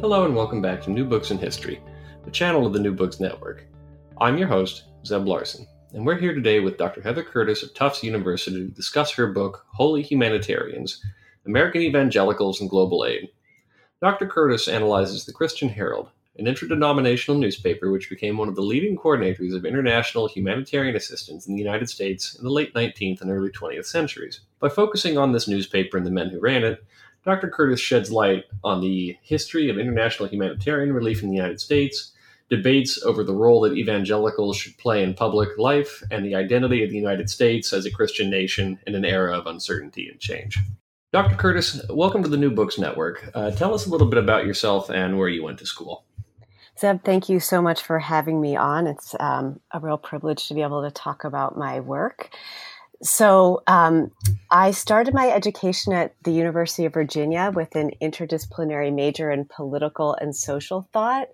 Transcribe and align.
Hello 0.00 0.24
and 0.24 0.36
welcome 0.36 0.62
back 0.62 0.80
to 0.82 0.90
New 0.90 1.04
Books 1.04 1.32
in 1.32 1.38
History, 1.38 1.80
the 2.24 2.30
channel 2.30 2.64
of 2.64 2.72
the 2.72 2.78
New 2.78 2.94
Books 2.94 3.18
Network. 3.18 3.66
I'm 4.20 4.38
your 4.38 4.46
host, 4.46 4.84
Zeb 5.04 5.26
Larson, 5.26 5.66
and 5.92 6.06
we're 6.06 6.20
here 6.20 6.32
today 6.32 6.60
with 6.60 6.78
Dr. 6.78 7.02
Heather 7.02 7.24
Curtis 7.24 7.64
of 7.64 7.74
Tufts 7.74 8.04
University 8.04 8.58
to 8.58 8.68
discuss 8.68 9.10
her 9.10 9.32
book, 9.32 9.66
Holy 9.72 10.00
Humanitarians 10.00 11.04
American 11.46 11.82
Evangelicals 11.82 12.60
and 12.60 12.70
Global 12.70 13.06
Aid. 13.06 13.30
Dr. 14.00 14.28
Curtis 14.28 14.68
analyzes 14.68 15.24
the 15.24 15.32
Christian 15.32 15.68
Herald, 15.68 16.10
an 16.38 16.46
interdenominational 16.46 17.40
newspaper 17.40 17.90
which 17.90 18.08
became 18.08 18.38
one 18.38 18.48
of 18.48 18.54
the 18.54 18.62
leading 18.62 18.96
coordinators 18.96 19.52
of 19.52 19.64
international 19.64 20.28
humanitarian 20.28 20.94
assistance 20.94 21.48
in 21.48 21.56
the 21.56 21.62
United 21.62 21.90
States 21.90 22.36
in 22.36 22.44
the 22.44 22.50
late 22.50 22.72
19th 22.72 23.20
and 23.20 23.32
early 23.32 23.50
20th 23.50 23.86
centuries. 23.86 24.42
By 24.60 24.68
focusing 24.68 25.18
on 25.18 25.32
this 25.32 25.48
newspaper 25.48 25.96
and 25.96 26.06
the 26.06 26.12
men 26.12 26.28
who 26.28 26.38
ran 26.38 26.62
it, 26.62 26.84
Dr. 27.28 27.50
Curtis 27.50 27.78
sheds 27.78 28.10
light 28.10 28.44
on 28.64 28.80
the 28.80 29.14
history 29.20 29.68
of 29.68 29.76
international 29.76 30.30
humanitarian 30.30 30.94
relief 30.94 31.22
in 31.22 31.28
the 31.28 31.36
United 31.36 31.60
States, 31.60 32.12
debates 32.48 33.02
over 33.02 33.22
the 33.22 33.34
role 33.34 33.60
that 33.60 33.76
evangelicals 33.76 34.56
should 34.56 34.78
play 34.78 35.02
in 35.02 35.12
public 35.12 35.50
life, 35.58 36.02
and 36.10 36.24
the 36.24 36.34
identity 36.34 36.82
of 36.82 36.88
the 36.88 36.96
United 36.96 37.28
States 37.28 37.74
as 37.74 37.84
a 37.84 37.90
Christian 37.90 38.30
nation 38.30 38.78
in 38.86 38.94
an 38.94 39.04
era 39.04 39.36
of 39.36 39.46
uncertainty 39.46 40.08
and 40.08 40.18
change. 40.18 40.58
Dr. 41.12 41.36
Curtis, 41.36 41.82
welcome 41.90 42.22
to 42.22 42.30
the 42.30 42.38
New 42.38 42.50
Books 42.50 42.78
Network. 42.78 43.30
Uh, 43.34 43.50
tell 43.50 43.74
us 43.74 43.84
a 43.84 43.90
little 43.90 44.08
bit 44.08 44.18
about 44.18 44.46
yourself 44.46 44.88
and 44.88 45.18
where 45.18 45.28
you 45.28 45.42
went 45.42 45.58
to 45.58 45.66
school. 45.66 46.06
Zeb, 46.78 47.04
thank 47.04 47.28
you 47.28 47.40
so 47.40 47.60
much 47.60 47.82
for 47.82 47.98
having 47.98 48.40
me 48.40 48.56
on. 48.56 48.86
It's 48.86 49.14
um, 49.20 49.60
a 49.70 49.80
real 49.80 49.98
privilege 49.98 50.48
to 50.48 50.54
be 50.54 50.62
able 50.62 50.82
to 50.82 50.90
talk 50.90 51.24
about 51.24 51.58
my 51.58 51.80
work. 51.80 52.30
So, 53.02 53.62
um, 53.66 54.10
I 54.50 54.72
started 54.72 55.14
my 55.14 55.28
education 55.28 55.92
at 55.92 56.14
the 56.24 56.32
University 56.32 56.84
of 56.84 56.94
Virginia 56.94 57.52
with 57.54 57.76
an 57.76 57.92
interdisciplinary 58.02 58.92
major 58.92 59.30
in 59.30 59.44
political 59.44 60.14
and 60.14 60.34
social 60.34 60.88
thought. 60.92 61.28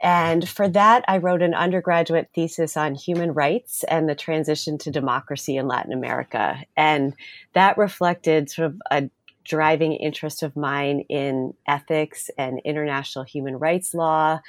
And 0.00 0.48
for 0.48 0.68
that, 0.68 1.04
I 1.06 1.18
wrote 1.18 1.42
an 1.42 1.54
undergraduate 1.54 2.30
thesis 2.34 2.76
on 2.76 2.96
human 2.96 3.32
rights 3.32 3.84
and 3.84 4.08
the 4.08 4.16
transition 4.16 4.76
to 4.78 4.90
democracy 4.90 5.56
in 5.56 5.68
Latin 5.68 5.92
America. 5.92 6.60
And 6.76 7.14
that 7.54 7.78
reflected 7.78 8.50
sort 8.50 8.66
of 8.66 8.82
a 8.90 9.08
driving 9.44 9.92
interest 9.94 10.42
of 10.42 10.56
mine 10.56 11.00
in 11.08 11.54
ethics 11.66 12.30
and 12.38 12.60
international 12.64 13.24
human 13.24 13.58
rights 13.58 13.94
law. 13.94 14.40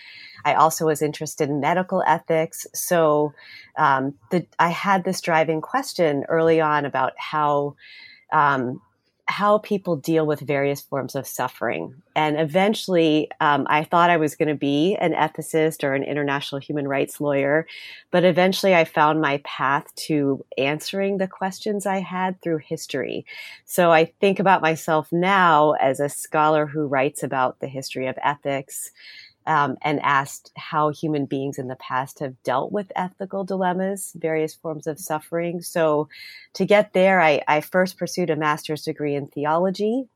I 0.46 0.56
also 0.56 0.86
was 0.86 1.02
interested 1.02 1.50
in 1.50 1.60
medical 1.60 2.04
ethics. 2.06 2.68
So 2.74 3.34
um, 3.78 4.14
the, 4.32 4.46
I 4.60 4.70
had 4.70 5.04
this 5.04 5.22
driving 5.22 5.62
question 5.62 6.26
early 6.30 6.62
on 6.62 6.86
about 6.86 7.14
how. 7.18 7.76
Um, 8.32 8.82
how 9.28 9.58
people 9.60 9.96
deal 9.96 10.26
with 10.26 10.42
various 10.42 10.82
forms 10.82 11.16
of 11.16 11.26
suffering. 11.26 11.96
And 12.16 12.40
eventually, 12.40 13.30
um, 13.40 13.66
I 13.70 13.84
thought 13.84 14.10
I 14.10 14.18
was 14.18 14.36
going 14.36 14.50
to 14.50 14.56
be 14.56 14.96
an 15.00 15.14
ethicist 15.14 15.84
or 15.84 15.94
an 15.94 16.04
international 16.04 16.60
human 16.60 16.88
rights 16.88 17.22
lawyer. 17.22 17.66
But 18.12 18.26
eventually, 18.26 18.76
I 18.76 18.84
found 18.84 19.22
my 19.22 19.42
path 19.46 19.94
to 20.08 20.44
answering 20.58 21.18
the 21.18 21.28
questions 21.28 21.86
I 21.86 22.00
had 22.00 22.42
through 22.42 22.58
history. 22.58 23.26
So 23.66 23.92
I 23.92 24.06
think 24.20 24.40
about 24.40 24.62
myself 24.62 25.08
now 25.12 25.72
as 25.74 26.00
a 26.00 26.10
scholar 26.10 26.66
who 26.66 26.86
writes 26.86 27.24
about 27.24 27.60
the 27.60 27.68
history 27.68 28.08
of 28.08 28.18
ethics 28.22 28.92
um, 29.46 29.78
and 29.82 30.00
asked 30.02 30.52
how 30.56 30.90
human 30.90 31.26
beings 31.26 31.58
in 31.58 31.68
the 31.68 31.76
past 31.76 32.20
have 32.20 32.42
dealt 32.44 32.72
with 32.72 32.92
ethical 32.96 33.44
dilemmas, 33.44 34.14
various 34.16 34.54
forms 34.54 34.88
of 34.88 35.00
suffering. 35.00 35.62
So, 35.62 36.10
to 36.54 36.66
get 36.66 36.94
there, 36.94 37.22
I, 37.22 37.42
I 37.48 37.62
first 37.62 37.98
pursued 37.98 38.30
a 38.30 38.36
master's 38.36 38.84
degree 38.84 39.16
in 39.16 39.28
theology, 39.28 40.08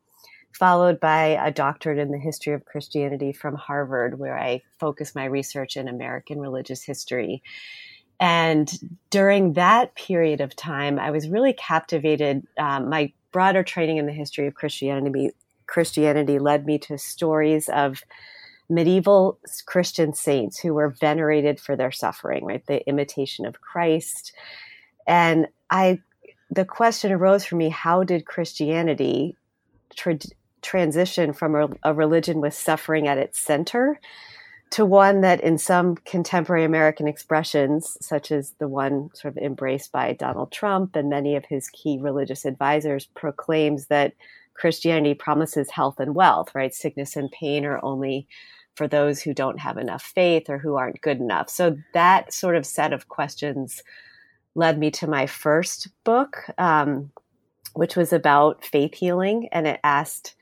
followed 0.53 1.00
by 1.00 1.39
a 1.42 1.52
doctorate 1.52 1.99
in 1.99 2.11
the 2.11 2.17
history 2.17 2.54
of 2.54 2.66
Christianity 2.66 3.33
from 3.33 3.55
Harvard, 3.55 4.20
where 4.20 4.37
I 4.37 4.61
focused 4.80 5.16
my 5.16 5.26
research 5.26 5.77
in 5.77 5.87
American 5.87 6.39
religious 6.39 6.83
history. 6.83 7.43
And 8.20 8.71
during 9.10 9.54
that 9.54 9.93
period 9.95 10.42
of 10.42 10.55
time, 10.55 10.99
I 10.99 11.11
was 11.11 11.30
really 11.30 11.54
captivated. 11.54 12.48
Um, 12.58 12.89
my 12.89 13.14
broader 13.32 13.61
training 13.64 13.98
in 13.98 14.08
the 14.08 14.14
history 14.14 14.48
of 14.48 14.55
Christianity 14.55 15.32
Christianity 15.67 16.39
led 16.39 16.66
me 16.66 16.80
to 16.80 16.98
stories 16.98 17.70
of 17.70 18.02
medieval 18.70 19.39
Christian 19.66 20.14
saints 20.14 20.60
who 20.60 20.73
were 20.73 20.89
venerated 20.89 21.60
for 21.60 21.76
their 21.76 21.92
suffering, 21.92 22.45
right? 22.45 22.66
The 22.66 22.88
imitation 22.88 23.45
of 23.45 23.61
Christ. 23.61 24.33
And 25.08 25.48
I, 25.70 26.00
the 26.50 26.66
question 26.66 27.11
arose 27.11 27.45
for 27.45 27.55
me 27.55 27.70
how 27.70 28.04
did 28.04 28.26
Christianity 28.26 29.36
tra- 29.95 30.20
transition 30.61 31.33
from 31.33 31.55
a, 31.55 31.70
a 31.83 31.94
religion 31.94 32.42
with 32.42 32.54
suffering 32.54 33.08
at 33.08 33.17
its 33.17 33.39
center 33.39 34.00
to 34.70 34.86
one 34.86 35.22
that, 35.22 35.39
in 35.39 35.58
some 35.58 35.95
contemporary 35.95 36.66
American 36.66 37.08
expressions, 37.08 37.98
such 38.02 38.34
as 38.34 38.52
the 38.60 38.67
one 38.67 39.10
sort 39.14 39.38
of 39.38 39.42
embraced 39.42 39.94
by 39.94 40.11
Donald 40.11 40.52
Trump 40.52 40.95
and 40.95 41.10
many 41.10 41.38
of 41.38 41.45
his 41.45 41.70
key 41.70 41.98
religious 42.02 42.44
advisors, 42.44 43.05
proclaims 43.16 43.86
that 43.86 44.14
Christianity 44.55 45.14
promises 45.14 45.70
health 45.72 46.02
and 46.02 46.16
wealth, 46.16 46.54
right? 46.54 46.73
Sickness 46.73 47.16
and 47.16 47.32
pain 47.32 47.64
are 47.64 47.80
only 47.84 48.28
for 48.77 48.88
those 48.88 49.21
who 49.21 49.33
don't 49.33 49.60
have 49.60 49.77
enough 49.77 50.04
faith 50.04 50.49
or 50.49 50.60
who 50.60 50.76
aren't 50.76 51.02
good 51.02 51.20
enough. 51.20 51.49
So 51.49 51.77
that 51.93 52.32
sort 52.32 52.55
of 52.55 52.65
set 52.65 52.93
of 52.93 53.10
questions 53.10 53.82
led 54.54 54.77
me 54.77 54.92
to 54.92 55.08
my 55.08 55.26
first 55.26 55.88
book, 56.04 56.45
um, 56.58 57.11
which 57.73 57.95
was 57.95 58.14
about 58.14 58.64
faith 58.64 58.93
healing, 58.93 59.49
and 59.52 59.67
it 59.67 59.80
asked 59.83 60.36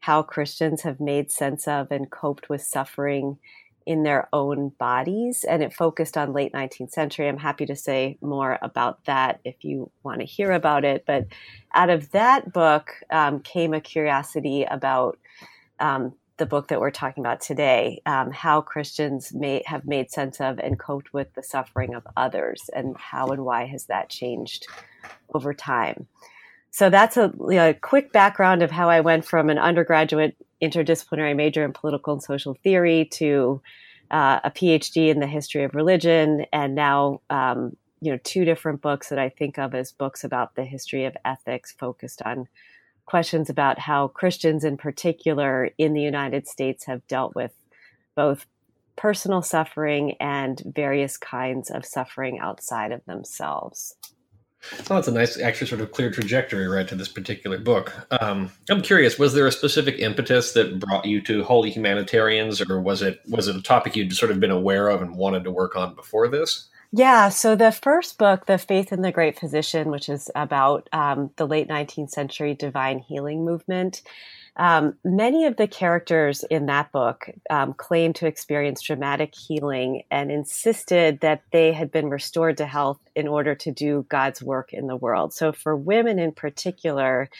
how 0.00 0.22
Christians 0.22 0.82
have 0.82 1.00
made 1.00 1.30
sense 1.30 1.68
of 1.68 1.90
and 1.90 2.10
coped 2.10 2.48
with 2.48 2.62
suffering 2.62 3.38
in 3.86 4.02
their 4.02 4.28
own 4.32 4.70
bodies. 4.78 5.44
And 5.44 5.62
it 5.62 5.72
focused 5.72 6.16
on 6.16 6.32
late 6.32 6.52
19th 6.52 6.90
century. 6.90 7.28
I'm 7.28 7.38
happy 7.38 7.66
to 7.66 7.76
say 7.76 8.18
more 8.20 8.58
about 8.62 9.04
that 9.04 9.40
if 9.44 9.64
you 9.64 9.90
want 10.02 10.20
to 10.20 10.26
hear 10.26 10.52
about 10.52 10.84
it. 10.84 11.04
But 11.06 11.26
out 11.74 11.90
of 11.90 12.10
that 12.12 12.52
book 12.52 12.92
um, 13.10 13.40
came 13.40 13.74
a 13.74 13.80
curiosity 13.80 14.64
about 14.64 15.18
um, 15.80 16.14
the 16.42 16.46
book 16.46 16.66
that 16.66 16.80
we're 16.80 16.90
talking 16.90 17.22
about 17.22 17.40
today, 17.40 18.02
um, 18.04 18.32
how 18.32 18.60
Christians 18.60 19.32
may 19.32 19.62
have 19.64 19.86
made 19.86 20.10
sense 20.10 20.40
of 20.40 20.58
and 20.58 20.76
coped 20.76 21.12
with 21.12 21.32
the 21.34 21.42
suffering 21.42 21.94
of 21.94 22.04
others, 22.16 22.68
and 22.74 22.96
how 22.96 23.28
and 23.28 23.44
why 23.44 23.66
has 23.66 23.84
that 23.84 24.08
changed 24.08 24.66
over 25.32 25.54
time. 25.54 26.08
So 26.72 26.90
that's 26.90 27.16
a, 27.16 27.32
a 27.52 27.74
quick 27.74 28.12
background 28.12 28.60
of 28.60 28.72
how 28.72 28.90
I 28.90 29.02
went 29.02 29.24
from 29.24 29.50
an 29.50 29.58
undergraduate 29.58 30.34
interdisciplinary 30.60 31.36
major 31.36 31.64
in 31.64 31.72
political 31.72 32.14
and 32.14 32.22
social 32.22 32.54
theory 32.54 33.04
to 33.12 33.62
uh, 34.10 34.40
a 34.42 34.50
PhD 34.50 35.10
in 35.10 35.20
the 35.20 35.28
history 35.28 35.62
of 35.62 35.76
religion, 35.76 36.44
and 36.52 36.74
now 36.74 37.20
um, 37.30 37.76
you 38.00 38.10
know 38.10 38.18
two 38.24 38.44
different 38.44 38.82
books 38.82 39.10
that 39.10 39.18
I 39.20 39.28
think 39.28 39.60
of 39.60 39.76
as 39.76 39.92
books 39.92 40.24
about 40.24 40.56
the 40.56 40.64
history 40.64 41.04
of 41.04 41.16
ethics, 41.24 41.70
focused 41.78 42.20
on 42.22 42.48
questions 43.06 43.50
about 43.50 43.78
how 43.78 44.08
Christians 44.08 44.64
in 44.64 44.76
particular 44.76 45.70
in 45.78 45.92
the 45.92 46.02
United 46.02 46.46
States 46.46 46.84
have 46.86 47.06
dealt 47.06 47.34
with 47.34 47.52
both 48.14 48.46
personal 48.96 49.42
suffering 49.42 50.16
and 50.20 50.62
various 50.64 51.16
kinds 51.16 51.70
of 51.70 51.84
suffering 51.84 52.38
outside 52.38 52.92
of 52.92 53.04
themselves. 53.06 53.96
Well, 54.88 54.98
that's 54.98 55.08
a 55.08 55.12
nice, 55.12 55.40
actually, 55.40 55.66
sort 55.66 55.80
of 55.80 55.90
clear 55.90 56.10
trajectory 56.10 56.68
right 56.68 56.86
to 56.86 56.94
this 56.94 57.08
particular 57.08 57.58
book. 57.58 57.92
Um, 58.20 58.52
I'm 58.70 58.80
curious: 58.80 59.18
was 59.18 59.34
there 59.34 59.46
a 59.46 59.52
specific 59.52 59.98
impetus 59.98 60.52
that 60.52 60.78
brought 60.78 61.04
you 61.04 61.20
to 61.22 61.42
Holy 61.42 61.70
Humanitarians, 61.70 62.60
or 62.60 62.80
was 62.80 63.02
it 63.02 63.20
was 63.28 63.48
it 63.48 63.56
a 63.56 63.62
topic 63.62 63.96
you'd 63.96 64.14
sort 64.14 64.30
of 64.30 64.38
been 64.38 64.52
aware 64.52 64.88
of 64.88 65.02
and 65.02 65.16
wanted 65.16 65.42
to 65.44 65.50
work 65.50 65.74
on 65.74 65.96
before 65.96 66.28
this? 66.28 66.68
Yeah, 66.94 67.30
so 67.30 67.56
the 67.56 67.72
first 67.72 68.18
book, 68.18 68.44
The 68.44 68.58
Faith 68.58 68.92
in 68.92 69.00
the 69.00 69.12
Great 69.12 69.38
Physician, 69.38 69.90
which 69.90 70.10
is 70.10 70.30
about 70.34 70.90
um, 70.92 71.30
the 71.36 71.46
late 71.46 71.66
19th 71.66 72.10
century 72.10 72.52
divine 72.52 72.98
healing 72.98 73.46
movement, 73.46 74.02
um, 74.56 74.96
many 75.02 75.46
of 75.46 75.56
the 75.56 75.66
characters 75.66 76.44
in 76.50 76.66
that 76.66 76.92
book 76.92 77.30
um, 77.48 77.72
claimed 77.72 78.16
to 78.16 78.26
experience 78.26 78.82
dramatic 78.82 79.34
healing 79.34 80.02
and 80.10 80.30
insisted 80.30 81.20
that 81.20 81.40
they 81.50 81.72
had 81.72 81.90
been 81.90 82.10
restored 82.10 82.58
to 82.58 82.66
health 82.66 83.00
in 83.16 83.26
order 83.26 83.54
to 83.54 83.72
do 83.72 84.04
God's 84.10 84.42
work 84.42 84.74
in 84.74 84.86
the 84.86 84.96
world. 84.96 85.32
So, 85.32 85.50
for 85.50 85.74
women 85.74 86.18
in 86.18 86.32
particular, 86.32 87.30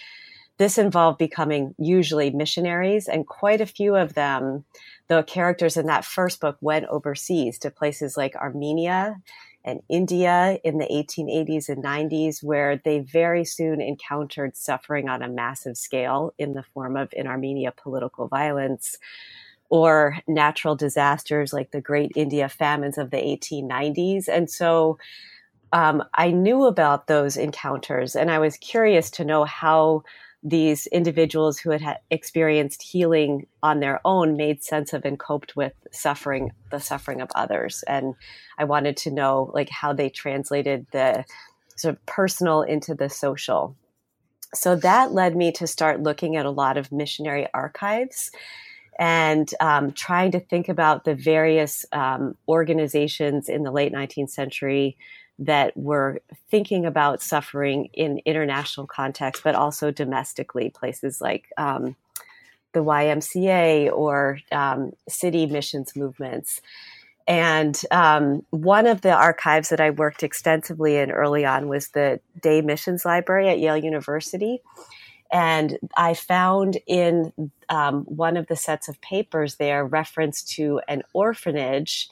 this 0.57 0.79
involved 0.79 1.19
becoming 1.19 1.75
usually 1.79 2.31
missionaries, 2.31 3.09
and 3.09 3.27
quite 3.27 3.61
a 3.61 3.67
few 3.67 3.97
of 3.97 4.15
them, 4.15 4.65
the 5.09 5.23
characters 5.23 5.77
in 5.77 5.87
that 5.87 6.05
first 6.05 6.41
book, 6.41 6.57
went 6.61 6.87
overseas 6.87 7.59
to 7.61 7.71
places 7.71 8.17
like 8.17 8.35
Armenia 8.37 9.17
and 9.65 9.81
India 9.89 10.59
in 10.65 10.79
the 10.79 10.87
1880s 10.87 11.69
and 11.69 11.85
90s, 11.85 12.43
where 12.43 12.81
they 12.85 13.01
very 13.01 13.45
soon 13.45 13.81
encountered 13.81 14.57
suffering 14.57 15.09
on 15.09 15.23
a 15.23 15.29
massive 15.29 15.77
scale 15.77 16.35
in 16.39 16.55
the 16.55 16.65
form 16.75 16.97
of, 16.97 17.09
in 17.13 17.27
Armenia, 17.27 17.73
political 17.77 18.29
violence 18.29 18.99
or 19.69 20.19
natural 20.27 20.77
disasters 20.77 21.53
like 21.53 21.71
the 21.71 21.81
great 21.81 22.13
India 22.15 22.47
famines 22.47 22.99
of 22.99 23.11
the 23.11 23.17
1890s. 23.17 24.29
And 24.29 24.51
so 24.51 24.99
um, 25.73 26.03
I 26.13 26.31
knew 26.31 26.67
about 26.67 27.07
those 27.07 27.39
encounters 27.39 28.15
and 28.15 28.31
I 28.31 28.39
was 28.39 28.59
curious 28.59 29.11
to 29.13 29.25
know 29.25 29.45
how 29.45 30.03
these 30.43 30.87
individuals 30.89 31.59
who 31.59 31.71
had 31.71 31.99
experienced 32.11 32.83
healing 32.83 33.47
on 33.63 33.81
their 33.81 34.01
own 34.05 34.37
made 34.37 34.63
sense 34.63 34.93
of 34.93 35.05
and 35.05 35.19
coped 35.19 35.55
with 35.55 35.73
suffering, 35.93 36.53
the 36.71 36.81
suffering 36.81 37.21
of 37.21 37.31
others. 37.35 37.85
And 37.87 38.15
I 38.59 38.65
wanted 38.65 38.97
to 38.99 39.11
know 39.11 39.51
like 39.55 39.69
how 39.69 39.93
they 39.93 40.11
translated 40.11 40.87
the 40.91 41.25
sort 41.77 41.95
of 41.95 42.07
personal 42.07 42.63
into 42.63 42.95
the 42.95 43.09
social. 43.09 43.77
So 44.55 44.77
that 44.77 45.13
led 45.13 45.37
me 45.37 45.53
to 45.53 45.67
start 45.67 46.03
looking 46.03 46.37
at 46.37 46.45
a 46.45 46.51
lot 46.51 46.77
of 46.77 46.93
missionary 46.93 47.47
archives 47.55 48.31
and 48.99 49.49
um, 49.61 49.93
trying 49.93 50.33
to 50.33 50.41
think 50.41 50.69
about 50.69 51.05
the 51.05 51.15
various 51.15 51.87
um, 51.93 52.37
organizations 52.49 53.49
in 53.49 53.63
the 53.63 53.71
late 53.71 53.93
19th 53.93 54.31
century 54.31 54.99
that 55.45 55.77
were 55.77 56.21
thinking 56.51 56.87
about 56.87 57.23
suffering 57.23 57.91
in 57.93 58.21
international 58.25 58.87
context, 58.87 59.43
but 59.43 59.55
also 59.55 59.91
domestically, 59.91 60.71
places 60.71 61.21
like 61.21 61.53
um, 61.57 61.97
the 62.73 62.81
YMCA 62.81 63.93
or 63.93 64.39
um, 64.51 64.93
city 65.09 65.47
missions 65.47 65.97
movements. 65.97 66.61
And 67.27 67.81
um, 67.91 68.45
one 68.51 68.87
of 68.87 69.03
the 69.03 69.13
archives 69.13 69.69
that 69.69 69.81
I 69.81 69.91
worked 69.91 70.23
extensively 70.23 70.97
in 70.97 71.11
early 71.11 71.45
on 71.45 71.69
was 71.69 71.89
the 71.89 72.21
Day 72.41 72.63
Missions 72.63 73.05
Library 73.05 73.49
at 73.49 73.61
Yale 73.61 73.77
University. 73.77 74.61
And 75.33 75.79
I 75.97 76.15
found 76.15 76.79
in 76.87 77.33
um, 77.69 78.05
one 78.05 78.37
of 78.37 78.49
the 78.49 78.57
sets 78.57 78.89
of 78.89 79.01
papers 79.01 79.55
there 79.55 79.85
reference 79.85 80.43
to 80.57 80.81
an 80.89 81.03
orphanage 81.15 82.11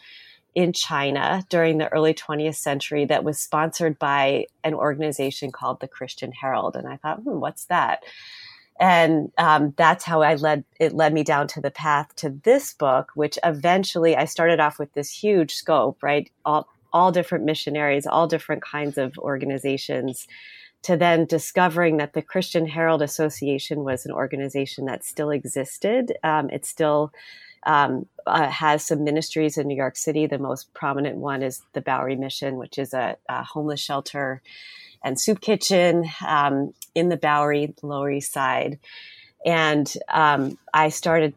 in 0.55 0.73
China 0.73 1.45
during 1.49 1.79
the 1.79 1.89
early 1.89 2.15
20th 2.15 2.57
century 2.57 3.05
that 3.05 3.25
was 3.25 3.39
sponsored 3.39 3.99
by 3.99 4.47
an 4.65 4.75
organization 4.75 5.53
called 5.53 5.81
the 5.81 5.89
Christian 5.89 6.33
Herald. 6.33 6.77
And 6.77 6.89
I 6.89 6.97
thought, 6.97 7.21
hmm, 7.21 7.41
what's 7.41 7.67
that? 7.67 8.03
And 8.81 9.31
um, 9.37 9.75
that's 9.77 10.05
how 10.05 10.23
I 10.23 10.37
led 10.37 10.65
it 10.81 10.95
led 10.95 11.13
me 11.13 11.23
down 11.23 11.47
to 11.49 11.61
the 11.61 11.71
path 11.71 12.17
to 12.17 12.31
this 12.31 12.73
book, 12.73 13.11
which 13.15 13.39
eventually 13.45 14.17
I 14.17 14.25
started 14.25 14.59
off 14.59 14.79
with 14.79 14.93
this 14.95 15.11
huge 15.11 15.55
scope, 15.55 16.03
right? 16.03 16.31
All 16.47 16.67
all 16.93 17.13
different 17.13 17.45
missionaries, 17.45 18.07
all 18.07 18.27
different 18.27 18.63
kinds 18.63 18.97
of 18.97 19.17
organizations, 19.19 20.27
to 20.83 20.97
then 20.97 21.27
discovering 21.27 21.99
that 21.99 22.15
the 22.15 22.23
Christian 22.23 22.67
Herald 22.67 23.03
Association 23.03 23.85
was 23.85 24.07
an 24.07 24.13
organization 24.13 24.87
that 24.87 25.05
still 25.05 25.31
existed. 25.31 26.15
Um, 26.25 26.49
it 26.49 26.65
still 26.65 27.13
um, 27.65 28.07
uh, 28.27 28.49
has 28.49 28.85
some 28.85 29.05
ministries 29.05 29.59
in 29.59 29.67
New 29.67 29.77
York 29.77 29.97
City. 29.97 30.27
The 30.27 30.39
most 30.39 30.73
prominent 30.75 31.17
one 31.17 31.43
is 31.43 31.63
the 31.73 31.81
Bowery 31.81 32.17
Mission, 32.17 32.57
which 32.57 32.79
is 32.79 32.95
a, 32.95 33.17
a 33.29 33.43
homeless 33.43 33.81
shelter 33.81 34.43
and 35.03 35.19
soup 35.19 35.41
kitchen 35.41 36.05
um, 36.27 36.73
in 36.95 37.09
the 37.09 37.17
Bowery, 37.17 37.75
Lower 37.83 38.11
East 38.11 38.33
Side. 38.33 38.79
And 39.45 39.93
um, 40.09 40.59
I 40.75 40.91
started 40.91 41.35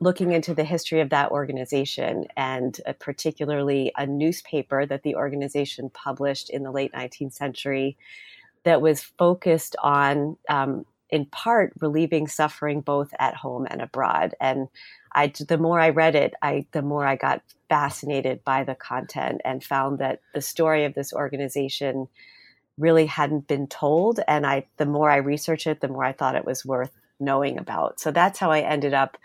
looking 0.00 0.32
into 0.32 0.54
the 0.54 0.64
history 0.64 1.00
of 1.00 1.10
that 1.10 1.30
organization 1.32 2.26
and 2.36 2.80
uh, 2.86 2.92
particularly 2.98 3.92
a 3.96 4.06
newspaper 4.06 4.86
that 4.86 5.02
the 5.02 5.16
organization 5.16 5.90
published 5.90 6.50
in 6.50 6.62
the 6.62 6.70
late 6.70 6.92
19th 6.92 7.32
century 7.32 7.96
that 8.62 8.80
was 8.80 9.02
focused 9.02 9.74
on 9.82 10.36
um, 10.48 10.86
in 11.10 11.24
part 11.26 11.72
relieving 11.80 12.26
suffering 12.26 12.80
both 12.80 13.12
at 13.18 13.34
home 13.34 13.66
and 13.68 13.80
abroad. 13.80 14.34
And 14.40 14.68
I, 15.16 15.32
the 15.48 15.58
more 15.58 15.80
I 15.80 15.88
read 15.88 16.14
it, 16.14 16.34
I, 16.42 16.66
the 16.72 16.82
more 16.82 17.06
I 17.06 17.16
got 17.16 17.42
fascinated 17.68 18.44
by 18.44 18.62
the 18.64 18.74
content 18.74 19.40
and 19.44 19.64
found 19.64 19.98
that 19.98 20.20
the 20.34 20.42
story 20.42 20.84
of 20.84 20.94
this 20.94 21.12
organization 21.12 22.06
really 22.78 23.06
hadn't 23.06 23.48
been 23.48 23.66
told. 23.66 24.20
And 24.28 24.46
I, 24.46 24.66
the 24.76 24.86
more 24.86 25.10
I 25.10 25.16
researched 25.16 25.66
it, 25.66 25.80
the 25.80 25.88
more 25.88 26.04
I 26.04 26.12
thought 26.12 26.36
it 26.36 26.44
was 26.44 26.66
worth 26.66 26.92
knowing 27.18 27.58
about. 27.58 27.98
So 27.98 28.10
that's 28.10 28.38
how 28.38 28.50
I 28.50 28.60
ended 28.60 28.92
up 28.92 29.16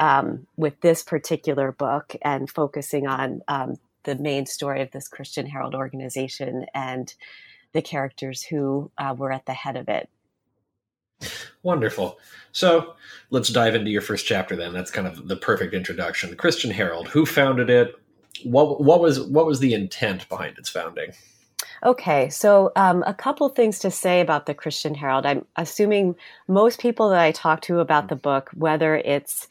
um, 0.00 0.46
with 0.56 0.80
this 0.80 1.04
particular 1.04 1.70
book 1.70 2.16
and 2.22 2.50
focusing 2.50 3.06
on 3.06 3.42
um, 3.46 3.76
the 4.02 4.16
main 4.16 4.46
story 4.46 4.82
of 4.82 4.90
this 4.90 5.08
Christian 5.08 5.46
Herald 5.46 5.74
organization 5.74 6.66
and 6.74 7.14
the 7.72 7.82
characters 7.82 8.42
who 8.42 8.90
uh, 8.98 9.14
were 9.16 9.32
at 9.32 9.46
the 9.46 9.52
head 9.52 9.76
of 9.76 9.88
it. 9.88 10.08
Wonderful. 11.62 12.18
So 12.52 12.94
let's 13.30 13.48
dive 13.48 13.74
into 13.74 13.90
your 13.90 14.02
first 14.02 14.26
chapter 14.26 14.56
then. 14.56 14.72
That's 14.72 14.90
kind 14.90 15.06
of 15.06 15.28
the 15.28 15.36
perfect 15.36 15.74
introduction. 15.74 16.34
Christian 16.36 16.70
Herald. 16.70 17.08
Who 17.08 17.26
founded 17.26 17.70
it? 17.70 17.94
What 18.44 18.80
what 18.82 19.00
was 19.00 19.20
what 19.20 19.46
was 19.46 19.60
the 19.60 19.74
intent 19.74 20.28
behind 20.28 20.58
its 20.58 20.68
founding? 20.68 21.12
Okay, 21.84 22.28
so 22.28 22.72
um, 22.76 23.02
a 23.06 23.14
couple 23.14 23.48
things 23.48 23.78
to 23.80 23.90
say 23.90 24.20
about 24.20 24.44
the 24.44 24.54
Christian 24.54 24.94
Herald. 24.94 25.24
I'm 25.24 25.46
assuming 25.56 26.14
most 26.46 26.78
people 26.78 27.08
that 27.10 27.20
I 27.20 27.32
talk 27.32 27.62
to 27.62 27.80
about 27.80 28.08
the 28.08 28.16
book, 28.16 28.50
whether 28.52 28.96
it's 28.96 29.48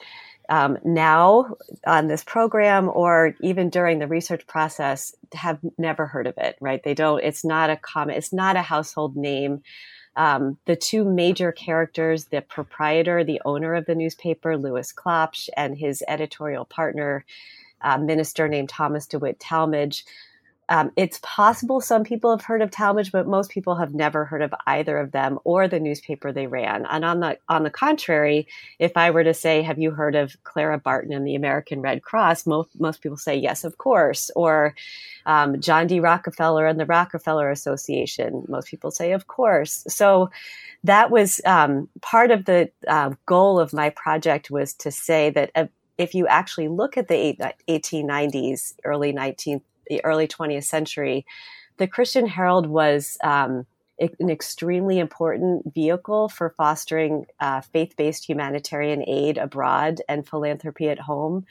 um, 0.47 0.77
now 0.83 1.55
on 1.87 2.07
this 2.07 2.23
program 2.23 2.89
or 2.93 3.35
even 3.41 3.69
during 3.69 3.99
the 3.99 4.07
research 4.07 4.45
process, 4.45 5.15
have 5.33 5.59
never 5.77 6.05
heard 6.05 6.27
of 6.27 6.35
it. 6.37 6.55
Right? 6.59 6.83
They 6.83 6.93
don't. 6.93 7.23
It's 7.23 7.43
not 7.43 7.69
a 7.69 7.77
common. 7.77 8.15
It's 8.15 8.33
not 8.33 8.55
a 8.55 8.61
household 8.61 9.15
name. 9.15 9.63
Um, 10.19 10.57
the 10.65 10.75
two 10.75 11.05
major 11.05 11.53
characters, 11.53 12.25
the 12.25 12.41
proprietor, 12.41 13.23
the 13.23 13.41
owner 13.45 13.73
of 13.73 13.85
the 13.85 13.95
newspaper, 13.95 14.57
Lewis 14.57 14.91
Klopsch, 14.91 15.47
and 15.55 15.77
his 15.77 16.03
editorial 16.09 16.65
partner, 16.65 17.23
uh, 17.79 17.97
minister 17.97 18.49
named 18.49 18.67
Thomas 18.67 19.07
DeWitt 19.07 19.39
Talmage, 19.39 20.03
um, 20.69 20.91
it's 20.95 21.19
possible 21.23 21.81
some 21.81 22.03
people 22.03 22.29
have 22.29 22.45
heard 22.45 22.61
of 22.61 22.69
Talmage, 22.69 23.11
but 23.11 23.27
most 23.27 23.49
people 23.49 23.75
have 23.75 23.95
never 23.95 24.23
heard 24.23 24.43
of 24.43 24.53
either 24.67 24.99
of 24.99 25.11
them 25.11 25.39
or 25.43 25.67
the 25.67 25.79
newspaper 25.79 26.31
they 26.31 26.45
ran. 26.45 26.85
And 26.85 27.03
on 27.03 27.19
the 27.21 27.39
on 27.49 27.63
the 27.63 27.71
contrary, 27.71 28.47
if 28.77 28.95
I 28.95 29.09
were 29.09 29.23
to 29.23 29.33
say, 29.33 29.63
"Have 29.63 29.79
you 29.79 29.89
heard 29.91 30.15
of 30.15 30.41
Clara 30.43 30.77
Barton 30.77 31.11
and 31.11 31.25
the 31.25 31.33
American 31.33 31.81
Red 31.81 32.03
Cross?" 32.03 32.45
most 32.45 32.69
most 32.79 33.01
people 33.01 33.17
say, 33.17 33.35
"Yes, 33.35 33.63
of 33.63 33.79
course." 33.79 34.29
Or 34.35 34.75
um, 35.25 35.59
John 35.59 35.87
D. 35.87 35.99
Rockefeller 35.99 36.67
and 36.67 36.79
the 36.79 36.85
Rockefeller 36.85 37.49
Association. 37.49 38.45
Most 38.47 38.67
people 38.67 38.91
say, 38.91 39.11
"Of 39.11 39.25
course." 39.25 39.83
So 39.87 40.29
that 40.83 41.09
was 41.09 41.41
um, 41.45 41.89
part 42.01 42.29
of 42.29 42.45
the 42.45 42.69
uh, 42.87 43.11
goal 43.25 43.59
of 43.59 43.73
my 43.73 43.89
project 43.89 44.51
was 44.51 44.73
to 44.75 44.91
say 44.91 45.31
that. 45.31 45.51
Uh, 45.55 45.65
if 45.97 46.15
you 46.15 46.25
actually 46.27 46.69
look 46.69 46.97
at 46.97 47.09
the 47.09 47.35
1890s, 47.67 48.73
early 48.85 49.11
19th 49.11 49.63
the 49.89 50.03
early 50.05 50.27
20th 50.27 50.63
century, 50.63 51.25
the 51.77 51.87
Christian 51.87 52.27
Herald 52.27 52.67
was 52.67 53.17
um, 53.23 53.65
an 53.99 54.29
extremely 54.29 54.99
important 54.99 55.73
vehicle 55.73 56.29
for 56.29 56.53
fostering 56.57 57.25
uh, 57.39 57.61
faith 57.61 57.95
based 57.97 58.27
humanitarian 58.27 59.03
aid 59.07 59.37
abroad 59.37 60.01
and 60.07 60.27
philanthropy 60.27 60.89
at 60.89 60.99
home. 60.99 61.45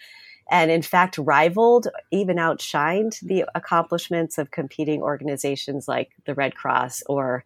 And 0.50 0.70
in 0.70 0.80
fact, 0.80 1.18
rivaled, 1.18 1.88
even 2.10 2.36
outshined 2.36 3.20
the 3.20 3.44
accomplishments 3.54 4.38
of 4.38 4.50
competing 4.50 5.02
organizations 5.02 5.86
like 5.86 6.10
the 6.24 6.34
Red 6.34 6.54
Cross 6.54 7.02
or 7.06 7.44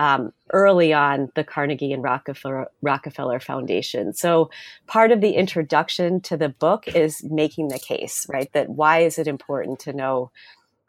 um, 0.00 0.32
early 0.54 0.94
on 0.94 1.30
the 1.34 1.44
Carnegie 1.44 1.92
and 1.92 2.02
Rockefeller, 2.02 2.70
Rockefeller 2.80 3.38
Foundation. 3.38 4.14
So 4.14 4.50
part 4.86 5.12
of 5.12 5.20
the 5.20 5.32
introduction 5.32 6.22
to 6.22 6.38
the 6.38 6.48
book 6.48 6.88
is 6.88 7.22
making 7.22 7.68
the 7.68 7.78
case, 7.78 8.26
right? 8.32 8.50
That 8.54 8.70
why 8.70 9.00
is 9.00 9.18
it 9.18 9.28
important 9.28 9.78
to 9.80 9.92
know 9.92 10.30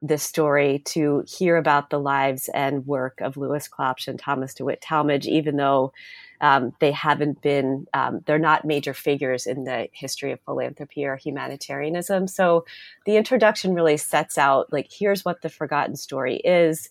this 0.02 0.24
story, 0.24 0.80
to 0.86 1.24
hear 1.28 1.58
about 1.58 1.90
the 1.90 2.00
lives 2.00 2.50
and 2.54 2.88
work 2.88 3.20
of 3.20 3.36
Lewis 3.36 3.68
Klopsch 3.68 4.08
and 4.08 4.18
Thomas 4.18 4.54
DeWitt 4.54 4.82
Talmage, 4.82 5.26
even 5.26 5.58
though 5.58 5.92
um, 6.40 6.74
they 6.80 6.92
haven't 6.92 7.42
been, 7.42 7.86
um, 7.94 8.22
they're 8.26 8.40
not 8.40 8.66
major 8.66 8.94
figures 8.94 9.46
in 9.46 9.66
the 9.66 9.90
history 9.92 10.32
of 10.32 10.40
philanthropy 10.42 11.06
or 11.06 11.18
humanitarianism. 11.18 12.28
So 12.28 12.66
the 13.06 13.18
introduction 13.18 13.76
really 13.76 13.98
sets 13.98 14.38
out 14.38 14.72
like, 14.74 14.90
here's 14.90 15.26
what 15.26 15.42
the 15.42 15.50
forgotten 15.50 15.98
story 15.98 16.38
is 16.38 16.90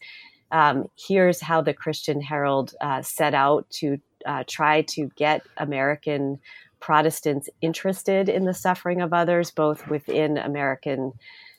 um, 0.53 0.87
here's 0.97 1.41
how 1.41 1.61
the 1.61 1.75
Christian 1.75 2.21
Herald 2.21 2.75
uh, 2.81 3.03
set 3.03 3.35
out 3.35 3.69
to 3.71 3.99
uh, 4.27 4.45
try 4.47 4.83
to 4.83 5.11
get 5.17 5.43
American 5.57 6.39
Protestants 6.81 7.49
interested 7.61 8.29
in 8.29 8.45
the 8.45 8.55
suffering 8.55 9.01
of 9.01 9.13
others, 9.13 9.51
both 9.51 9.87
within 9.89 10.39
American 10.39 11.13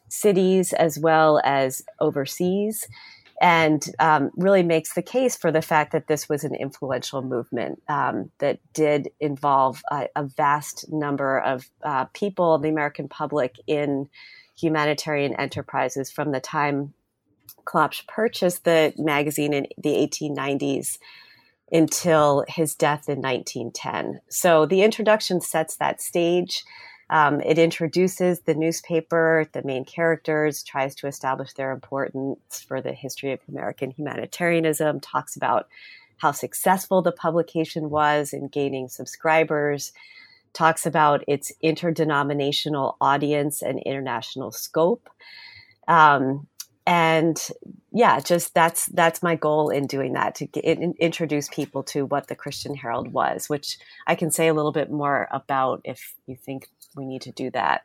cities 0.09 0.73
as 0.73 0.99
well 0.99 1.39
as 1.43 1.83
overseas, 1.99 2.87
and 3.39 3.85
um, 3.99 4.29
really 4.35 4.61
makes 4.63 4.93
the 4.93 5.01
case 5.01 5.35
for 5.35 5.51
the 5.51 5.61
fact 5.61 5.91
that 5.93 6.07
this 6.07 6.27
was 6.27 6.43
an 6.43 6.53
influential 6.53 7.21
movement 7.21 7.81
um, 7.87 8.29
that 8.39 8.59
did 8.73 9.09
involve 9.19 9.81
a, 9.89 10.07
a 10.15 10.23
vast 10.23 10.91
number 10.91 11.39
of 11.39 11.69
uh, 11.83 12.05
people, 12.13 12.57
the 12.57 12.69
American 12.69 13.07
public, 13.07 13.55
in 13.67 14.09
humanitarian 14.59 15.33
enterprises 15.35 16.11
from 16.11 16.31
the 16.31 16.39
time 16.39 16.93
Klopsch 17.65 18.07
purchased 18.07 18.63
the 18.63 18.93
magazine 18.97 19.53
in 19.53 19.67
the 19.77 19.89
1890s 19.89 20.97
until 21.71 22.43
his 22.47 22.75
death 22.75 23.07
in 23.07 23.21
1910. 23.21 24.21
So 24.29 24.65
the 24.65 24.83
introduction 24.83 25.41
sets 25.41 25.77
that 25.77 26.01
stage. 26.01 26.63
Um, 27.09 27.41
it 27.41 27.57
introduces 27.57 28.41
the 28.41 28.55
newspaper, 28.55 29.45
the 29.51 29.63
main 29.63 29.83
characters, 29.83 30.63
tries 30.63 30.95
to 30.95 31.07
establish 31.07 31.53
their 31.53 31.71
importance 31.71 32.61
for 32.65 32.81
the 32.81 32.93
history 32.93 33.33
of 33.33 33.39
American 33.49 33.91
humanitarianism, 33.91 35.01
talks 35.01 35.35
about 35.35 35.67
how 36.17 36.31
successful 36.31 37.01
the 37.01 37.11
publication 37.11 37.89
was 37.89 38.31
in 38.31 38.47
gaining 38.47 38.87
subscribers, 38.87 39.91
talks 40.53 40.85
about 40.85 41.23
its 41.27 41.51
interdenominational 41.61 42.95
audience 43.01 43.61
and 43.61 43.79
international 43.79 44.51
scope. 44.51 45.09
Um, 45.87 46.47
and 46.85 47.49
yeah, 47.91 48.19
just 48.19 48.53
that's 48.53 48.87
that's 48.87 49.21
my 49.21 49.35
goal 49.35 49.69
in 49.69 49.87
doing 49.87 50.13
that 50.13 50.35
to 50.35 50.45
get, 50.45 50.63
in, 50.63 50.93
introduce 50.99 51.47
people 51.49 51.83
to 51.83 52.05
what 52.05 52.27
the 52.27 52.35
Christian 52.35 52.75
Herald 52.75 53.11
was, 53.13 53.49
which 53.49 53.77
I 54.07 54.15
can 54.15 54.31
say 54.31 54.47
a 54.47 54.53
little 54.53 54.71
bit 54.71 54.89
more 54.89 55.27
about 55.31 55.81
if 55.83 56.15
you 56.25 56.35
think 56.35 56.67
we 56.95 57.05
need 57.05 57.21
to 57.23 57.31
do 57.31 57.51
that. 57.51 57.83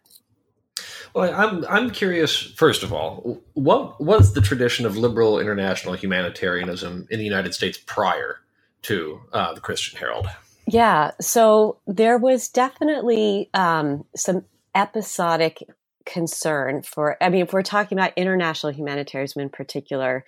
Well, 1.14 1.32
I'm 1.34 1.64
I'm 1.68 1.90
curious. 1.90 2.36
First 2.36 2.82
of 2.82 2.92
all, 2.92 3.42
what 3.54 4.00
was 4.00 4.34
the 4.34 4.40
tradition 4.40 4.86
of 4.86 4.96
liberal 4.96 5.38
international 5.38 5.94
humanitarianism 5.94 7.08
in 7.10 7.18
the 7.18 7.24
United 7.24 7.54
States 7.54 7.78
prior 7.78 8.40
to 8.82 9.20
uh, 9.32 9.54
the 9.54 9.60
Christian 9.60 9.98
Herald? 9.98 10.28
Yeah, 10.66 11.12
so 11.20 11.78
there 11.86 12.18
was 12.18 12.48
definitely 12.48 13.50
um, 13.54 14.04
some 14.16 14.44
episodic 14.74 15.62
concern 16.06 16.82
for. 16.82 17.22
I 17.22 17.28
mean, 17.28 17.42
if 17.42 17.52
we're 17.52 17.62
talking 17.62 17.98
about 17.98 18.12
international 18.16 18.72
humanitarianism 18.72 19.42
in 19.42 19.48
particular, 19.50 20.24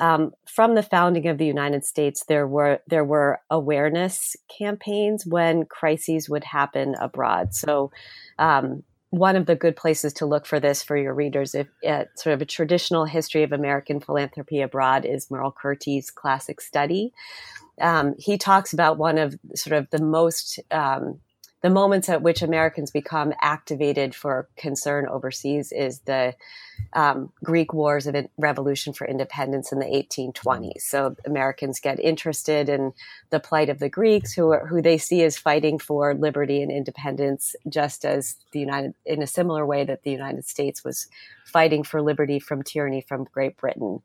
um, 0.00 0.32
from 0.46 0.74
the 0.74 0.82
founding 0.82 1.28
of 1.28 1.38
the 1.38 1.46
United 1.46 1.84
States, 1.84 2.24
there 2.26 2.46
were 2.46 2.80
there 2.88 3.04
were 3.04 3.40
awareness 3.50 4.36
campaigns 4.56 5.26
when 5.26 5.64
crises 5.64 6.28
would 6.28 6.44
happen 6.44 6.94
abroad. 7.00 7.54
So, 7.54 7.90
um, 8.38 8.82
one 9.10 9.36
of 9.36 9.44
the 9.44 9.54
good 9.54 9.76
places 9.76 10.14
to 10.14 10.26
look 10.26 10.46
for 10.46 10.58
this 10.58 10.82
for 10.82 10.96
your 10.96 11.12
readers, 11.12 11.54
if 11.54 11.68
at 11.84 12.18
sort 12.18 12.32
of 12.32 12.40
a 12.40 12.46
traditional 12.46 13.04
history 13.04 13.42
of 13.42 13.52
American 13.52 14.00
philanthropy 14.00 14.62
abroad, 14.62 15.04
is 15.04 15.30
Merle 15.30 15.52
Curti's 15.52 16.10
classic 16.10 16.62
study. 16.62 17.12
Um, 17.80 18.14
he 18.18 18.38
talks 18.38 18.72
about 18.72 18.96
one 18.96 19.18
of 19.18 19.38
sort 19.54 19.76
of 19.76 19.90
the 19.90 20.02
most 20.02 20.58
um, 20.70 21.20
the 21.62 21.70
moments 21.70 22.08
at 22.08 22.22
which 22.22 22.42
Americans 22.42 22.90
become 22.90 23.32
activated 23.40 24.14
for 24.14 24.48
concern 24.56 25.06
overseas 25.08 25.70
is 25.70 26.00
the 26.00 26.34
um, 26.92 27.32
Greek 27.44 27.72
Wars 27.72 28.08
of 28.08 28.16
Revolution 28.36 28.92
for 28.92 29.06
Independence 29.06 29.70
in 29.70 29.78
the 29.78 29.86
1820s. 29.86 30.80
So 30.80 31.14
Americans 31.24 31.78
get 31.78 32.00
interested 32.00 32.68
in 32.68 32.92
the 33.30 33.38
plight 33.38 33.68
of 33.68 33.78
the 33.78 33.88
Greeks, 33.88 34.32
who 34.32 34.50
are, 34.50 34.66
who 34.66 34.82
they 34.82 34.98
see 34.98 35.22
as 35.22 35.38
fighting 35.38 35.78
for 35.78 36.14
liberty 36.14 36.62
and 36.62 36.72
independence, 36.72 37.54
just 37.68 38.04
as 38.04 38.36
the 38.50 38.58
United 38.58 38.94
in 39.06 39.22
a 39.22 39.26
similar 39.26 39.64
way 39.64 39.84
that 39.84 40.02
the 40.02 40.10
United 40.10 40.44
States 40.44 40.82
was 40.84 41.06
fighting 41.46 41.84
for 41.84 42.02
liberty 42.02 42.40
from 42.40 42.64
tyranny 42.64 43.04
from 43.06 43.24
Great 43.32 43.56
Britain. 43.56 44.00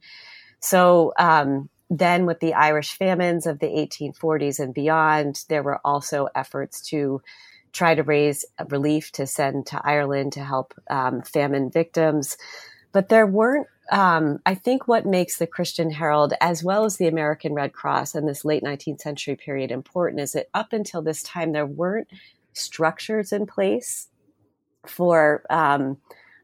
So 0.60 1.12
um, 1.18 1.70
then, 1.90 2.26
with 2.26 2.40
the 2.42 2.54
Irish 2.54 2.98
famines 2.98 3.46
of 3.46 3.60
the 3.60 3.68
1840s 3.68 4.60
and 4.60 4.74
beyond, 4.74 5.46
there 5.48 5.64
were 5.64 5.80
also 5.86 6.28
efforts 6.36 6.82
to 6.90 7.22
try 7.72 7.96
to 7.96 8.04
raise 8.04 8.44
relief 8.70 9.12
to 9.14 9.28
send 9.28 9.68
to 9.68 9.82
Ireland 9.84 10.34
to 10.34 10.44
help 10.44 10.74
um, 10.90 11.22
famine 11.22 11.70
victims. 11.70 12.38
But 12.92 13.10
there 13.10 13.28
weren't, 13.28 13.68
um, 13.92 14.40
I 14.46 14.56
think, 14.56 14.88
what 14.88 15.06
makes 15.06 15.38
the 15.38 15.48
Christian 15.48 15.92
Herald, 15.92 16.34
as 16.42 16.64
well 16.64 16.84
as 16.84 16.98
the 16.98 17.08
American 17.08 17.54
Red 17.54 17.72
Cross 17.72 18.16
in 18.16 18.26
this 18.26 18.44
late 18.44 18.64
19th 18.64 19.00
century 19.00 19.36
period, 19.36 19.72
important 19.72 20.22
is 20.22 20.34
that 20.34 20.48
up 20.54 20.74
until 20.74 21.02
this 21.02 21.24
time, 21.24 21.52
there 21.52 21.66
weren't 21.66 22.08
structures 22.54 23.32
in 23.32 23.46
place 23.46 24.08
for 24.86 25.44
um, 25.50 25.98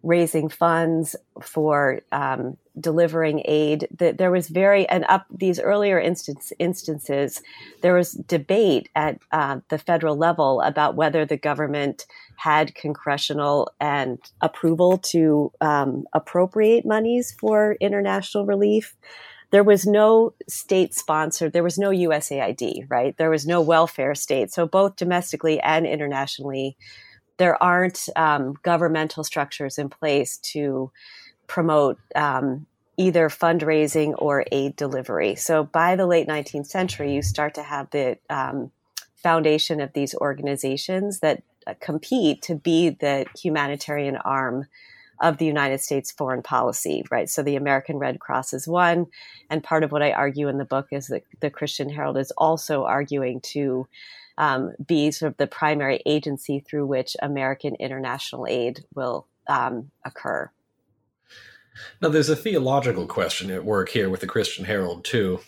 raising 0.03 0.49
funds 0.49 1.15
for 1.41 2.01
um, 2.11 2.57
delivering 2.79 3.41
aid. 3.45 3.87
That 3.97 4.17
there 4.17 4.31
was 4.31 4.49
very 4.49 4.87
and 4.89 5.05
up 5.07 5.25
these 5.31 5.59
earlier 5.59 5.99
instance, 5.99 6.51
instances, 6.59 7.41
there 7.81 7.95
was 7.95 8.11
debate 8.11 8.89
at 8.95 9.19
uh, 9.31 9.59
the 9.69 9.77
federal 9.77 10.17
level 10.17 10.61
about 10.61 10.95
whether 10.95 11.25
the 11.25 11.37
government 11.37 12.05
had 12.35 12.75
congressional 12.75 13.71
and 13.79 14.19
approval 14.41 14.97
to 14.97 15.51
um, 15.61 16.05
appropriate 16.13 16.85
monies 16.85 17.33
for 17.39 17.77
international 17.79 18.45
relief. 18.45 18.95
There 19.51 19.63
was 19.63 19.85
no 19.85 20.33
state 20.49 20.95
sponsored, 20.95 21.53
there 21.53 21.63
was 21.63 21.77
no 21.77 21.91
USAID, 21.91 22.89
right? 22.89 23.15
There 23.17 23.29
was 23.29 23.45
no 23.45 23.61
welfare 23.61 24.15
state. 24.15 24.51
So 24.51 24.65
both 24.65 24.95
domestically 24.95 25.59
and 25.59 25.85
internationally, 25.85 26.75
there 27.43 27.61
aren't 27.61 28.07
um, 28.15 28.53
governmental 28.63 29.21
structures 29.21 29.77
in 29.77 29.89
place 29.89 30.37
to 30.37 30.89
promote 31.45 31.99
um, 32.15 32.65
either 32.95 33.27
fundraising 33.27 34.13
or 34.17 34.45
aid 34.53 34.77
delivery. 34.77 35.35
So 35.35 35.65
by 35.65 35.97
the 35.97 36.05
late 36.05 36.25
19th 36.25 36.67
century, 36.67 37.13
you 37.13 37.21
start 37.21 37.55
to 37.55 37.63
have 37.63 37.89
the 37.89 38.17
um, 38.29 38.71
foundation 39.17 39.81
of 39.81 39.91
these 39.91 40.15
organizations 40.15 41.19
that 41.19 41.43
uh, 41.67 41.73
compete 41.81 42.41
to 42.43 42.55
be 42.55 42.91
the 42.91 43.25
humanitarian 43.37 44.15
arm 44.15 44.67
of 45.19 45.37
the 45.37 45.45
United 45.45 45.81
States 45.81 46.13
foreign 46.13 46.43
policy, 46.43 47.03
right? 47.11 47.29
So 47.29 47.43
the 47.43 47.57
American 47.57 47.97
Red 47.97 48.21
Cross 48.21 48.53
is 48.53 48.69
one. 48.69 49.07
And 49.49 49.61
part 49.61 49.83
of 49.83 49.91
what 49.91 50.01
I 50.01 50.13
argue 50.13 50.47
in 50.47 50.59
the 50.59 50.65
book 50.65 50.87
is 50.91 51.07
that 51.07 51.25
the 51.41 51.49
Christian 51.49 51.89
Herald 51.89 52.17
is 52.17 52.31
also 52.37 52.85
arguing 52.85 53.41
to 53.51 53.85
um, 54.37 54.73
be 54.85 55.11
sort 55.11 55.31
of 55.31 55.37
the 55.37 55.47
primary 55.47 56.01
agency 56.05 56.59
through 56.59 56.85
which 56.85 57.15
American 57.21 57.75
international 57.75 58.47
aid 58.47 58.83
will 58.95 59.27
um, 59.47 59.91
occur. 60.05 60.49
Now, 62.01 62.09
there's 62.09 62.29
a 62.29 62.35
theological 62.35 63.07
question 63.07 63.49
at 63.49 63.65
work 63.65 63.89
here 63.89 64.09
with 64.09 64.21
the 64.21 64.27
Christian 64.27 64.65
Herald 64.65 65.03
too. 65.03 65.39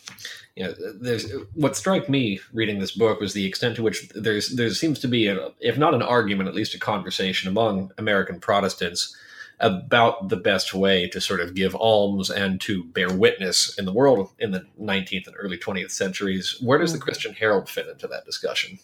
You 0.55 0.65
know, 0.65 0.73
there's 0.99 1.31
what 1.53 1.75
struck 1.75 2.09
me 2.09 2.39
reading 2.53 2.79
this 2.79 2.91
book 2.91 3.19
was 3.19 3.33
the 3.33 3.45
extent 3.45 3.75
to 3.75 3.83
which 3.83 4.09
there's 4.09 4.55
there 4.55 4.69
seems 4.71 4.99
to 4.99 5.07
be, 5.07 5.27
a, 5.27 5.49
if 5.59 5.77
not 5.77 5.93
an 5.93 6.01
argument, 6.01 6.49
at 6.49 6.55
least 6.55 6.73
a 6.73 6.79
conversation 6.79 7.49
among 7.49 7.91
American 7.97 8.39
Protestants 8.39 9.15
about 9.59 10.29
the 10.29 10.37
best 10.37 10.73
way 10.73 11.07
to 11.09 11.21
sort 11.21 11.39
of 11.39 11.55
give 11.55 11.75
alms 11.75 12.29
and 12.29 12.59
to 12.61 12.83
bear 12.83 13.09
witness 13.13 13.77
in 13.77 13.85
the 13.85 13.93
world 13.93 14.29
in 14.39 14.51
the 14.51 14.65
19th 14.79 15.27
and 15.27 15.35
early 15.37 15.57
20th 15.57 15.91
centuries. 15.91 16.57
Where 16.61 16.77
does 16.77 16.91
the 16.91 16.97
mm-hmm. 16.97 17.03
Christian 17.03 17.33
Herald 17.33 17.69
fit 17.69 17.87
into 17.87 18.07
that 18.07 18.25
discussion? 18.25 18.79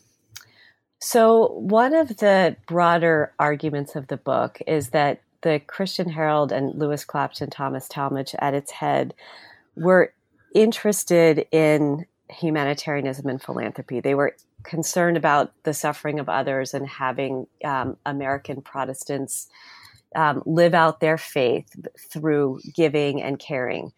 So, 0.99 1.47
one 1.53 1.95
of 1.95 2.17
the 2.17 2.55
broader 2.67 3.33
arguments 3.39 3.95
of 3.95 4.07
the 4.07 4.17
book 4.17 4.59
is 4.67 4.89
that 4.89 5.21
the 5.41 5.59
Christian 5.65 6.09
Herald 6.09 6.51
and 6.51 6.75
Lewis 6.75 7.03
Klopsch, 7.03 7.45
Thomas 7.49 7.87
Talmage 7.87 8.35
at 8.37 8.53
its 8.53 8.71
head 8.71 9.15
were 9.75 10.13
interested 10.53 11.47
in 11.51 12.05
humanitarianism 12.29 13.27
and 13.27 13.41
philanthropy. 13.41 13.99
They 13.99 14.15
were 14.15 14.35
concerned 14.63 15.17
about 15.17 15.51
the 15.63 15.73
suffering 15.73 16.19
of 16.19 16.29
others 16.29 16.73
and 16.73 16.87
having 16.87 17.47
um, 17.65 17.97
American 18.05 18.61
Protestants 18.61 19.47
um, 20.15 20.43
live 20.45 20.73
out 20.73 20.99
their 20.99 21.17
faith 21.17 21.75
through 21.97 22.59
giving 22.73 23.21
and 23.21 23.39
caring. 23.39 23.91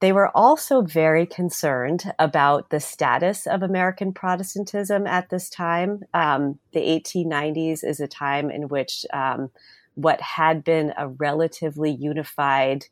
They 0.00 0.12
were 0.12 0.34
also 0.34 0.80
very 0.80 1.26
concerned 1.26 2.12
about 2.18 2.70
the 2.70 2.80
status 2.80 3.46
of 3.46 3.62
American 3.62 4.14
Protestantism 4.14 5.06
at 5.06 5.28
this 5.28 5.50
time. 5.50 6.04
Um, 6.14 6.58
the 6.72 6.80
1890s 6.80 7.84
is 7.84 8.00
a 8.00 8.08
time 8.08 8.50
in 8.50 8.68
which 8.68 9.04
um, 9.12 9.50
what 9.94 10.20
had 10.22 10.64
been 10.64 10.94
a 10.96 11.08
relatively 11.08 11.90
unified 11.90 12.86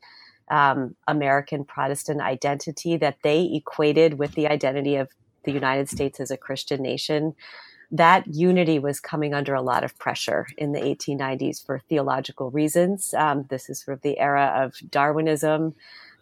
um, 0.51 0.95
American 1.07 1.65
Protestant 1.65 2.21
identity 2.21 2.97
that 2.97 3.17
they 3.23 3.43
equated 3.53 4.19
with 4.19 4.33
the 4.33 4.47
identity 4.47 4.95
of 4.95 5.09
the 5.45 5.51
United 5.51 5.89
States 5.89 6.19
as 6.19 6.31
a 6.31 6.37
Christian 6.37 6.81
nation 6.81 7.33
that 7.91 8.27
unity 8.27 8.77
was 8.77 8.99
coming 8.99 9.33
under 9.33 9.53
a 9.53 9.61
lot 9.61 9.83
of 9.83 9.97
pressure 9.97 10.47
in 10.57 10.73
the 10.73 10.79
1890s 10.79 11.65
for 11.65 11.79
theological 11.79 12.51
reasons. 12.51 13.13
Um, 13.13 13.45
this 13.49 13.69
is 13.69 13.81
sort 13.81 13.97
of 13.97 14.01
the 14.01 14.19
era 14.19 14.53
of 14.55 14.75
Darwinism, 14.91 15.73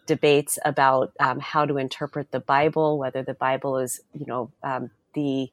debates 0.06 0.58
about 0.64 1.12
um, 1.20 1.38
how 1.38 1.66
to 1.66 1.76
interpret 1.76 2.32
the 2.32 2.40
Bible, 2.40 2.98
whether 2.98 3.22
the 3.22 3.34
Bible 3.34 3.76
is, 3.78 4.00
you 4.14 4.26
know, 4.26 4.50
um, 4.62 4.90
the 5.12 5.50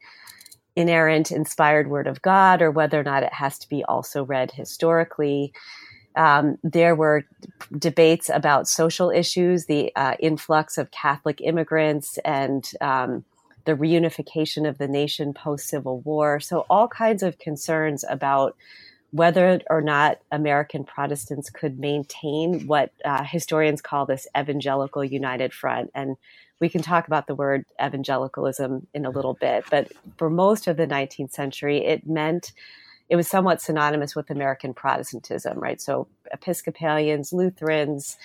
inerrant, 0.76 1.32
inspired 1.32 1.90
word 1.90 2.08
of 2.08 2.22
God, 2.22 2.62
or 2.62 2.72
whether 2.72 3.00
or 3.00 3.04
not 3.04 3.24
it 3.24 3.34
has 3.34 3.60
to 3.60 3.70
be 3.70 3.84
also 3.84 4.24
read 4.24 4.52
historically. 4.52 5.54
Um, 6.16 6.58
there 6.64 6.96
were 6.96 7.26
debates 7.78 8.30
about 8.30 8.68
social 8.68 9.10
issues, 9.10 9.66
the 9.66 9.94
uh, 9.96 10.16
influx 10.20 10.78
of 10.78 10.92
Catholic 10.92 11.42
immigrants, 11.42 12.18
and 12.24 12.72
um, 12.80 13.26
the 13.66 13.74
reunification 13.74 14.68
of 14.68 14.78
the 14.78 14.88
nation 14.88 15.34
post 15.34 15.68
Civil 15.68 16.00
War. 16.02 16.40
So, 16.40 16.66
all 16.70 16.88
kinds 16.88 17.24
of 17.24 17.40
concerns 17.40 18.06
about 18.08 18.56
whether 19.12 19.62
or 19.70 19.82
not 19.82 20.20
American 20.32 20.84
Protestants 20.84 21.50
could 21.50 21.80
maintain 21.80 22.68
what 22.68 22.92
uh, 23.06 23.24
historians 23.24 23.82
call 23.82 24.06
this 24.06 24.28
evangelical 24.38 25.04
united 25.04 25.54
front. 25.54 25.90
And 25.96 26.18
we 26.60 26.70
can 26.70 26.82
talk 26.82 27.08
about 27.08 27.28
the 27.28 27.36
word 27.36 27.66
evangelicalism 27.82 28.88
in 28.94 29.06
a 29.06 29.10
little 29.10 29.34
bit. 29.34 29.66
But 29.70 29.92
for 30.18 30.30
most 30.30 30.68
of 30.68 30.78
the 30.78 30.88
19th 30.88 31.32
century, 31.32 31.86
it 31.86 32.08
meant 32.08 32.52
it 33.08 33.16
was 33.16 33.28
somewhat 33.28 33.62
synonymous 33.62 34.16
with 34.16 34.30
American 34.30 34.74
Protestantism, 34.74 35.60
right? 35.60 35.80
So 35.80 36.08
Episcopalians, 36.32 37.32
Lutherans, 37.32 38.18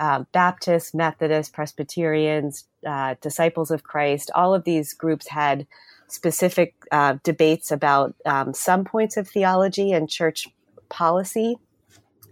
uh, 0.00 0.24
Baptists, 0.32 0.94
Methodists, 0.94 1.52
Presbyterians, 1.52 2.64
uh, 2.86 3.14
Disciples 3.20 3.70
of 3.70 3.84
Christ, 3.84 4.30
all 4.34 4.54
of 4.54 4.64
these 4.64 4.94
groups 4.94 5.28
had 5.28 5.66
specific 6.08 6.74
uh, 6.90 7.18
debates 7.22 7.70
about 7.70 8.14
um, 8.24 8.54
some 8.54 8.84
points 8.84 9.16
of 9.16 9.28
theology 9.28 9.92
and 9.92 10.08
church 10.08 10.48
policy 10.88 11.56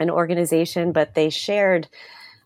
and 0.00 0.10
organization, 0.10 0.92
but 0.92 1.14
they 1.14 1.30
shared 1.30 1.88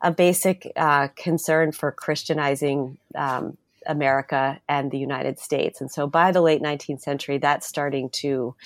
a 0.02 0.11
basic 0.11 0.71
uh, 0.76 1.09
concern 1.14 1.71
for 1.71 1.93
Christianizing 1.93 2.99
um, 3.14 3.57
America 3.87 4.61
and 4.69 4.91
the 4.91 4.99
United 4.99 5.38
States. 5.38 5.81
And 5.81 5.91
so 5.91 6.07
by 6.07 6.33
the 6.33 6.43
late 6.43 6.61
19th 6.61 7.00
century, 7.00 7.38
that's 7.38 7.67
starting 7.67 8.11
to 8.11 8.57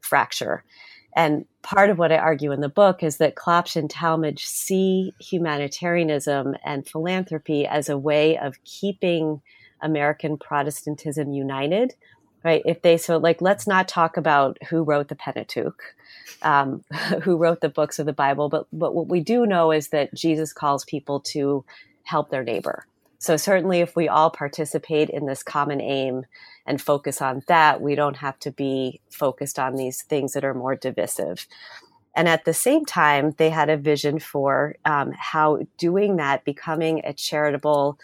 fracture. 0.00 0.64
And 1.16 1.46
part 1.62 1.88
of 1.88 1.98
what 1.98 2.12
I 2.12 2.18
argue 2.18 2.52
in 2.52 2.60
the 2.60 2.68
book 2.68 3.02
is 3.02 3.16
that 3.16 3.36
Klopsch 3.36 3.74
and 3.74 3.90
Talmage 3.90 4.40
see 4.40 5.14
humanitarianism 5.18 6.54
and 6.62 6.86
philanthropy 6.86 7.66
as 7.66 7.88
a 7.88 7.96
way 7.96 8.36
of 8.36 8.62
keeping 8.64 9.40
American 9.80 10.36
Protestantism 10.36 11.32
united, 11.32 11.94
right? 12.44 12.62
If 12.66 12.82
they 12.82 12.98
so 12.98 13.16
like, 13.16 13.40
let's 13.40 13.66
not 13.66 13.88
talk 13.88 14.18
about 14.18 14.58
who 14.68 14.82
wrote 14.82 15.08
the 15.08 15.16
Pentateuch, 15.16 15.82
um, 16.42 16.84
who 17.22 17.38
wrote 17.38 17.62
the 17.62 17.70
books 17.70 17.98
of 17.98 18.04
the 18.04 18.12
Bible, 18.12 18.50
but 18.50 18.66
but 18.70 18.94
what 18.94 19.08
we 19.08 19.20
do 19.20 19.46
know 19.46 19.72
is 19.72 19.88
that 19.88 20.14
Jesus 20.14 20.52
calls 20.52 20.84
people 20.84 21.20
to 21.20 21.64
help 22.04 22.28
their 22.30 22.44
neighbor. 22.44 22.86
So 23.18 23.36
certainly, 23.36 23.80
if 23.80 23.96
we 23.96 24.08
all 24.08 24.30
participate 24.30 25.08
in 25.08 25.26
this 25.26 25.42
common 25.42 25.80
aim 25.80 26.26
and 26.66 26.80
focus 26.80 27.22
on 27.22 27.42
that, 27.48 27.80
we 27.80 27.94
don't 27.94 28.16
have 28.18 28.38
to 28.40 28.50
be 28.50 29.00
focused 29.10 29.58
on 29.58 29.76
these 29.76 30.02
things 30.02 30.32
that 30.34 30.44
are 30.44 30.54
more 30.54 30.76
divisive. 30.76 31.46
And 32.14 32.28
at 32.28 32.46
the 32.46 32.54
same 32.54 32.84
time, 32.84 33.34
they 33.36 33.50
had 33.50 33.68
a 33.68 33.76
vision 33.76 34.18
for 34.18 34.76
um, 34.84 35.12
how 35.16 35.60
doing 35.76 36.16
that, 36.16 36.44
becoming 36.44 37.02
a 37.04 37.12
charitable, 37.12 37.98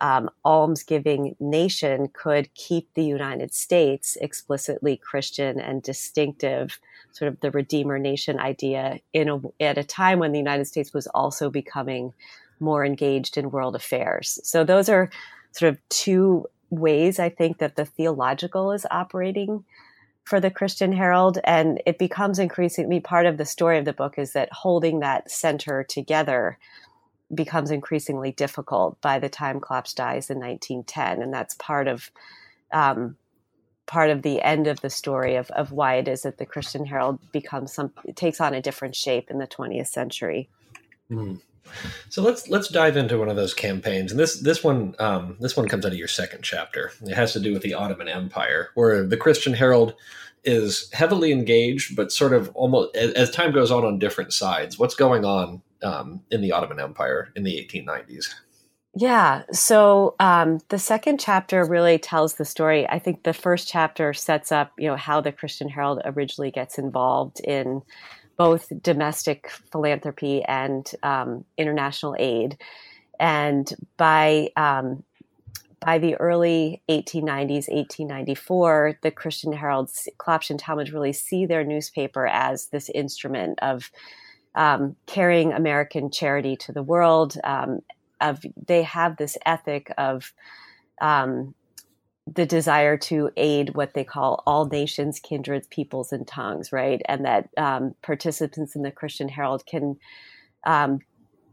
um, 0.00 0.30
almsgiving 0.44 1.36
nation, 1.38 2.08
could 2.12 2.52
keep 2.54 2.88
the 2.94 3.04
United 3.04 3.52
States 3.52 4.16
explicitly 4.20 4.96
Christian 4.96 5.60
and 5.60 5.82
distinctive, 5.82 6.78
sort 7.12 7.30
of 7.30 7.40
the 7.40 7.50
Redeemer 7.50 7.98
Nation 7.98 8.40
idea, 8.40 9.00
in 9.12 9.28
a, 9.28 9.40
at 9.60 9.76
a 9.76 9.84
time 9.84 10.18
when 10.18 10.32
the 10.32 10.38
United 10.38 10.66
States 10.66 10.94
was 10.94 11.06
also 11.08 11.50
becoming 11.50 12.14
more 12.60 12.84
engaged 12.84 13.36
in 13.36 13.50
world 13.50 13.74
affairs. 13.74 14.38
So 14.42 14.64
those 14.64 14.88
are 14.88 15.10
sort 15.52 15.72
of 15.72 15.88
two 15.88 16.46
ways 16.70 17.18
I 17.18 17.28
think 17.28 17.58
that 17.58 17.76
the 17.76 17.84
theological 17.84 18.72
is 18.72 18.86
operating 18.90 19.64
for 20.24 20.40
the 20.40 20.50
Christian 20.50 20.92
Herald. 20.92 21.38
And 21.44 21.80
it 21.86 21.98
becomes 21.98 22.38
increasingly 22.38 23.00
part 23.00 23.26
of 23.26 23.38
the 23.38 23.46
story 23.46 23.78
of 23.78 23.84
the 23.84 23.92
book 23.92 24.18
is 24.18 24.32
that 24.32 24.52
holding 24.52 25.00
that 25.00 25.30
center 25.30 25.82
together 25.84 26.58
becomes 27.34 27.70
increasingly 27.70 28.32
difficult 28.32 29.00
by 29.00 29.18
the 29.18 29.28
time 29.28 29.60
Klopsch 29.60 29.94
dies 29.94 30.30
in 30.30 30.38
1910. 30.38 31.22
And 31.22 31.32
that's 31.32 31.54
part 31.54 31.88
of 31.88 32.10
um, 32.72 33.16
part 33.86 34.10
of 34.10 34.20
the 34.20 34.42
end 34.42 34.66
of 34.66 34.82
the 34.82 34.90
story 34.90 35.36
of, 35.36 35.50
of 35.52 35.72
why 35.72 35.94
it 35.94 36.06
is 36.06 36.22
that 36.22 36.36
the 36.36 36.46
Christian 36.46 36.84
Herald 36.84 37.18
becomes 37.32 37.72
some 37.72 37.90
takes 38.14 38.40
on 38.40 38.52
a 38.52 38.60
different 38.60 38.94
shape 38.94 39.30
in 39.30 39.38
the 39.38 39.46
20th 39.46 39.88
century. 39.88 40.50
Mm. 41.10 41.40
So 42.08 42.22
let's 42.22 42.48
let's 42.48 42.68
dive 42.68 42.96
into 42.96 43.18
one 43.18 43.28
of 43.28 43.36
those 43.36 43.54
campaigns, 43.54 44.10
and 44.10 44.20
this 44.20 44.40
this 44.40 44.64
one 44.64 44.94
um, 44.98 45.36
this 45.40 45.56
one 45.56 45.68
comes 45.68 45.84
out 45.84 45.92
of 45.92 45.98
your 45.98 46.08
second 46.08 46.42
chapter. 46.42 46.92
It 47.02 47.14
has 47.14 47.32
to 47.32 47.40
do 47.40 47.52
with 47.52 47.62
the 47.62 47.74
Ottoman 47.74 48.08
Empire, 48.08 48.70
where 48.74 49.04
the 49.06 49.16
Christian 49.16 49.54
Herald 49.54 49.94
is 50.44 50.88
heavily 50.92 51.32
engaged, 51.32 51.96
but 51.96 52.12
sort 52.12 52.32
of 52.32 52.50
almost 52.54 52.96
as, 52.96 53.12
as 53.12 53.30
time 53.30 53.52
goes 53.52 53.70
on 53.70 53.84
on 53.84 53.98
different 53.98 54.32
sides. 54.32 54.78
What's 54.78 54.94
going 54.94 55.24
on 55.24 55.62
um, 55.82 56.22
in 56.30 56.40
the 56.40 56.52
Ottoman 56.52 56.80
Empire 56.80 57.32
in 57.36 57.44
the 57.44 57.56
1890s? 57.56 58.34
Yeah. 58.94 59.42
So 59.52 60.16
um, 60.18 60.58
the 60.70 60.78
second 60.78 61.20
chapter 61.20 61.64
really 61.64 61.98
tells 61.98 62.34
the 62.34 62.44
story. 62.44 62.88
I 62.88 62.98
think 62.98 63.22
the 63.22 63.34
first 63.34 63.68
chapter 63.68 64.12
sets 64.12 64.50
up, 64.50 64.72
you 64.78 64.88
know, 64.88 64.96
how 64.96 65.20
the 65.20 65.30
Christian 65.30 65.68
Herald 65.68 66.00
originally 66.04 66.50
gets 66.50 66.78
involved 66.78 67.40
in 67.40 67.82
both 68.38 68.72
domestic 68.82 69.50
philanthropy 69.50 70.42
and 70.44 70.90
um, 71.02 71.44
international 71.58 72.16
aid. 72.18 72.56
And 73.20 73.70
by 73.96 74.50
um, 74.56 75.02
by 75.80 75.98
the 75.98 76.16
early 76.16 76.82
1890s, 76.88 77.68
1894, 77.68 78.98
the 79.02 79.10
Christian 79.10 79.52
Heralds, 79.52 80.08
Klopsch 80.18 80.50
and 80.50 80.60
Talmage 80.60 80.92
really 80.92 81.12
see 81.12 81.46
their 81.46 81.62
newspaper 81.62 82.26
as 82.26 82.66
this 82.66 82.88
instrument 82.88 83.58
of 83.62 83.90
um, 84.56 84.96
carrying 85.06 85.52
American 85.52 86.10
charity 86.10 86.56
to 86.56 86.72
the 86.72 86.82
world. 86.82 87.36
Um, 87.44 87.80
of 88.20 88.42
they 88.66 88.82
have 88.82 89.16
this 89.16 89.38
ethic 89.46 89.92
of 89.96 90.32
um, 91.00 91.54
the 92.34 92.46
desire 92.46 92.96
to 92.96 93.30
aid 93.36 93.74
what 93.74 93.94
they 93.94 94.04
call 94.04 94.42
all 94.46 94.66
nations, 94.66 95.20
kindreds, 95.20 95.66
peoples, 95.68 96.12
and 96.12 96.26
tongues, 96.26 96.72
right? 96.72 97.00
And 97.06 97.24
that 97.24 97.48
um, 97.56 97.94
participants 98.02 98.74
in 98.76 98.82
the 98.82 98.90
Christian 98.90 99.28
Herald 99.28 99.64
can 99.66 99.96
um, 100.64 101.00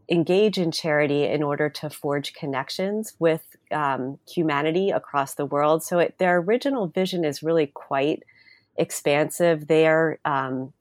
engage 0.09 0.57
in 0.57 0.71
charity 0.71 1.23
in 1.23 1.43
order 1.43 1.69
to 1.69 1.89
forge 1.89 2.33
connections 2.33 3.13
with 3.19 3.43
um, 3.71 4.19
humanity 4.27 4.89
across 4.91 5.35
the 5.35 5.45
world. 5.45 5.83
So 5.83 5.99
it, 5.99 6.17
their 6.17 6.37
original 6.37 6.87
vision 6.87 7.23
is 7.23 7.43
really 7.43 7.67
quite 7.67 8.23
expansive. 8.75 9.67
They 9.67 9.87
are 9.87 10.19
um, 10.25 10.73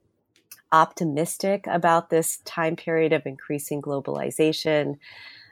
optimistic 0.71 1.65
about 1.67 2.09
this 2.09 2.37
time 2.45 2.75
period 2.75 3.13
of 3.13 3.25
increasing 3.25 3.81
globalization. 3.81 4.97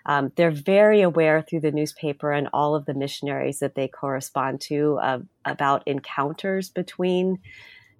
Um, 0.05 0.31
they're 0.35 0.51
very 0.51 1.01
aware 1.01 1.41
through 1.41 1.61
the 1.61 1.71
newspaper 1.71 2.31
and 2.31 2.49
all 2.53 2.75
of 2.75 2.85
the 2.85 2.93
missionaries 2.93 3.59
that 3.59 3.75
they 3.75 3.87
correspond 3.87 4.61
to 4.61 4.99
uh, 5.01 5.19
about 5.45 5.87
encounters 5.87 6.69
between 6.69 7.39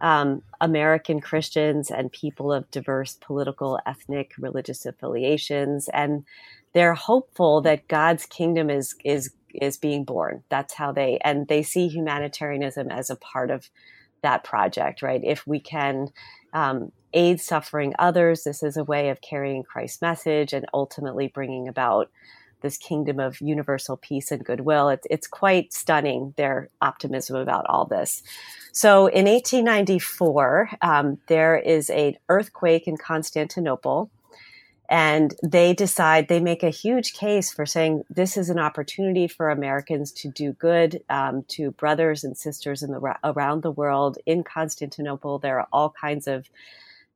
um, 0.01 0.41
American 0.59 1.21
Christians 1.21 1.89
and 1.89 2.11
people 2.11 2.51
of 2.51 2.69
diverse 2.71 3.17
political, 3.21 3.79
ethnic, 3.85 4.33
religious 4.37 4.85
affiliations, 4.85 5.87
and 5.93 6.25
they're 6.73 6.93
hopeful 6.93 7.61
that 7.61 7.87
God's 7.87 8.25
kingdom 8.25 8.69
is 8.69 8.95
is 9.05 9.33
is 9.53 9.77
being 9.77 10.03
born. 10.03 10.43
That's 10.49 10.73
how 10.73 10.91
they 10.91 11.19
and 11.23 11.47
they 11.47 11.63
see 11.63 11.87
humanitarianism 11.87 12.91
as 12.91 13.09
a 13.09 13.15
part 13.15 13.49
of 13.49 13.69
that 14.23 14.43
project, 14.43 15.01
right? 15.01 15.21
If 15.23 15.47
we 15.47 15.59
can 15.59 16.09
um, 16.53 16.91
aid 17.13 17.39
suffering 17.41 17.93
others. 17.99 18.43
This 18.43 18.63
is 18.63 18.78
a 18.78 18.84
way 18.84 19.10
of 19.10 19.21
carrying 19.21 19.63
Christ's 19.63 20.02
message 20.02 20.54
and 20.54 20.65
ultimately 20.73 21.28
bringing 21.28 21.67
about 21.67 22.10
this 22.62 22.78
kingdom 22.78 23.19
of 23.19 23.39
universal 23.41 23.97
peace 23.97 24.32
and 24.32 24.43
goodwill. 24.43 24.89
It's, 24.89 25.06
it's 25.12 25.28
quite 25.28 25.73
stunning, 25.73 26.34
their 26.38 26.69
optimism 26.82 27.36
about 27.36 27.65
all 27.67 27.86
this. 27.86 28.23
So 28.71 29.08
in 29.08 29.26
1894, 29.26 30.69
um, 30.82 31.19
there 31.28 31.58
is 31.58 31.91
an 31.91 32.15
earthquake 32.30 32.88
in 32.88 32.97
Constantinople. 32.97 34.10
And 34.89 35.34
they 35.41 35.73
decide, 35.73 36.28
they 36.28 36.39
make 36.39 36.62
a 36.62 36.69
huge 36.69 37.13
case 37.13 37.52
for 37.52 37.65
saying 37.65 38.04
this 38.10 38.38
is 38.38 38.49
an 38.49 38.60
opportunity 38.60 39.28
for 39.28 39.49
Americans 39.49 40.12
to 40.12 40.30
do 40.30 40.54
good 40.54 41.02
um, 41.10 41.43
to 41.49 41.71
brothers 41.71 42.23
and 42.23 42.38
sisters 42.38 42.84
in 42.84 42.91
the, 42.91 43.15
around 43.23 43.63
the 43.63 43.71
world. 43.71 44.17
In 44.26 44.43
Constantinople, 44.43 45.39
there 45.39 45.60
are 45.60 45.67
all 45.71 45.93
kinds 45.99 46.28
of 46.28 46.47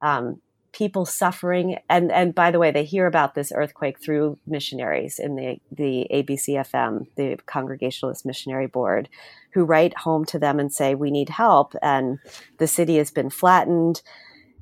um, 0.02 0.42
people 0.78 1.06
suffering. 1.06 1.78
And 1.90 2.12
and 2.12 2.36
by 2.36 2.52
the 2.52 2.60
way, 2.60 2.72
they 2.72 2.84
hear 2.84 3.08
about 3.08 3.34
this 3.34 3.52
earthquake 3.54 4.00
through 4.00 4.38
missionaries 4.46 5.20
in 5.20 5.36
the 5.36 5.60
the 5.72 6.08
ABCFM, 6.14 7.08
the 7.16 7.38
Congregationalist 7.46 8.26
Missionary 8.26 8.68
Board, 8.68 9.10
who 9.54 9.66
write 9.66 9.98
home 9.98 10.26
to 10.26 10.40
them 10.40 10.60
and 10.60 10.72
say, 10.72 10.96
"We 10.96 11.12
need 11.12 11.30
help," 11.30 11.74
and 11.82 12.20
the 12.58 12.68
city 12.68 12.98
has 12.98 13.12
been 13.12 13.30
flattened. 13.30 14.02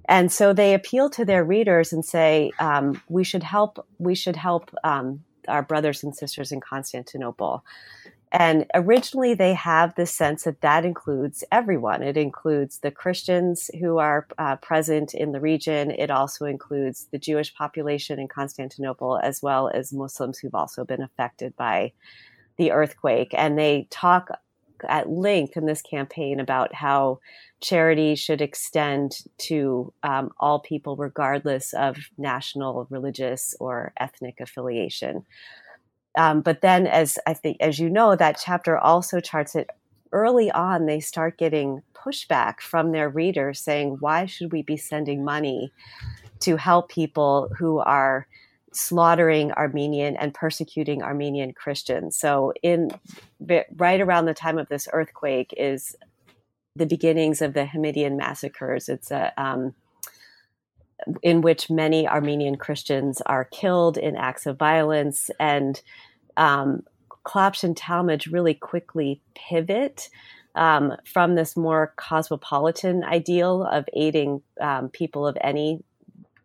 And 0.08 0.32
so 0.32 0.54
they 0.54 0.76
appeal 0.76 1.10
to 1.12 1.26
their 1.26 1.43
readers 1.43 1.91
and 1.91 2.06
say, 2.06 2.52
um, 2.60 3.02
"We 3.10 3.24
should 3.24 3.43
help. 3.43 3.86
We 4.00 4.15
should 4.15 4.36
help 4.38 4.74
um, 4.84 5.24
our 5.48 5.63
brothers 5.63 6.04
and 6.04 6.15
sisters 6.15 6.52
in 6.52 6.62
Constantinople." 6.62 7.63
And 8.38 8.65
originally, 8.74 9.34
they 9.34 9.54
have 9.54 9.95
this 9.95 10.12
sense 10.12 10.43
that 10.43 10.60
that 10.60 10.84
includes 10.84 11.41
everyone. 11.54 12.04
It 12.04 12.17
includes 12.17 12.80
the 12.80 12.91
Christians 12.91 13.71
who 13.80 13.98
are 13.98 14.28
uh, 14.38 14.58
present 14.58 15.13
in 15.13 15.32
the 15.32 15.39
region. 15.39 15.89
It 15.89 16.12
also 16.12 16.43
includes 16.43 17.08
the 17.13 17.17
Jewish 17.17 17.56
population 17.56 18.19
in 18.19 18.28
Constantinople, 18.28 19.19
as 19.24 19.41
well 19.41 19.69
as 19.74 19.93
Muslims 19.93 20.38
who've 20.38 20.54
also 20.54 20.84
been 20.84 21.02
affected 21.02 21.56
by 21.56 21.93
the 22.58 22.74
earthquake. 22.74 23.34
And 23.34 23.58
they 23.58 23.88
talk 23.89 24.28
at 24.84 25.10
length 25.10 25.56
in 25.56 25.65
this 25.65 25.82
campaign 25.82 26.41
about 26.41 26.74
how 26.74 27.21
charity 27.62 28.15
should 28.15 28.41
extend 28.41 29.19
to 29.38 29.93
um, 30.04 30.32
all 30.41 30.60
people, 30.60 30.98
regardless 30.98 31.74
of 31.74 31.95
national, 32.17 32.86
religious, 32.89 33.56
or 33.62 33.93
ethnic 33.98 34.41
affiliation. 34.41 35.26
Um, 36.17 36.41
but 36.41 36.62
then, 36.62 36.88
as 36.88 37.17
I 37.28 37.34
think, 37.34 37.58
as 37.60 37.80
you 37.80 37.89
know, 37.89 38.15
that 38.15 38.41
chapter 38.43 38.78
also 38.78 39.19
charts 39.19 39.56
it 39.56 39.69
early 40.12 40.49
on. 40.51 40.86
They 40.86 40.99
start 40.99 41.38
getting 41.38 41.82
pushback 41.93 42.62
from 42.62 42.91
their 42.91 43.10
readers 43.10 43.60
saying, 43.60 43.97
"Why 43.99 44.25
should 44.25 44.51
we 44.51 44.62
be 44.62 44.78
sending 44.78 45.23
money 45.23 45.71
to 46.41 46.58
help 46.58 46.89
people 46.89 47.49
who 47.58 47.80
are 47.80 48.28
slaughtering 48.75 49.51
Armenian 49.54 50.15
and 50.17 50.34
persecuting 50.34 51.01
Armenian 51.01 51.54
Christians. 51.54 52.17
So, 52.17 52.54
in 52.62 52.91
right 53.78 54.01
around 54.01 54.25
the 54.25 54.34
time 54.34 54.58
of 54.58 54.67
this 54.67 54.88
earthquake 54.91 55.54
is 55.58 55.95
the 56.75 56.86
beginnings 56.86 57.41
of 57.41 57.54
the 57.54 57.65
Hamidian 57.65 58.17
massacres. 58.17 58.89
It's 58.89 59.12
a 59.12 59.34
um, 59.41 59.73
in 61.21 61.41
which 61.41 61.69
many 61.69 62.08
Armenian 62.08 62.55
Christians 62.58 63.21
are 63.25 63.45
killed 63.45 63.97
in 63.97 64.15
acts 64.15 64.45
of 64.45 64.58
violence, 64.58 65.29
and 65.39 65.81
um, 66.38 66.84
Klopsch 67.25 67.63
and 67.63 67.75
Talmage 67.75 68.31
really 68.31 68.53
quickly 68.53 69.21
pivot 69.34 70.10
um, 70.55 70.93
from 71.05 71.36
this 71.36 71.58
more 71.58 71.93
cosmopolitan 71.97 73.03
ideal 73.03 73.63
of 73.63 73.86
aiding 73.93 74.41
um, 74.62 74.89
people 74.89 75.27
of 75.27 75.38
any 75.41 75.84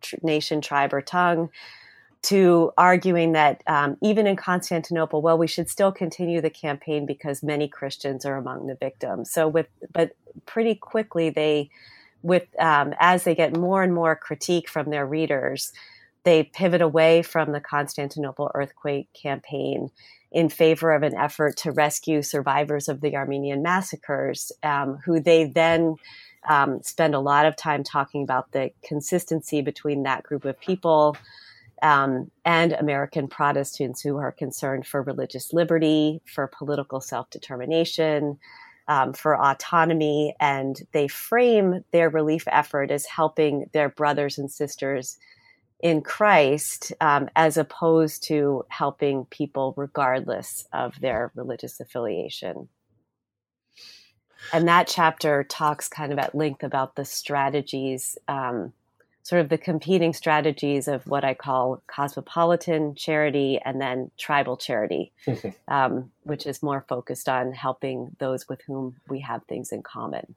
tr- 0.01 0.17
nation, 0.23 0.61
tribe, 0.61 0.93
or 0.93 1.01
tongue 1.01 1.51
to 2.23 2.71
arguing 2.77 3.33
that 3.33 3.63
um, 3.67 3.97
even 4.03 4.27
in 4.27 4.37
Constantinople, 4.37 5.23
well, 5.23 5.39
we 5.39 5.47
should 5.47 5.71
still 5.71 5.91
continue 5.91 6.41
the 6.41 6.51
campaign 6.51 7.07
because 7.07 7.43
many 7.43 7.67
Christians 7.67 8.27
are 8.27 8.37
among 8.37 8.67
the 8.67 8.75
victims. 8.75 9.31
So, 9.31 9.49
with 9.49 9.69
but 9.93 10.13
pretty 10.45 10.75
quickly 10.75 11.31
they, 11.31 11.71
with 12.23 12.47
um, 12.61 12.95
as 13.01 13.25
they 13.25 13.35
get 13.35 13.57
more 13.57 13.83
and 13.83 13.95
more 13.95 14.17
critique 14.17 14.69
from 14.69 14.91
their 14.91 15.07
readers, 15.07 15.73
they 16.25 16.45
pivot 16.45 16.83
away 16.83 17.23
from 17.23 17.53
the 17.53 17.61
Constantinople 17.61 18.51
earthquake 18.55 19.09
campaign 19.13 19.91
in 20.33 20.49
favor 20.49 20.93
of 20.93 21.03
an 21.03 21.17
effort 21.17 21.57
to 21.57 21.73
rescue 21.73 22.23
survivors 22.23 22.89
of 22.89 23.01
the 23.01 23.17
Armenian 23.17 23.63
massacres, 23.63 24.53
um, 24.63 24.99
who 25.05 25.21
they 25.21 25.45
then 25.45 25.97
um, 26.49 26.81
spend 26.83 27.15
a 27.15 27.21
lot 27.21 27.47
of 27.47 27.57
time 27.57 27.83
talking 27.83 28.23
about 28.23 28.53
the 28.53 28.71
consistency 28.85 29.61
between 29.61 30.05
that 30.05 30.23
group 30.23 30.45
of 30.45 30.59
people 30.61 31.17
um, 31.83 32.31
and 32.45 32.73
American 32.73 33.27
Protestants 33.27 34.01
who 34.01 34.19
are 34.19 34.33
concerned 34.33 34.87
for 34.87 35.03
religious 35.03 35.53
liberty, 35.53 36.21
for 36.27 36.47
political 36.47 37.01
self 37.01 37.31
determination, 37.31 38.39
um, 38.91 39.13
for 39.13 39.41
autonomy. 39.41 40.35
And 40.41 40.77
they 40.93 41.07
frame 41.09 41.85
their 41.93 42.11
relief 42.11 42.45
effort 42.49 42.91
as 42.91 43.07
helping 43.07 43.71
their 43.73 43.89
brothers 43.89 44.37
and 44.37 44.51
sisters 44.51 45.17
in 45.79 46.03
Christ 46.03 46.93
um, 47.01 47.31
as 47.37 47.57
opposed 47.57 48.25
to 48.25 48.65
helping 48.69 49.25
people 49.27 49.73
regardless 49.77 50.67
of 50.73 51.01
their 51.01 51.31
religious 51.35 51.79
affiliation. 51.81 52.69
And 54.53 54.67
that 54.69 54.89
chapter 54.89 55.45
talks 55.45 55.89
kind 55.89 56.13
of 56.13 56.19
at 56.19 56.35
length 56.35 56.65
about 56.65 56.97
the 56.97 57.05
strategies, 57.05 58.19
um, 58.27 58.73
sort 59.23 59.41
of 59.41 59.49
the 59.49 59.59
competing 59.59 60.13
strategies 60.13 60.89
of 60.89 61.07
what 61.07 61.25
I 61.25 61.35
call 61.35 61.83
cosmopolitan 61.87 62.95
charity 62.95 63.61
and 63.65 63.81
then 63.81 64.11
tribal 64.19 64.57
charity, 64.57 65.13
um, 65.69 66.11
which 66.23 66.47
is 66.47 66.63
more 66.63 66.85
focused 66.89 67.29
on 67.29 67.53
helping 67.53 68.17
those 68.19 68.49
with 68.49 68.61
whom 68.67 68.97
we 69.09 69.21
have 69.21 69.45
things 69.45 69.73
in 69.73 69.83
common. 69.83 70.35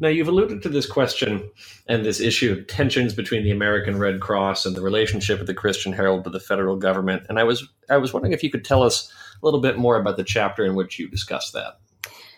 Now, 0.00 0.08
you've 0.08 0.28
alluded 0.28 0.62
to 0.62 0.68
this 0.68 0.86
question 0.86 1.48
and 1.86 2.04
this 2.04 2.20
issue 2.20 2.52
of 2.52 2.66
tensions 2.66 3.14
between 3.14 3.44
the 3.44 3.50
American 3.50 3.98
Red 3.98 4.20
Cross 4.20 4.66
and 4.66 4.74
the 4.74 4.80
relationship 4.80 5.40
of 5.40 5.46
the 5.46 5.54
Christian 5.54 5.92
Herald 5.92 6.24
to 6.24 6.30
the 6.30 6.40
federal 6.40 6.76
government. 6.76 7.24
And 7.28 7.38
I 7.38 7.44
was 7.44 7.68
I 7.90 7.98
was 7.98 8.12
wondering 8.12 8.32
if 8.32 8.42
you 8.42 8.50
could 8.50 8.64
tell 8.64 8.82
us 8.82 9.12
a 9.42 9.44
little 9.44 9.60
bit 9.60 9.78
more 9.78 9.96
about 9.96 10.16
the 10.16 10.24
chapter 10.24 10.64
in 10.64 10.74
which 10.74 10.98
you 10.98 11.08
discuss 11.08 11.50
that. 11.52 11.78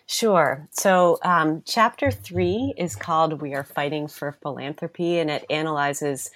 Sure. 0.06 0.68
So, 0.70 1.18
um, 1.22 1.62
chapter 1.64 2.10
three 2.10 2.74
is 2.76 2.94
called 2.94 3.40
We 3.40 3.54
Are 3.54 3.64
Fighting 3.64 4.06
for 4.06 4.32
Philanthropy, 4.32 5.18
and 5.18 5.30
it 5.30 5.46
analyzes 5.48 6.30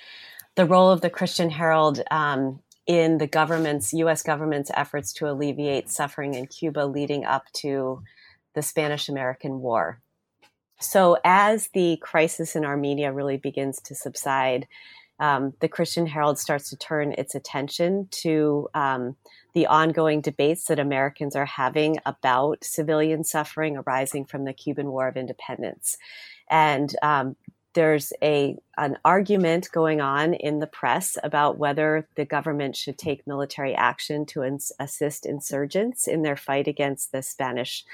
the 0.54 0.64
role 0.64 0.90
of 0.90 1.02
the 1.02 1.10
Christian 1.10 1.50
Herald 1.50 2.02
um, 2.10 2.60
in 2.86 3.18
the 3.18 3.26
government's, 3.26 3.92
U.S. 3.92 4.22
government's 4.22 4.70
efforts 4.74 5.12
to 5.14 5.30
alleviate 5.30 5.90
suffering 5.90 6.34
in 6.34 6.46
Cuba 6.46 6.80
leading 6.80 7.26
up 7.26 7.44
to 7.56 8.02
the 8.54 8.62
Spanish 8.62 9.08
American 9.08 9.60
War. 9.60 10.00
So, 10.80 11.18
as 11.22 11.68
the 11.74 11.98
crisis 12.00 12.56
in 12.56 12.64
Armenia 12.64 13.12
really 13.12 13.36
begins 13.36 13.80
to 13.82 13.94
subside, 13.94 14.66
um, 15.20 15.52
the 15.60 15.68
Christian 15.68 16.06
Herald 16.06 16.38
starts 16.38 16.70
to 16.70 16.76
turn 16.76 17.12
its 17.18 17.34
attention 17.34 18.08
to 18.10 18.68
um, 18.74 19.16
the 19.54 19.66
ongoing 19.66 20.20
debates 20.20 20.64
that 20.66 20.78
Americans 20.78 21.34
are 21.34 21.46
having 21.46 21.96
about 22.06 22.62
civilian 22.62 23.24
suffering 23.24 23.76
arising 23.76 24.24
from 24.24 24.44
the 24.44 24.52
Cuban 24.52 24.88
War 24.88 25.08
of 25.08 25.16
Independence. 25.16 25.96
And 26.48 26.94
um, 27.02 27.36
there's 27.74 28.12
a 28.22 28.56
an 28.76 28.96
argument 29.04 29.68
going 29.72 30.00
on 30.00 30.34
in 30.34 30.58
the 30.58 30.66
press 30.66 31.18
about 31.22 31.58
whether 31.58 32.08
the 32.16 32.24
government 32.24 32.76
should 32.76 32.98
take 32.98 33.26
military 33.26 33.74
action 33.74 34.26
to 34.26 34.42
ins- 34.42 34.72
assist 34.80 35.26
insurgents 35.26 36.08
in 36.08 36.22
their 36.22 36.36
fight 36.36 36.66
against 36.66 37.12
the 37.12 37.22
Spanish 37.22 37.84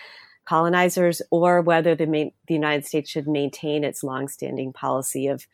colonizers 0.44 1.22
or 1.30 1.60
whether 1.60 1.94
the, 1.94 2.06
the 2.06 2.54
United 2.54 2.86
States 2.86 3.10
should 3.10 3.26
maintain 3.26 3.82
its 3.82 4.04
longstanding 4.04 4.72
policy 4.72 5.26
of 5.26 5.46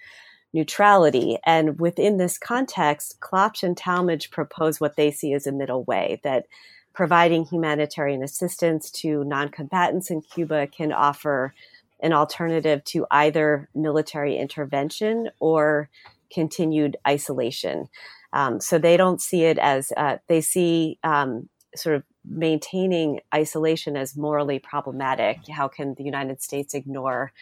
neutrality. 0.53 1.39
And 1.45 1.79
within 1.79 2.17
this 2.17 2.39
context, 2.39 3.19
Klopsch 3.21 3.63
and 3.63 3.77
Talmage 3.77 4.31
propose 4.31 4.81
what 4.81 4.97
they 4.97 5.11
see 5.11 5.33
as 5.33 5.47
a 5.47 5.53
middle 5.53 5.85
way 5.85 6.21
that 6.25 6.47
providing 6.93 7.45
humanitarian 7.45 8.23
assistance 8.23 8.91
to 8.91 9.25
non-combatants 9.25 10.11
in 10.11 10.21
Cuba 10.23 10.67
can 10.67 10.93
offer 10.93 11.55
an 12.01 12.13
alternative 12.13 12.83
to 12.85 13.07
either 13.11 13.69
military 13.75 14.37
intervention 14.37 15.31
or 15.39 15.89
continued 16.33 16.97
isolation. 17.07 17.89
Um, 18.33 18.61
so 18.61 18.79
they 18.79 18.97
don't 18.97 19.21
see 19.21 19.45
it 19.45 19.59
as 19.59 19.93
uh, 19.97 20.19
they 20.29 20.41
see 20.41 20.99
um, 21.05 21.49
sort 21.77 21.97
of 21.97 22.03
maintaining 22.25 23.21
isolation 23.35 23.97
as 23.97 24.17
morally 24.17 24.59
problematic. 24.59 25.39
How 25.49 25.69
can 25.69 25.95
the 25.95 26.05
United 26.05 26.43
States 26.43 26.75
ignore 26.75 27.33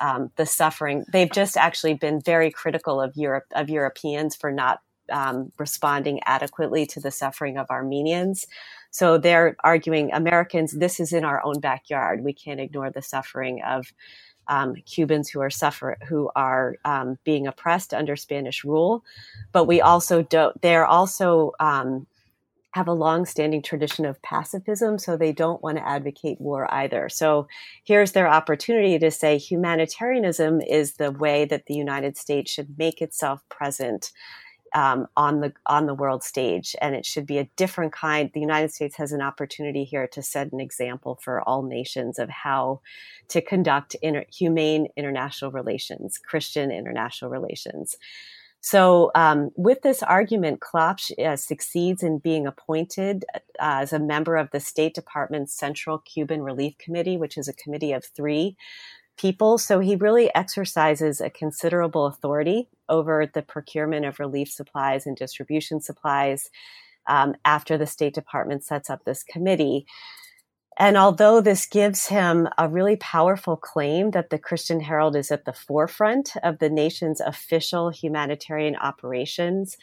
um, 0.00 0.30
the 0.36 0.46
suffering? 0.46 1.04
They've 1.12 1.30
just 1.30 1.56
actually 1.56 1.94
been 1.94 2.20
very 2.20 2.50
critical 2.50 3.00
of 3.00 3.16
Europe 3.16 3.46
of 3.54 3.70
Europeans 3.70 4.36
for 4.36 4.50
not 4.50 4.80
um, 5.10 5.52
responding 5.58 6.20
adequately 6.24 6.86
to 6.86 7.00
the 7.00 7.10
suffering 7.10 7.58
of 7.58 7.70
Armenians. 7.70 8.46
So 8.90 9.18
they're 9.18 9.56
arguing 9.62 10.12
Americans, 10.12 10.72
this 10.72 11.00
is 11.00 11.12
in 11.12 11.24
our 11.24 11.44
own 11.44 11.60
backyard. 11.60 12.24
We 12.24 12.32
can't 12.32 12.60
ignore 12.60 12.90
the 12.90 13.02
suffering 13.02 13.62
of 13.62 13.92
um, 14.48 14.74
Cubans 14.86 15.28
who 15.28 15.40
are 15.40 15.50
suffer 15.50 15.96
who 16.06 16.30
are 16.36 16.76
um, 16.84 17.18
being 17.24 17.46
oppressed 17.46 17.92
under 17.92 18.16
Spanish 18.16 18.64
rule, 18.64 19.04
but 19.52 19.64
we 19.64 19.80
also 19.80 20.22
don't. 20.22 20.60
They're 20.62 20.86
also 20.86 21.52
um, 21.58 22.06
have 22.76 22.88
a 22.88 22.92
long-standing 22.92 23.62
tradition 23.62 24.04
of 24.04 24.20
pacifism, 24.20 24.98
so 24.98 25.16
they 25.16 25.32
don't 25.32 25.62
want 25.62 25.78
to 25.78 25.88
advocate 25.88 26.38
war 26.38 26.72
either. 26.72 27.08
So 27.08 27.48
here's 27.84 28.12
their 28.12 28.28
opportunity 28.28 28.98
to 28.98 29.10
say 29.10 29.38
humanitarianism 29.38 30.60
is 30.60 30.94
the 30.94 31.10
way 31.10 31.46
that 31.46 31.64
the 31.66 31.74
United 31.74 32.18
States 32.18 32.50
should 32.50 32.78
make 32.78 33.00
itself 33.00 33.40
present 33.48 34.12
um, 34.74 35.06
on 35.16 35.40
the 35.40 35.54
on 35.64 35.86
the 35.86 35.94
world 35.94 36.22
stage, 36.22 36.76
and 36.82 36.94
it 36.94 37.06
should 37.06 37.26
be 37.26 37.38
a 37.38 37.48
different 37.56 37.92
kind. 37.94 38.30
The 38.34 38.40
United 38.40 38.72
States 38.72 38.96
has 38.96 39.10
an 39.12 39.22
opportunity 39.22 39.84
here 39.84 40.06
to 40.08 40.20
set 40.22 40.52
an 40.52 40.60
example 40.60 41.18
for 41.22 41.40
all 41.48 41.62
nations 41.62 42.18
of 42.18 42.28
how 42.28 42.80
to 43.28 43.40
conduct 43.40 43.94
inter- 44.02 44.26
humane 44.30 44.88
international 44.96 45.50
relations, 45.50 46.18
Christian 46.18 46.70
international 46.70 47.30
relations. 47.30 47.96
So, 48.66 49.12
um, 49.14 49.50
with 49.54 49.82
this 49.82 50.02
argument, 50.02 50.58
Klopsch 50.58 51.16
uh, 51.24 51.36
succeeds 51.36 52.02
in 52.02 52.18
being 52.18 52.48
appointed 52.48 53.24
uh, 53.32 53.38
as 53.60 53.92
a 53.92 54.00
member 54.00 54.34
of 54.34 54.50
the 54.50 54.58
State 54.58 54.92
Department's 54.92 55.54
Central 55.54 55.98
Cuban 55.98 56.42
Relief 56.42 56.76
Committee, 56.76 57.16
which 57.16 57.38
is 57.38 57.46
a 57.46 57.52
committee 57.52 57.92
of 57.92 58.04
three 58.04 58.56
people. 59.16 59.56
So, 59.56 59.78
he 59.78 59.94
really 59.94 60.34
exercises 60.34 61.20
a 61.20 61.30
considerable 61.30 62.06
authority 62.06 62.68
over 62.88 63.24
the 63.32 63.42
procurement 63.42 64.04
of 64.04 64.18
relief 64.18 64.50
supplies 64.50 65.06
and 65.06 65.16
distribution 65.16 65.80
supplies 65.80 66.50
um, 67.06 67.36
after 67.44 67.78
the 67.78 67.86
State 67.86 68.14
Department 68.14 68.64
sets 68.64 68.90
up 68.90 69.04
this 69.04 69.22
committee. 69.22 69.86
And 70.78 70.96
although 70.96 71.40
this 71.40 71.64
gives 71.66 72.06
him 72.06 72.48
a 72.58 72.68
really 72.68 72.96
powerful 72.96 73.56
claim 73.56 74.10
that 74.10 74.28
the 74.28 74.38
Christian 74.38 74.80
Herald 74.80 75.16
is 75.16 75.30
at 75.30 75.46
the 75.46 75.52
forefront 75.52 76.32
of 76.42 76.58
the 76.58 76.68
nation's 76.68 77.20
official 77.20 77.88
humanitarian 77.88 78.76
operations, 78.76 79.78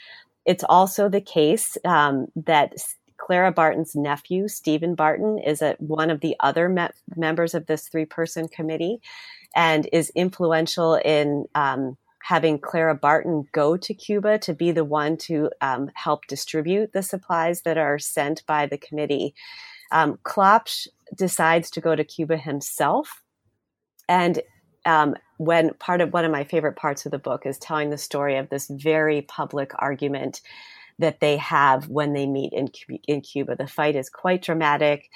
it's 0.45 0.63
also 0.63 1.09
the 1.09 1.21
case 1.21 1.77
um, 1.83 2.27
that 2.35 2.73
Clara 3.17 3.51
Barton's 3.51 3.95
nephew, 3.95 4.47
Stephen 4.47 4.95
Barton, 4.95 5.39
is 5.39 5.61
a, 5.61 5.75
one 5.79 6.09
of 6.09 6.21
the 6.21 6.35
other 6.41 6.69
me- 6.69 6.89
members 7.15 7.53
of 7.55 7.65
this 7.65 7.87
three 7.87 8.05
person 8.05 8.47
committee 8.47 8.99
and 9.55 9.87
is 9.91 10.11
influential 10.15 10.95
in 10.95 11.45
um, 11.55 11.97
having 12.23 12.59
Clara 12.59 12.95
Barton 12.95 13.47
go 13.51 13.77
to 13.77 13.93
Cuba 13.93 14.37
to 14.39 14.53
be 14.53 14.71
the 14.71 14.85
one 14.85 15.17
to 15.17 15.49
um, 15.61 15.89
help 15.93 16.27
distribute 16.27 16.93
the 16.93 17.03
supplies 17.03 17.61
that 17.61 17.77
are 17.77 17.97
sent 17.97 18.45
by 18.45 18.65
the 18.65 18.77
committee. 18.77 19.33
Um, 19.93 20.19
Klopsch 20.23 20.87
decides 21.15 21.69
to 21.71 21.81
go 21.81 21.95
to 21.95 22.03
Cuba 22.03 22.35
himself. 22.35 23.21
And 24.09 24.41
um, 24.85 25.15
when 25.37 25.73
part 25.75 26.01
of 26.01 26.11
one 26.11 26.25
of 26.25 26.31
my 26.31 26.43
favorite 26.43 26.75
parts 26.75 27.05
of 27.05 27.11
the 27.11 27.19
book 27.19 27.45
is 27.45 27.57
telling 27.57 27.89
the 27.89 27.97
story 27.97 28.35
of 28.35 28.49
this 28.49 28.67
very 28.69 29.21
public 29.21 29.71
argument 29.79 30.41
that 30.99 31.19
they 31.19 31.37
have 31.37 31.87
when 31.87 32.13
they 32.13 32.25
meet 32.25 32.53
in 32.53 32.69
in 33.07 33.21
Cuba. 33.21 33.55
The 33.55 33.67
fight 33.67 33.95
is 33.95 34.09
quite 34.09 34.41
dramatic. 34.41 35.09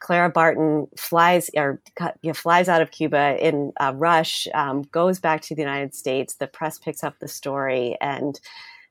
Clara 0.00 0.28
Barton 0.28 0.86
flies 0.98 1.50
or 1.56 1.80
you 2.22 2.28
know, 2.30 2.34
flies 2.34 2.68
out 2.68 2.82
of 2.82 2.90
Cuba 2.90 3.36
in 3.40 3.72
a 3.80 3.94
rush, 3.94 4.46
um, 4.52 4.82
goes 4.82 5.18
back 5.18 5.40
to 5.42 5.54
the 5.54 5.62
United 5.62 5.94
States. 5.94 6.34
The 6.34 6.46
press 6.46 6.78
picks 6.78 7.02
up 7.02 7.18
the 7.18 7.28
story, 7.28 7.96
and 8.00 8.38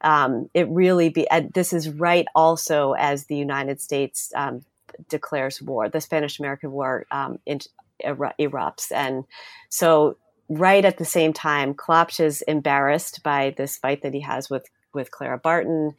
um, 0.01 0.49
it 0.53 0.67
really 0.69 1.09
be. 1.09 1.27
this 1.53 1.71
is 1.71 1.89
right 1.89 2.25
also 2.33 2.93
as 2.93 3.25
the 3.25 3.37
United 3.37 3.79
States 3.79 4.31
um, 4.35 4.63
declares 5.09 5.61
war. 5.61 5.89
The 5.89 6.01
Spanish 6.01 6.39
American 6.39 6.71
War 6.71 7.05
um, 7.11 7.39
in, 7.45 7.59
erupts, 8.03 8.91
and 8.91 9.25
so 9.69 10.17
right 10.49 10.83
at 10.85 10.97
the 10.97 11.05
same 11.05 11.33
time, 11.33 11.73
Klopsch 11.73 12.19
is 12.19 12.41
embarrassed 12.43 13.23
by 13.23 13.53
this 13.57 13.77
fight 13.77 14.01
that 14.01 14.13
he 14.13 14.21
has 14.21 14.49
with 14.49 14.67
with 14.93 15.11
Clara 15.11 15.37
Barton. 15.37 15.93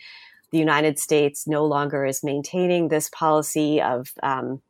The 0.51 0.59
United 0.59 0.99
States 0.99 1.49
no 1.49 1.65
longer 1.65 2.05
is 2.05 2.23
maintaining 2.23 2.89
this 2.89 3.09
policy 3.09 3.83
of 3.83 4.13
um, 4.23 4.63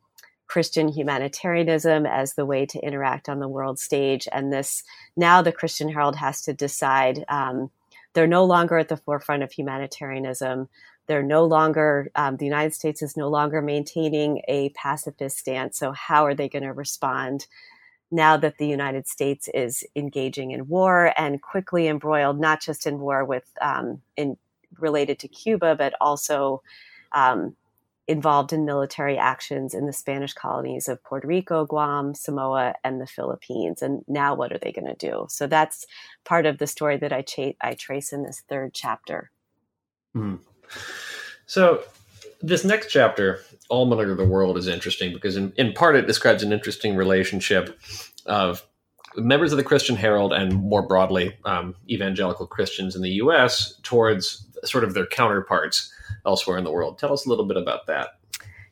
Christian 0.47 0.87
humanitarianism 0.87 2.05
as 2.05 2.33
the 2.33 2.45
way 2.45 2.65
to 2.67 2.79
interact 2.79 3.29
on 3.29 3.39
the 3.39 3.47
world 3.47 3.79
stage. 3.79 4.27
And 4.31 4.51
this 4.51 4.83
now 5.15 5.41
the 5.41 5.51
Christian 5.51 5.89
Herald 5.89 6.15
has 6.15 6.41
to 6.43 6.53
decide 6.53 7.25
um, 7.27 7.69
they're 8.13 8.27
no 8.27 8.45
longer 8.45 8.77
at 8.77 8.87
the 8.87 8.97
forefront 8.97 9.43
of 9.43 9.51
humanitarianism. 9.51 10.69
They're 11.07 11.23
no 11.23 11.45
longer, 11.45 12.09
um, 12.15 12.37
the 12.37 12.45
United 12.45 12.73
States 12.73 13.01
is 13.01 13.15
no 13.15 13.27
longer 13.27 13.61
maintaining 13.61 14.41
a 14.47 14.69
pacifist 14.69 15.37
stance. 15.37 15.77
So, 15.77 15.91
how 15.91 16.25
are 16.25 16.33
they 16.33 16.49
going 16.49 16.63
to 16.63 16.73
respond 16.73 17.47
now 18.11 18.37
that 18.37 18.57
the 18.57 18.67
United 18.67 19.07
States 19.07 19.49
is 19.53 19.83
engaging 19.95 20.51
in 20.51 20.67
war 20.67 21.13
and 21.17 21.41
quickly 21.41 21.87
embroiled, 21.87 22.39
not 22.39 22.61
just 22.61 22.87
in 22.87 22.99
war 22.99 23.25
with, 23.25 23.45
um, 23.61 24.01
in 24.15 24.37
related 24.79 25.19
to 25.19 25.27
Cuba, 25.27 25.75
but 25.75 25.93
also 26.01 26.61
um, 27.11 27.55
involved 28.07 28.53
in 28.53 28.65
military 28.65 29.17
actions 29.17 29.73
in 29.73 29.85
the 29.85 29.93
Spanish 29.93 30.33
colonies 30.33 30.87
of 30.87 31.03
Puerto 31.03 31.27
Rico, 31.27 31.65
Guam, 31.65 32.13
Samoa, 32.13 32.75
and 32.83 33.01
the 33.01 33.07
Philippines. 33.07 33.81
And 33.81 34.03
now, 34.07 34.35
what 34.35 34.51
are 34.51 34.59
they 34.59 34.71
going 34.71 34.93
to 34.93 34.95
do? 34.95 35.25
So 35.29 35.47
that's 35.47 35.85
part 36.23 36.45
of 36.45 36.57
the 36.57 36.67
story 36.67 36.97
that 36.97 37.13
I, 37.13 37.21
cha- 37.21 37.53
I 37.61 37.73
trace 37.73 38.13
in 38.13 38.23
this 38.23 38.43
third 38.47 38.73
chapter. 38.73 39.31
Mm. 40.15 40.39
So, 41.45 41.83
this 42.41 42.63
next 42.63 42.91
chapter, 42.91 43.39
Almoner 43.69 44.11
of 44.11 44.17
the 44.17 44.25
World, 44.25 44.57
is 44.57 44.67
interesting 44.67 45.13
because, 45.13 45.35
in, 45.35 45.53
in 45.57 45.73
part, 45.73 45.95
it 45.95 46.07
describes 46.07 46.43
an 46.43 46.51
interesting 46.51 46.95
relationship 46.95 47.79
of 48.25 48.65
members 49.15 49.51
of 49.51 49.57
the 49.57 49.63
Christian 49.63 49.95
Herald 49.95 50.33
and 50.33 50.53
more 50.53 50.81
broadly 50.81 51.35
um, 51.45 51.75
evangelical 51.89 52.47
Christians 52.47 52.95
in 52.95 53.01
the 53.01 53.11
U.S. 53.11 53.79
towards 53.83 54.45
sort 54.63 54.83
of 54.83 54.93
their 54.93 55.05
counterparts 55.05 55.91
elsewhere 56.25 56.57
in 56.57 56.63
the 56.63 56.71
world. 56.71 56.97
Tell 56.97 57.13
us 57.13 57.25
a 57.25 57.29
little 57.29 57.45
bit 57.45 57.57
about 57.57 57.87
that. 57.87 58.19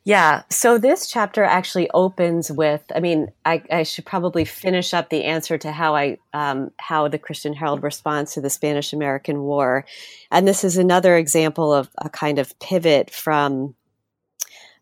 Yeah. 0.06 0.42
So 0.50 0.76
this 0.76 1.08
chapter 1.08 1.42
actually 1.42 1.88
opens 1.94 2.52
with, 2.52 2.82
I 2.94 3.00
mean, 3.00 3.32
I, 3.46 3.62
I 3.70 3.82
should 3.84 4.04
probably 4.04 4.44
finish 4.44 4.92
up 4.92 5.08
the 5.08 5.24
answer 5.24 5.56
to 5.56 5.72
how 5.72 5.96
I, 5.96 6.18
um, 6.34 6.72
how 6.78 7.08
the 7.08 7.18
Christian 7.18 7.54
Herald 7.54 7.82
responds 7.82 8.34
to 8.34 8.42
the 8.42 8.50
Spanish 8.50 8.92
American 8.92 9.40
War. 9.40 9.86
And 10.30 10.46
this 10.46 10.62
is 10.62 10.76
another 10.76 11.16
example 11.16 11.72
of 11.72 11.88
a 11.96 12.10
kind 12.10 12.38
of 12.38 12.58
pivot 12.58 13.10
from 13.10 13.76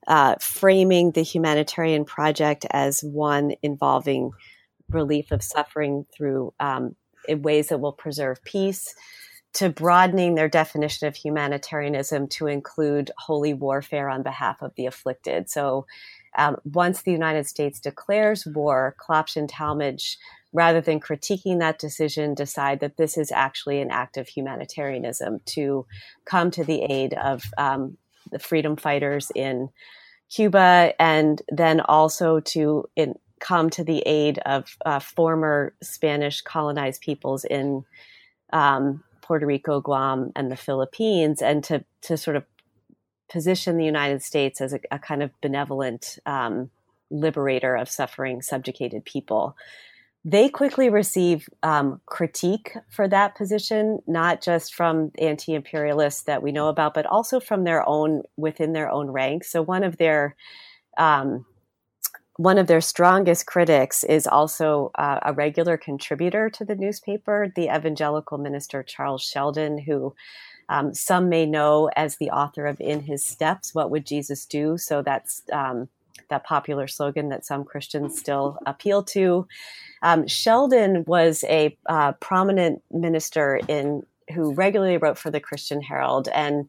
uh, 0.09 0.35
framing 0.41 1.13
the 1.13 1.23
humanitarian 1.23 2.05
project 2.05 2.67
as 2.73 3.01
one 3.03 3.53
involving 3.63 4.33
relief 4.89 5.31
of 5.31 5.45
suffering 5.45 6.05
through 6.13 6.53
um, 6.59 6.97
in 7.29 7.43
ways 7.43 7.69
that 7.69 7.79
will 7.79 7.93
preserve 7.93 8.43
peace 8.43 8.93
to 9.55 9.69
broadening 9.69 10.35
their 10.35 10.49
definition 10.49 11.07
of 11.07 11.17
humanitarianism 11.17 12.27
to 12.27 12.47
include 12.47 13.11
holy 13.19 13.53
warfare 13.53 14.09
on 14.09 14.23
behalf 14.23 14.63
of 14.63 14.75
the 14.77 14.87
afflicted. 14.87 15.51
So, 15.51 15.87
um, 16.39 16.57
once 16.65 17.03
the 17.03 17.13
United 17.13 17.47
States 17.47 17.79
declares 17.79 18.47
war, 18.47 18.97
Klopsch 18.99 19.37
and 19.37 19.51
Talmage, 19.51 20.17
rather 20.55 20.81
than 20.81 20.99
critiquing 20.99 21.59
that 21.59 21.79
decision, 21.79 22.35
decide 22.35 22.81
that 22.81 22.97
this 22.97 23.19
is 23.19 23.31
actually 23.31 23.81
an 23.81 23.91
act 23.91 24.17
of 24.17 24.29
humanitarianism 24.29 25.41
to 25.45 25.87
come 26.25 26.51
to 26.53 26.65
the 26.65 26.83
aid 26.85 27.13
of 27.15 27.45
um, 27.59 27.99
the 28.31 28.39
freedom 28.39 28.77
fighters 28.77 29.31
in 29.35 29.69
Cuba 30.31 30.95
and 30.99 31.43
then 31.51 31.81
also 31.81 32.41
to 32.41 32.89
in, 32.97 33.15
come 33.41 33.69
to 33.69 33.85
the 33.85 34.01
aid 34.07 34.39
of 34.47 34.77
uh, 34.87 35.01
former 35.01 35.75
Spanish 35.83 36.41
colonized 36.41 37.03
peoples 37.03 37.45
in 37.45 37.85
um, 38.53 39.03
Puerto 39.23 39.47
Rico, 39.47 39.81
Guam, 39.81 40.33
and 40.37 40.51
the 40.51 40.57
Philippines, 40.57 41.41
and 41.41 41.65
to 41.65 41.85
to 42.03 42.17
sort 42.17 42.37
of 42.37 42.45
position 43.31 43.79
the 43.79 43.85
United 43.85 44.23
States 44.23 44.61
as 44.61 44.75
a, 44.75 44.81
a 44.91 44.99
kind 44.99 45.23
of 45.23 45.31
benevolent 45.41 46.19
um, 46.27 46.71
liberator 47.11 47.75
of 47.75 47.89
suffering, 47.89 48.43
subjugated 48.43 49.05
people. 49.05 49.57
They 50.25 50.49
quickly 50.49 50.89
receive 50.89 51.49
um, 51.63 52.01
critique 52.07 52.77
for 52.91 53.09
that 53.09 53.35
position, 53.35 54.01
not 54.07 54.41
just 54.41 54.75
from 54.75 55.11
anti-imperialists 55.19 56.25
that 56.25 56.43
we 56.43 56.53
know 56.53 56.69
about, 56.69 56.95
but 56.95 57.07
also 57.07 57.41
from 57.41 57.65
their 57.65 57.89
own 57.89 58.23
within 58.37 58.73
their 58.73 58.89
own 58.89 59.11
ranks. 59.11 59.51
So 59.51 59.63
one 59.63 59.83
of 59.83 59.97
their 59.97 60.37
um, 60.97 61.45
one 62.43 62.59
of 62.59 62.67
their 62.67 62.81
strongest 62.81 63.47
critics 63.47 64.03
is 64.03 64.27
also 64.27 64.91
uh, 64.97 65.21
a 65.23 65.33
regular 65.33 65.77
contributor 65.77 66.51
to 66.51 66.65
the 66.65 66.75
newspaper, 66.75 67.53
the 67.55 67.73
evangelical 67.73 68.37
minister 68.37 68.83
Charles 68.83 69.23
Sheldon, 69.23 69.79
who 69.79 70.13
um, 70.69 70.93
some 70.93 71.29
may 71.29 71.47
know 71.47 71.89
as 71.95 72.17
the 72.17 72.31
author 72.31 72.67
of 72.67 72.81
In 72.81 72.99
His 72.99 73.25
Steps, 73.25 73.77
What 73.77 73.93
Would 73.93 74.05
Jesus 74.05 74.45
Do? 74.45 74.77
So 74.77 75.03
that's 75.03 75.43
um, 75.53 75.89
that 76.31 76.43
popular 76.43 76.89
slogan 76.89 77.29
that 77.29 77.47
some 77.47 77.63
Christians 77.63 78.19
still 78.19 78.59
appeal 78.67 79.05
to. 79.05 79.47
Um, 80.03 80.27
Sheldon 80.27 81.05
was 81.07 81.45
a 81.45 81.77
uh, 81.87 82.13
prominent 82.13 82.83
minister 82.91 83.61
in 83.69 84.03
who 84.35 84.53
regularly 84.55 84.97
wrote 84.97 85.19
for 85.19 85.31
the 85.31 85.41
Christian 85.41 85.81
Herald 85.81 86.27
and 86.27 86.69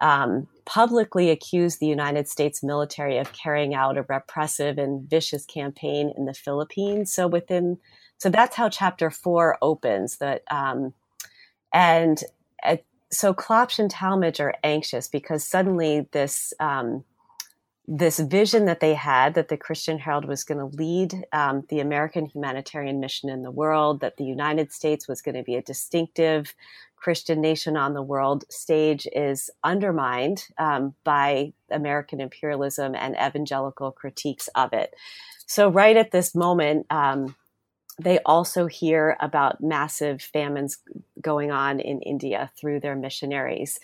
um, 0.00 0.48
publicly 0.64 1.30
accused 1.30 1.80
the 1.80 1.86
United 1.86 2.28
States 2.28 2.62
military 2.62 3.18
of 3.18 3.32
carrying 3.32 3.74
out 3.74 3.98
a 3.98 4.06
repressive 4.08 4.78
and 4.78 5.08
vicious 5.08 5.44
campaign 5.44 6.12
in 6.16 6.24
the 6.24 6.34
Philippines. 6.34 7.12
So 7.12 7.26
within, 7.26 7.78
so 8.18 8.30
that's 8.30 8.56
how 8.56 8.68
Chapter 8.68 9.10
Four 9.10 9.58
opens. 9.60 10.18
That 10.18 10.42
um, 10.50 10.94
and 11.72 12.22
uh, 12.64 12.76
so 13.10 13.34
Klopsch 13.34 13.78
and 13.78 13.92
Talmage 13.92 14.40
are 14.40 14.54
anxious 14.62 15.08
because 15.08 15.44
suddenly 15.44 16.08
this. 16.12 16.52
Um, 16.60 17.04
this 17.86 18.18
vision 18.18 18.64
that 18.64 18.80
they 18.80 18.94
had 18.94 19.34
that 19.34 19.48
the 19.48 19.58
Christian 19.58 19.98
Herald 19.98 20.24
was 20.24 20.42
going 20.42 20.58
to 20.58 20.76
lead 20.76 21.26
um, 21.32 21.64
the 21.68 21.80
American 21.80 22.24
humanitarian 22.24 22.98
mission 22.98 23.28
in 23.28 23.42
the 23.42 23.50
world, 23.50 24.00
that 24.00 24.16
the 24.16 24.24
United 24.24 24.72
States 24.72 25.06
was 25.06 25.20
going 25.20 25.34
to 25.34 25.42
be 25.42 25.54
a 25.54 25.62
distinctive 25.62 26.54
Christian 27.04 27.42
nation 27.42 27.76
on 27.76 27.92
the 27.92 28.00
world 28.00 28.44
stage 28.50 29.06
is 29.12 29.50
undermined 29.62 30.46
um, 30.56 30.94
by 31.04 31.52
American 31.70 32.18
imperialism 32.18 32.94
and 32.94 33.14
evangelical 33.16 33.92
critiques 33.92 34.48
of 34.54 34.72
it. 34.72 34.94
So, 35.46 35.68
right 35.68 35.98
at 35.98 36.12
this 36.12 36.34
moment, 36.34 36.86
um, 36.88 37.36
they 37.98 38.20
also 38.20 38.64
hear 38.64 39.18
about 39.20 39.60
massive 39.60 40.22
famines 40.22 40.78
going 41.20 41.50
on 41.50 41.78
in 41.78 42.00
India 42.00 42.50
through 42.58 42.80
their 42.80 42.96
missionaries. 42.96 43.80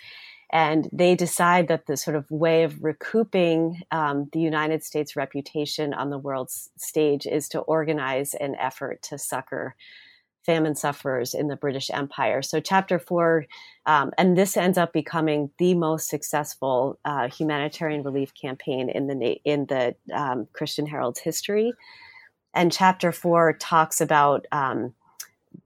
And 0.50 0.88
they 0.90 1.14
decide 1.14 1.68
that 1.68 1.84
the 1.84 1.98
sort 1.98 2.16
of 2.16 2.30
way 2.30 2.62
of 2.62 2.82
recouping 2.82 3.82
um, 3.90 4.30
the 4.32 4.40
United 4.40 4.82
States' 4.82 5.14
reputation 5.14 5.92
on 5.92 6.08
the 6.08 6.16
world 6.16 6.50
stage 6.50 7.26
is 7.26 7.50
to 7.50 7.60
organize 7.60 8.32
an 8.32 8.54
effort 8.54 9.02
to 9.02 9.18
succor 9.18 9.76
famine 10.44 10.74
sufferers 10.74 11.34
in 11.34 11.48
the 11.48 11.56
British 11.56 11.90
Empire. 11.90 12.42
So, 12.42 12.60
chapter 12.60 12.98
four, 12.98 13.46
um, 13.86 14.12
and 14.18 14.36
this 14.36 14.56
ends 14.56 14.78
up 14.78 14.92
becoming 14.92 15.50
the 15.58 15.74
most 15.74 16.08
successful 16.08 16.98
uh, 17.04 17.28
humanitarian 17.28 18.02
relief 18.02 18.32
campaign 18.34 18.88
in 18.88 19.06
the 19.06 19.40
in 19.44 19.66
the 19.66 19.94
um, 20.12 20.48
Christian 20.52 20.86
Herald's 20.86 21.20
history. 21.20 21.72
And 22.54 22.72
chapter 22.72 23.12
four 23.12 23.52
talks 23.52 24.00
about 24.00 24.46
um, 24.50 24.94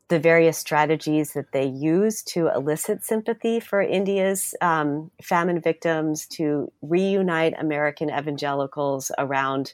the 0.08 0.18
various 0.18 0.58
strategies 0.58 1.32
that 1.32 1.52
they 1.52 1.64
use 1.64 2.22
to 2.22 2.48
elicit 2.54 3.04
sympathy 3.04 3.58
for 3.58 3.80
India's 3.80 4.54
um, 4.60 5.10
famine 5.22 5.60
victims, 5.60 6.26
to 6.26 6.70
reunite 6.82 7.54
American 7.58 8.10
evangelicals 8.10 9.10
around 9.18 9.72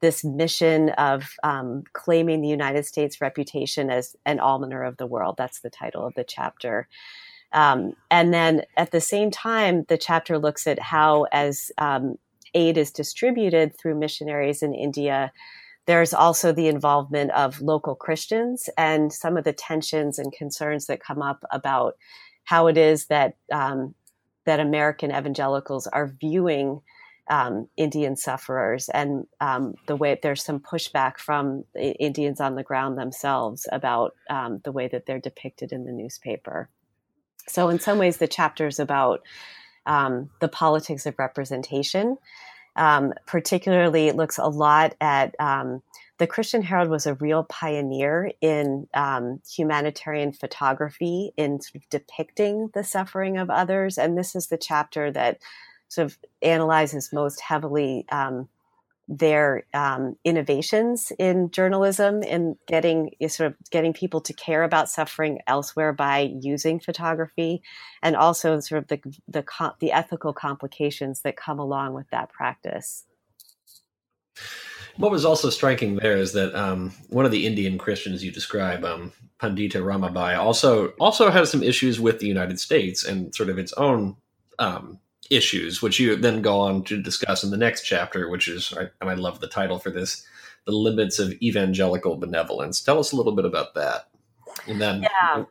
this 0.00 0.24
mission 0.24 0.90
of 0.90 1.34
um, 1.42 1.84
claiming 1.92 2.40
the 2.40 2.48
United 2.48 2.86
States 2.86 3.20
reputation 3.20 3.90
as 3.90 4.16
an 4.24 4.40
almoner 4.40 4.82
of 4.82 4.96
the 4.96 5.06
world. 5.06 5.36
That's 5.36 5.60
the 5.60 5.70
title 5.70 6.06
of 6.06 6.14
the 6.14 6.24
chapter. 6.24 6.88
Um, 7.52 7.94
and 8.10 8.32
then 8.32 8.62
at 8.76 8.92
the 8.92 9.00
same 9.00 9.30
time, 9.30 9.84
the 9.88 9.98
chapter 9.98 10.38
looks 10.38 10.66
at 10.66 10.78
how, 10.78 11.26
as 11.32 11.70
um, 11.78 12.16
aid 12.54 12.78
is 12.78 12.90
distributed 12.90 13.76
through 13.76 13.98
missionaries 13.98 14.62
in 14.62 14.74
India, 14.74 15.32
there's 15.86 16.14
also 16.14 16.52
the 16.52 16.68
involvement 16.68 17.32
of 17.32 17.60
local 17.60 17.94
Christians 17.94 18.68
and 18.78 19.12
some 19.12 19.36
of 19.36 19.44
the 19.44 19.52
tensions 19.52 20.18
and 20.18 20.32
concerns 20.32 20.86
that 20.86 21.02
come 21.02 21.22
up 21.22 21.44
about 21.50 21.96
how 22.44 22.68
it 22.68 22.78
is 22.78 23.06
that 23.06 23.34
um, 23.52 23.94
that 24.44 24.60
American 24.60 25.10
evangelicals 25.10 25.86
are 25.88 26.14
viewing 26.20 26.80
um, 27.30 27.68
Indian 27.76 28.16
sufferers 28.16 28.88
and 28.90 29.26
um, 29.40 29.74
the 29.86 29.96
way 29.96 30.18
there's 30.20 30.44
some 30.44 30.58
pushback 30.58 31.16
from 31.16 31.64
Indians 31.74 32.40
on 32.40 32.56
the 32.56 32.64
ground 32.64 32.98
themselves 32.98 33.68
about 33.72 34.14
um, 34.28 34.60
the 34.64 34.72
way 34.72 34.88
that 34.88 35.06
they're 35.06 35.20
depicted 35.20 35.72
in 35.72 35.84
the 35.84 35.92
newspaper. 35.92 36.68
So, 37.46 37.68
in 37.68 37.78
some 37.78 37.98
ways, 37.98 38.18
the 38.18 38.28
chapter 38.28 38.66
is 38.66 38.78
about 38.78 39.22
um, 39.86 40.30
the 40.40 40.48
politics 40.48 41.06
of 41.06 41.18
representation. 41.18 42.18
Um, 42.76 43.12
particularly, 43.26 44.08
it 44.08 44.16
looks 44.16 44.38
a 44.38 44.46
lot 44.46 44.94
at 45.00 45.34
um, 45.40 45.82
the 46.18 46.26
Christian 46.26 46.62
Herald 46.62 46.90
was 46.90 47.06
a 47.06 47.14
real 47.14 47.44
pioneer 47.44 48.30
in 48.40 48.86
um, 48.94 49.40
humanitarian 49.48 50.32
photography, 50.32 51.32
in 51.36 51.60
sort 51.60 51.76
of 51.76 51.88
depicting 51.88 52.70
the 52.74 52.84
suffering 52.84 53.38
of 53.38 53.50
others. 53.50 53.98
And 53.98 54.18
this 54.18 54.36
is 54.36 54.48
the 54.48 54.58
chapter 54.58 55.10
that 55.12 55.38
sort 55.90 56.06
of 56.06 56.18
analyzes 56.40 57.12
most 57.12 57.40
heavily 57.40 58.06
um, 58.10 58.48
their 59.08 59.64
um, 59.74 60.16
innovations 60.24 61.12
in 61.18 61.50
journalism 61.50 62.22
in 62.22 62.56
getting 62.68 63.10
sort 63.26 63.48
of 63.48 63.56
getting 63.70 63.92
people 63.92 64.20
to 64.20 64.32
care 64.32 64.62
about 64.62 64.88
suffering 64.88 65.40
elsewhere 65.48 65.92
by 65.92 66.32
using 66.40 66.78
photography, 66.78 67.60
and 68.02 68.14
also 68.14 68.60
sort 68.60 68.82
of 68.82 68.88
the 68.88 69.00
the 69.26 69.44
the 69.80 69.90
ethical 69.90 70.32
complications 70.32 71.22
that 71.22 71.36
come 71.36 71.58
along 71.58 71.92
with 71.92 72.08
that 72.10 72.30
practice. 72.30 73.04
What 74.96 75.10
was 75.10 75.24
also 75.24 75.50
striking 75.50 75.96
there 75.96 76.16
is 76.16 76.32
that 76.34 76.54
um, 76.54 76.92
one 77.08 77.24
of 77.24 77.32
the 77.32 77.46
Indian 77.46 77.78
Christians 77.78 78.22
you 78.22 78.30
describe, 78.30 78.84
um, 78.84 79.12
Pandita 79.40 79.82
Ramabai, 79.82 80.38
also 80.38 80.90
also 81.00 81.30
has 81.30 81.50
some 81.50 81.64
issues 81.64 81.98
with 81.98 82.20
the 82.20 82.28
United 82.28 82.60
States 82.60 83.04
and 83.04 83.34
sort 83.34 83.48
of 83.48 83.58
its 83.58 83.72
own 83.72 84.16
um, 84.60 85.00
issues, 85.30 85.80
which 85.80 85.98
you 86.00 86.16
then 86.16 86.42
go 86.42 86.60
on 86.60 86.82
to 86.84 87.00
discuss 87.00 87.42
in 87.44 87.50
the 87.50 87.56
next 87.56 87.82
chapter, 87.82 88.28
which 88.28 88.48
is, 88.48 88.72
and 88.72 89.10
I 89.10 89.14
love 89.14 89.40
the 89.40 89.46
title 89.46 89.78
for 89.78 89.90
this, 89.90 90.26
The 90.66 90.72
Limits 90.72 91.18
of 91.18 91.32
Evangelical 91.40 92.16
Benevolence. 92.16 92.82
Tell 92.82 92.98
us 92.98 93.12
a 93.12 93.16
little 93.16 93.34
bit 93.34 93.44
about 93.44 93.74
that. 93.74 94.08
And 94.66 94.80
then. 94.80 95.02
Yeah. 95.02 95.44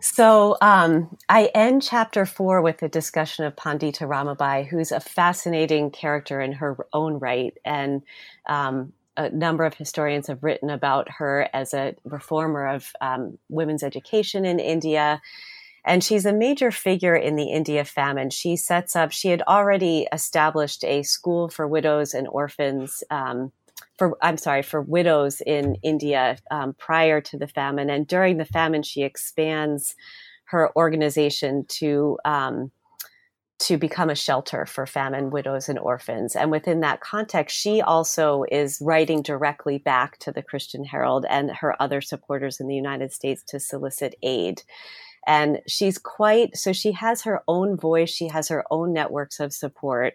So 0.00 0.58
um, 0.60 1.16
I 1.28 1.50
end 1.54 1.82
chapter 1.82 2.26
four 2.26 2.60
with 2.60 2.82
a 2.82 2.88
discussion 2.88 3.46
of 3.46 3.56
Pandita 3.56 4.06
Ramabai, 4.06 4.66
who's 4.66 4.92
a 4.92 5.00
fascinating 5.00 5.90
character 5.90 6.40
in 6.40 6.52
her 6.52 6.76
own 6.92 7.18
right. 7.18 7.56
And 7.64 8.02
um, 8.46 8.92
a 9.16 9.30
number 9.30 9.64
of 9.64 9.72
historians 9.72 10.26
have 10.26 10.42
written 10.42 10.68
about 10.68 11.08
her 11.10 11.48
as 11.54 11.72
a 11.72 11.94
reformer 12.04 12.68
of 12.68 12.92
um, 13.00 13.38
women's 13.48 13.82
education 13.82 14.44
in 14.44 14.58
India 14.58 15.22
and 15.86 16.02
she's 16.02 16.26
a 16.26 16.32
major 16.32 16.70
figure 16.72 17.14
in 17.14 17.36
the 17.36 17.50
India 17.50 17.84
famine. 17.84 18.30
She 18.30 18.56
sets 18.56 18.96
up, 18.96 19.12
she 19.12 19.28
had 19.28 19.42
already 19.42 20.06
established 20.12 20.84
a 20.84 21.02
school 21.04 21.48
for 21.48 21.66
widows 21.66 22.12
and 22.12 22.28
orphans. 22.28 23.04
Um, 23.10 23.52
for 23.96 24.16
I'm 24.20 24.36
sorry, 24.36 24.62
for 24.62 24.80
widows 24.82 25.40
in 25.40 25.76
India 25.82 26.38
um, 26.50 26.74
prior 26.74 27.20
to 27.22 27.38
the 27.38 27.46
famine, 27.46 27.88
and 27.88 28.06
during 28.06 28.36
the 28.36 28.44
famine, 28.44 28.82
she 28.82 29.02
expands 29.02 29.94
her 30.46 30.70
organization 30.76 31.64
to 31.68 32.18
um, 32.24 32.70
to 33.58 33.78
become 33.78 34.10
a 34.10 34.14
shelter 34.14 34.66
for 34.66 34.86
famine 34.86 35.30
widows 35.30 35.68
and 35.68 35.78
orphans. 35.78 36.36
And 36.36 36.50
within 36.50 36.80
that 36.80 37.00
context, 37.00 37.56
she 37.56 37.80
also 37.80 38.44
is 38.50 38.82
writing 38.82 39.22
directly 39.22 39.78
back 39.78 40.18
to 40.18 40.32
the 40.32 40.42
Christian 40.42 40.84
Herald 40.84 41.24
and 41.28 41.50
her 41.50 41.80
other 41.80 42.02
supporters 42.02 42.60
in 42.60 42.68
the 42.68 42.74
United 42.74 43.12
States 43.12 43.42
to 43.48 43.60
solicit 43.60 44.14
aid. 44.22 44.62
And 45.26 45.60
she's 45.66 45.98
quite, 45.98 46.56
so 46.56 46.72
she 46.72 46.92
has 46.92 47.22
her 47.22 47.42
own 47.48 47.76
voice, 47.76 48.10
she 48.10 48.28
has 48.28 48.48
her 48.48 48.64
own 48.70 48.92
networks 48.92 49.40
of 49.40 49.52
support. 49.52 50.14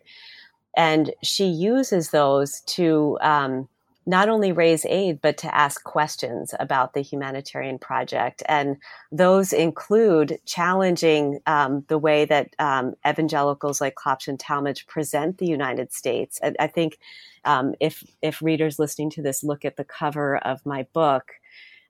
And 0.76 1.13
she 1.21 1.45
uses 1.45 2.12
those 2.12 2.62
to 2.62 3.17
um, 3.21 3.67
not 4.06 4.30
only 4.30 4.52
raise 4.52 4.86
aid, 4.86 5.21
but 5.21 5.38
to 5.38 5.54
ask 5.56 5.84
questions 5.84 6.56
about 6.60 6.93
the 6.93 7.02
humanitarian 7.02 7.78
project. 7.78 8.41
And 8.47 8.78
those 9.12 9.54
include 9.54 10.39
challenging 10.45 11.39
um, 11.45 11.86
the 11.88 12.00
way 12.00 12.26
that 12.26 12.56
um, 12.58 12.95
evangelicals 13.08 13.80
like 13.80 13.95
Klopsch 13.95 14.28
and 14.28 14.39
Talmage 14.39 14.88
present 14.88 15.38
the 15.38 15.45
United 15.45 15.93
States. 15.93 16.39
I, 16.43 16.54
I 16.60 16.67
think 16.67 16.97
um, 17.45 17.76
if, 17.80 18.04
if 18.21 18.41
readers 18.41 18.80
listening 18.80 19.12
to 19.12 19.21
this 19.21 19.43
look 19.43 19.65
at 19.65 19.78
the 19.78 19.84
cover 19.84 20.38
of 20.38 20.65
my 20.65 20.88
book, 20.93 21.34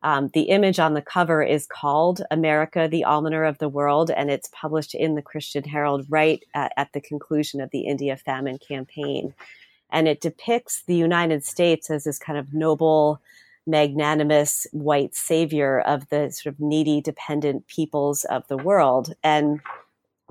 um, 0.04 0.30
the 0.34 0.44
image 0.44 0.80
on 0.80 0.94
the 0.94 1.02
cover 1.02 1.44
is 1.44 1.68
called 1.68 2.22
America, 2.32 2.88
the 2.90 3.04
Almoner 3.04 3.48
of 3.48 3.60
the 3.60 3.70
World, 3.70 4.10
and 4.10 4.32
it's 4.32 4.50
published 4.52 4.96
in 4.96 5.16
the 5.16 5.22
Christian 5.22 5.64
Herald 5.64 6.06
right 6.10 6.44
at, 6.56 6.74
at 6.76 6.92
the 6.94 7.02
conclusion 7.02 7.62
of 7.62 7.70
the 7.70 7.82
India 7.82 8.18
famine 8.18 8.58
campaign. 8.58 9.34
And 9.92 10.08
it 10.08 10.22
depicts 10.22 10.84
the 10.84 10.96
United 10.96 11.46
States 11.46 11.90
as 11.90 12.06
this 12.06 12.18
kind 12.18 12.40
of 12.40 12.54
noble, 12.54 13.22
magnanimous 13.68 14.66
white 14.72 15.14
savior 15.14 15.82
of 15.82 16.10
the 16.10 16.32
sort 16.32 16.56
of 16.56 16.60
needy, 16.60 17.02
dependent 17.02 17.68
peoples 17.68 18.24
of 18.26 18.48
the 18.48 18.58
world. 18.58 19.14
And 19.24 19.60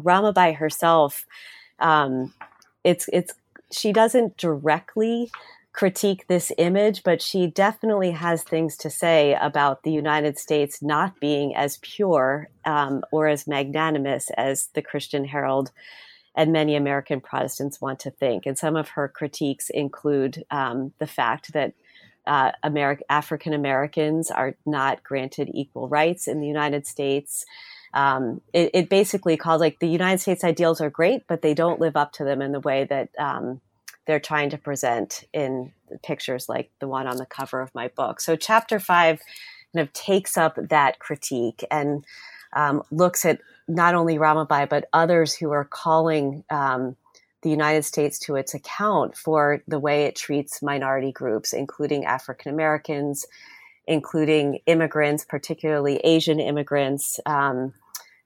Ramabai 0.01 0.57
herself, 0.57 1.27
um, 1.79 2.35
it's 2.83 3.09
it's 3.13 3.35
she 3.71 3.93
doesn't 3.93 4.37
directly 4.37 5.31
critique 5.73 6.27
this 6.27 6.51
image, 6.59 7.03
but 7.03 7.23
she 7.23 7.47
definitely 7.47 8.11
has 8.11 8.43
things 8.43 8.77
to 8.79 8.91
say 8.91 9.37
about 9.41 9.83
the 9.83 9.93
United 9.93 10.39
States 10.39 10.83
not 10.83 11.21
being 11.21 11.55
as 11.55 11.79
pure 11.79 12.49
um, 12.65 13.03
or 13.13 13.29
as 13.29 13.47
magnanimous 13.47 14.31
as 14.37 14.69
the 14.75 14.83
Christian 14.83 15.25
Herald 15.25 15.71
and 16.35 16.53
many 16.53 16.75
American 16.77 17.21
Protestants 17.21 17.81
want 17.81 18.01
to 18.01 18.11
think. 18.11 18.47
And 18.47 18.59
some 18.59 18.77
of 18.77 18.91
her 18.91 19.09
critiques 19.09 19.71
include 19.71 20.45
um, 20.51 20.93
the 20.99 21.07
fact 21.07 21.53
that 21.53 21.75
uh, 22.27 22.53
African 23.09 23.53
Americans 23.53 24.31
are 24.31 24.55
not 24.67 25.03
granted 25.03 25.51
equal 25.53 25.89
rights 25.89 26.29
in 26.29 26.41
the 26.41 26.47
United 26.47 26.87
States. 26.87 27.45
Um, 27.93 28.41
it, 28.53 28.71
it, 28.73 28.89
basically 28.89 29.37
calls 29.37 29.61
like 29.61 29.81
the 29.81 29.89
United 29.89 30.21
States 30.21 30.45
ideals 30.45 30.81
are 30.81 30.91
great, 30.91 31.27
but 31.27 31.43
they 31.43 31.55
don't 31.55 31.81
live 31.81 31.97
up 31.97 32.13
to 32.15 32.25
them 32.25 32.41
in 32.41 32.53
the 32.53 32.61
way 32.61 32.85
that 32.85 33.09
um, 33.19 33.61
they're 34.07 34.21
trying 34.21 34.51
to 34.51 34.59
present 34.59 35.25
in 35.33 35.73
pictures 36.03 36.49
like 36.49 36.71
the 36.81 36.89
one 36.89 37.07
on 37.07 37.17
the 37.17 37.27
cover 37.27 37.61
of 37.61 37.75
my 37.75 37.89
book. 37.89 38.21
So 38.21 38.37
chapter 38.37 38.79
five 38.81 39.21
kind 39.73 39.87
of 39.87 39.93
takes 39.93 40.37
up 40.37 40.57
that 40.57 40.99
critique 40.99 41.65
and 41.71 42.05
um, 42.55 42.83
looks 42.91 43.25
at 43.25 43.41
not 43.69 43.95
only 43.95 44.17
Ramabai 44.17 44.69
but 44.69 44.89
others 44.93 45.35
who 45.35 45.51
are 45.53 45.65
calling 45.65 46.45
um, 46.51 46.97
the 47.43 47.51
United 47.51 47.85
States 47.85 48.19
to 48.19 48.37
its 48.37 48.55
account 48.55 49.17
for 49.17 49.63
the 49.67 49.79
way 49.79 50.05
it 50.05 50.17
treats 50.17 50.63
minority 50.63 51.13
groups, 51.13 51.53
including 51.53 52.05
African 52.05 52.53
Americans, 52.53 53.27
including 53.87 54.61
immigrants, 54.67 55.25
particularly 55.25 55.97
Asian 55.99 56.39
immigrants. 56.39 57.19
Um, 57.25 57.73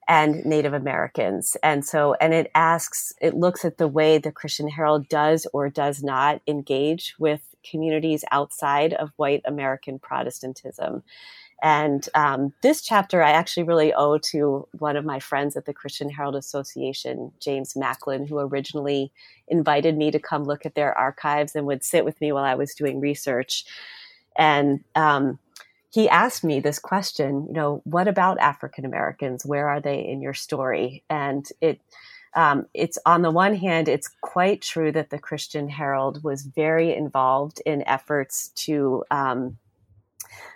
and 0.09 0.45
Native 0.45 0.75
Americans. 0.75 1.57
And 1.63 1.85
so, 1.85 2.15
and 2.21 2.35
it 2.35 2.51
asks, 2.55 3.13
it 3.21 3.35
looks 3.35 3.65
at 3.65 3.79
the 3.79 3.89
way 3.89 4.19
the 4.19 4.33
Christian 4.33 4.69
Herald 4.69 5.09
does 5.09 5.47
or 5.53 5.69
does 5.69 6.03
not 6.03 6.41
engage 6.47 7.15
with 7.19 7.41
communities 7.69 8.25
outside 8.31 8.93
of 8.95 9.11
white 9.17 9.43
American 9.47 9.99
Protestantism. 9.99 11.03
And 11.63 12.07
um, 12.15 12.53
this 12.63 12.83
chapter 12.83 13.23
I 13.23 13.31
actually 13.31 13.63
really 13.63 13.95
owe 13.95 14.19
to 14.19 14.69
one 14.79 14.97
of 14.97 15.05
my 15.07 15.19
friends 15.19 15.57
at 15.57 15.65
the 15.65 15.73
Christian 15.73 16.11
Herald 16.11 16.37
Association, 16.37 17.33
James 17.41 17.75
Macklin, 17.75 18.27
who 18.27 18.39
originally 18.39 19.11
invited 19.49 19.97
me 19.97 20.11
to 20.11 20.19
come 20.19 20.45
look 20.45 20.67
at 20.67 20.75
their 20.75 20.97
archives 20.99 21.57
and 21.57 21.67
would 21.67 21.83
sit 21.83 22.05
with 22.05 22.21
me 22.21 22.33
while 22.33 22.45
I 22.45 22.55
was 22.55 22.75
doing 22.75 23.01
research. 23.01 23.65
And 24.37 24.85
um, 24.95 25.39
he 25.95 26.09
asked 26.09 26.43
me 26.43 26.59
this 26.59 26.81
question, 26.81 27.47
you 27.47 27.53
know, 27.53 27.81
what 27.85 28.09
about 28.09 28.41
African 28.41 28.85
Americans? 28.85 29.47
Where 29.47 29.69
are 29.69 29.81
they 29.81 30.05
in 30.05 30.21
your 30.21 30.35
story? 30.35 31.05
And 31.09 31.49
it, 31.61 31.81
um, 32.35 32.67
it's 32.75 32.99
on 33.07 33.23
the 33.23 33.31
one 33.31 33.55
hand, 33.55 33.89
it's 33.89 34.11
quite 34.21 34.61
true 34.61 34.91
that 34.91 35.11
the 35.11 35.21
Christian 35.21 35.69
Herald 35.69 36.25
was 36.25 36.43
very 36.43 36.93
involved 36.93 37.63
in 37.65 37.87
efforts 37.87 38.49
to 38.67 39.05
um, 39.13 39.57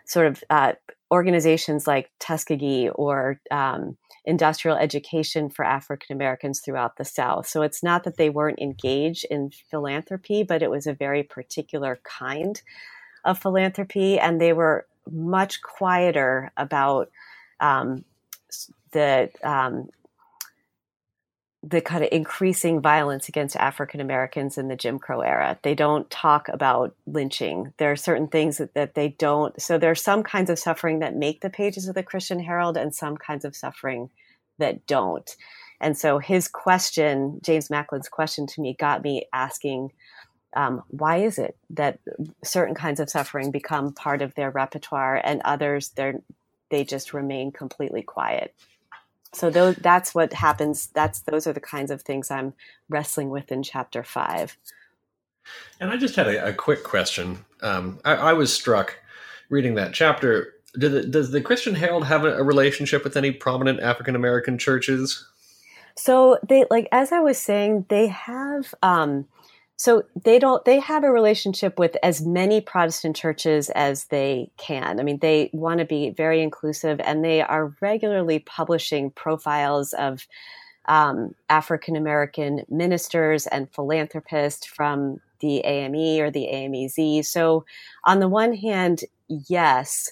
sort 0.07 0.27
of 0.27 0.43
uh, 0.51 0.73
organizations 1.13 1.87
like 1.87 2.11
Tuskegee 2.19 2.89
or 2.89 3.41
um, 3.53 3.97
industrial 4.25 4.77
education 4.77 5.51
for 5.51 5.65
African 5.65 6.17
Americans 6.17 6.59
throughout 6.59 6.97
the 6.97 7.05
South. 7.05 7.47
So 7.47 7.63
it's 7.63 7.85
not 7.85 8.03
that 8.03 8.17
they 8.17 8.29
weren't 8.29 8.59
engaged 8.59 9.25
in 9.31 9.53
philanthropy, 9.71 10.43
but 10.43 10.63
it 10.65 10.71
was 10.71 10.89
a 10.89 10.95
very 10.95 11.23
particular 11.23 12.01
kind 12.03 12.61
of 13.25 13.39
philanthropy, 13.39 14.19
and 14.19 14.41
they 14.41 14.53
were 14.53 14.87
much 15.13 15.63
quieter 15.63 16.53
about 16.57 17.11
um, 17.61 18.05
the 18.93 19.31
um, 19.43 19.89
the 21.63 21.81
kind 21.81 22.05
of 22.05 22.11
increasing 22.13 22.81
violence 22.81 23.29
against 23.29 23.57
African 23.57 24.01
Americans 24.01 24.59
in 24.59 24.69
the 24.69 24.77
Jim 24.77 24.99
Crow 24.99 25.21
era. 25.21 25.59
They 25.63 25.75
don't 25.75 26.09
talk 26.09 26.49
about 26.49 26.95
lynching. 27.05 27.73
There 27.79 27.91
are 27.91 27.97
certain 27.97 28.29
things 28.29 28.59
that, 28.59 28.75
that 28.75 28.95
they 28.95 29.09
don't. 29.09 29.61
So 29.61 29.77
there 29.77 29.91
are 29.91 29.97
some 29.97 30.23
kinds 30.23 30.51
of 30.51 30.59
suffering 30.59 31.01
that 31.01 31.17
make 31.17 31.41
the 31.41 31.51
pages 31.51 31.89
of 31.89 31.97
the 31.97 32.05
Christian 32.05 32.39
Herald 32.39 32.77
and 32.77 32.95
some 32.95 33.17
kinds 33.17 33.45
of 33.45 33.57
suffering 33.57 34.11
that 34.59 34.87
don't. 34.87 35.35
And 35.81 35.99
so 35.99 36.19
his 36.19 36.49
question, 36.49 37.41
James 37.43 37.69
Macklin's 37.69 38.09
question 38.09 38.47
to 38.47 38.61
me, 38.61 38.77
got 38.79 39.03
me 39.03 39.27
asking, 39.33 39.93
um, 40.59 40.83
why 40.89 41.19
is 41.19 41.39
it 41.39 41.57
that 41.71 42.01
certain 42.43 42.75
kinds 42.75 42.99
of 42.99 43.09
suffering 43.09 43.53
become 43.53 43.93
part 43.93 44.23
of 44.23 44.35
their 44.35 44.51
repertoire 44.51 45.21
and 45.23 45.41
others 45.45 45.91
they're 45.91 46.21
they 46.69 46.85
just 46.85 47.15
remain 47.15 47.53
completely 47.53 48.03
quiet? 48.03 48.53
So 49.33 49.51
those, 49.51 49.77
that's 49.77 50.17
what 50.17 50.33
happens. 50.33 50.89
That's 50.89 51.21
those 51.21 51.47
are 51.47 51.53
the 51.53 51.61
kinds 51.61 51.93
of 51.93 52.03
things 52.03 52.29
I'm 52.29 52.55
wrestling 52.89 53.31
with 53.31 53.53
in 53.53 53.63
chapter 53.63 54.03
five. 54.03 54.57
And 55.79 55.91
I 55.91 55.97
just 55.97 56.17
had 56.17 56.27
a, 56.27 56.49
a 56.49 56.53
quick 56.53 56.83
question. 56.83 57.45
Um, 57.63 58.01
I, 58.05 58.15
I, 58.15 58.33
was 58.33 58.53
struck 58.53 58.99
reading 59.51 59.77
that 59.77 59.95
chapter. 59.95 60.55
The, 60.75 61.05
does 61.05 61.31
the 61.31 61.41
Christian 61.41 61.77
Herald 61.77 62.05
have 62.05 62.25
a, 62.25 62.39
a 62.39 62.43
relationship 62.43 63.05
with 63.05 63.17
any 63.17 63.31
prominent 63.31 63.81
African 63.81 64.17
American 64.17 64.59
churches? 64.59 65.25
So 65.97 66.41
they 66.47 66.65
like 66.69 66.89
as 66.91 67.13
I 67.13 67.21
was 67.21 67.39
saying, 67.39 67.87
they 67.89 68.09
have 68.09 68.75
um, 68.83 69.27
so 69.79 70.03
they 70.25 70.41
don't 70.41 70.65
they 70.65 70.81
have 70.81 71.05
a 71.05 71.11
relationship 71.11 71.79
with 71.79 71.97
as 72.03 72.21
many 72.21 72.61
protestant 72.61 73.15
churches 73.15 73.71
as 73.71 74.07
they 74.07 74.51
can. 74.57 74.99
I 74.99 75.05
mean 75.05 75.19
they 75.21 75.51
want 75.53 75.79
to 75.79 75.87
be 75.87 76.11
very 76.11 76.43
inclusive 76.43 77.01
and 77.01 77.25
they 77.25 77.41
are 77.43 77.73
regularly 77.81 78.41
publishing 78.41 79.11
profiles 79.13 79.93
of 79.95 80.27
um, 80.87 81.35
african 81.49 81.97
american 81.97 82.65
ministers 82.69 83.47
and 83.47 83.71
philanthropists 83.73 84.67
from 84.67 85.21
the 85.41 85.59
ame 85.59 86.21
or 86.21 86.31
the 86.31 86.49
amez 86.51 87.27
so 87.27 87.65
on 88.05 88.21
the 88.21 88.29
one 88.29 88.55
hand 88.55 89.05
yes 89.29 90.11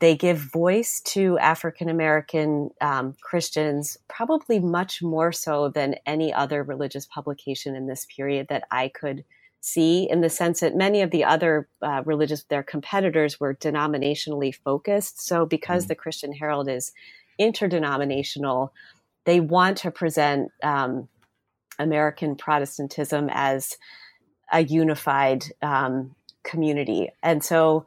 they 0.00 0.16
give 0.16 0.38
voice 0.38 1.00
to 1.00 1.38
African 1.38 1.88
American 1.88 2.70
um, 2.80 3.14
Christians, 3.20 3.96
probably 4.08 4.58
much 4.58 5.00
more 5.00 5.30
so 5.30 5.68
than 5.68 5.94
any 6.06 6.32
other 6.32 6.62
religious 6.62 7.06
publication 7.06 7.76
in 7.76 7.86
this 7.86 8.06
period 8.06 8.48
that 8.48 8.64
I 8.70 8.88
could 8.88 9.24
see, 9.60 10.08
in 10.08 10.20
the 10.20 10.30
sense 10.30 10.60
that 10.60 10.76
many 10.76 11.02
of 11.02 11.10
the 11.10 11.24
other 11.24 11.68
uh, 11.82 12.02
religious, 12.04 12.44
their 12.44 12.62
competitors 12.62 13.38
were 13.38 13.54
denominationally 13.54 14.54
focused. 14.54 15.24
So, 15.24 15.46
because 15.46 15.84
mm 15.84 15.88
the 15.88 15.94
Christian 15.94 16.32
Herald 16.32 16.68
is 16.68 16.92
interdenominational, 17.38 18.72
they 19.24 19.40
want 19.40 19.78
to 19.78 19.90
present 19.90 20.50
um, 20.62 21.08
American 21.78 22.34
Protestantism 22.34 23.28
as 23.32 23.76
a 24.52 24.64
unified 24.64 25.44
um, 25.62 26.14
community. 26.42 27.10
And 27.22 27.44
so, 27.44 27.86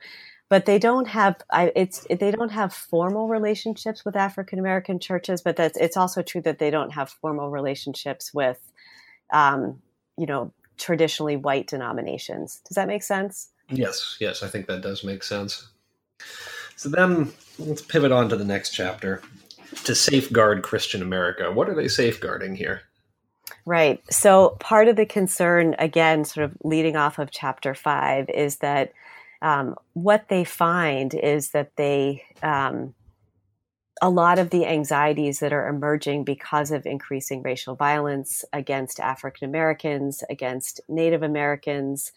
but 0.49 0.65
they 0.65 0.79
don't 0.79 1.07
have 1.07 1.37
I, 1.51 1.71
it's 1.75 2.05
they 2.09 2.31
don't 2.31 2.51
have 2.51 2.73
formal 2.73 3.27
relationships 3.27 4.03
with 4.03 4.15
African 4.15 4.59
American 4.59 4.99
churches, 4.99 5.41
but 5.41 5.55
that's 5.55 5.77
it's 5.77 5.95
also 5.95 6.21
true 6.21 6.41
that 6.41 6.59
they 6.59 6.71
don't 6.71 6.91
have 6.91 7.09
formal 7.09 7.49
relationships 7.49 8.33
with, 8.33 8.59
um, 9.31 9.81
you 10.17 10.25
know, 10.25 10.51
traditionally 10.77 11.35
white 11.35 11.67
denominations. 11.67 12.61
Does 12.67 12.75
that 12.75 12.87
make 12.87 13.03
sense? 13.03 13.49
Yes, 13.69 14.17
yes, 14.19 14.41
I 14.41 14.47
think 14.47 14.65
that 14.67 14.81
does 14.81 15.03
make 15.03 15.23
sense. 15.23 15.69
So 16.75 16.89
then 16.89 17.31
let's 17.59 17.81
pivot 17.81 18.11
on 18.11 18.29
to 18.29 18.35
the 18.35 18.45
next 18.45 18.71
chapter 18.71 19.21
to 19.83 19.93
safeguard 19.93 20.63
Christian 20.63 21.01
America. 21.01 21.51
What 21.51 21.69
are 21.69 21.75
they 21.75 21.87
safeguarding 21.87 22.55
here? 22.55 22.81
Right. 23.65 24.01
So 24.11 24.57
part 24.59 24.87
of 24.87 24.95
the 24.95 25.05
concern, 25.05 25.75
again, 25.77 26.25
sort 26.25 26.45
of 26.45 26.57
leading 26.63 26.95
off 26.95 27.19
of 27.19 27.29
chapter 27.29 27.75
five, 27.75 28.29
is 28.29 28.57
that 28.57 28.93
um, 29.41 29.75
what 29.93 30.27
they 30.29 30.43
find 30.43 31.13
is 31.13 31.51
that 31.51 31.75
they 31.75 32.23
um, 32.43 32.93
a 34.01 34.09
lot 34.09 34.39
of 34.39 34.49
the 34.49 34.65
anxieties 34.65 35.39
that 35.39 35.53
are 35.53 35.67
emerging 35.67 36.23
because 36.23 36.71
of 36.71 36.85
increasing 36.85 37.41
racial 37.41 37.75
violence 37.75 38.45
against 38.53 38.99
African 38.99 39.49
Americans, 39.49 40.23
against 40.29 40.81
Native 40.87 41.23
Americans, 41.23 42.11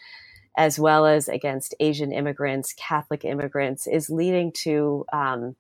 as 0.57 0.79
well 0.79 1.07
as 1.07 1.29
against 1.29 1.75
Asian 1.81 2.13
immigrants, 2.13 2.75
Catholic 2.75 3.25
immigrants, 3.25 3.87
is 3.87 4.11
leading 4.11 4.53
to 4.53 5.05
um, 5.13 5.57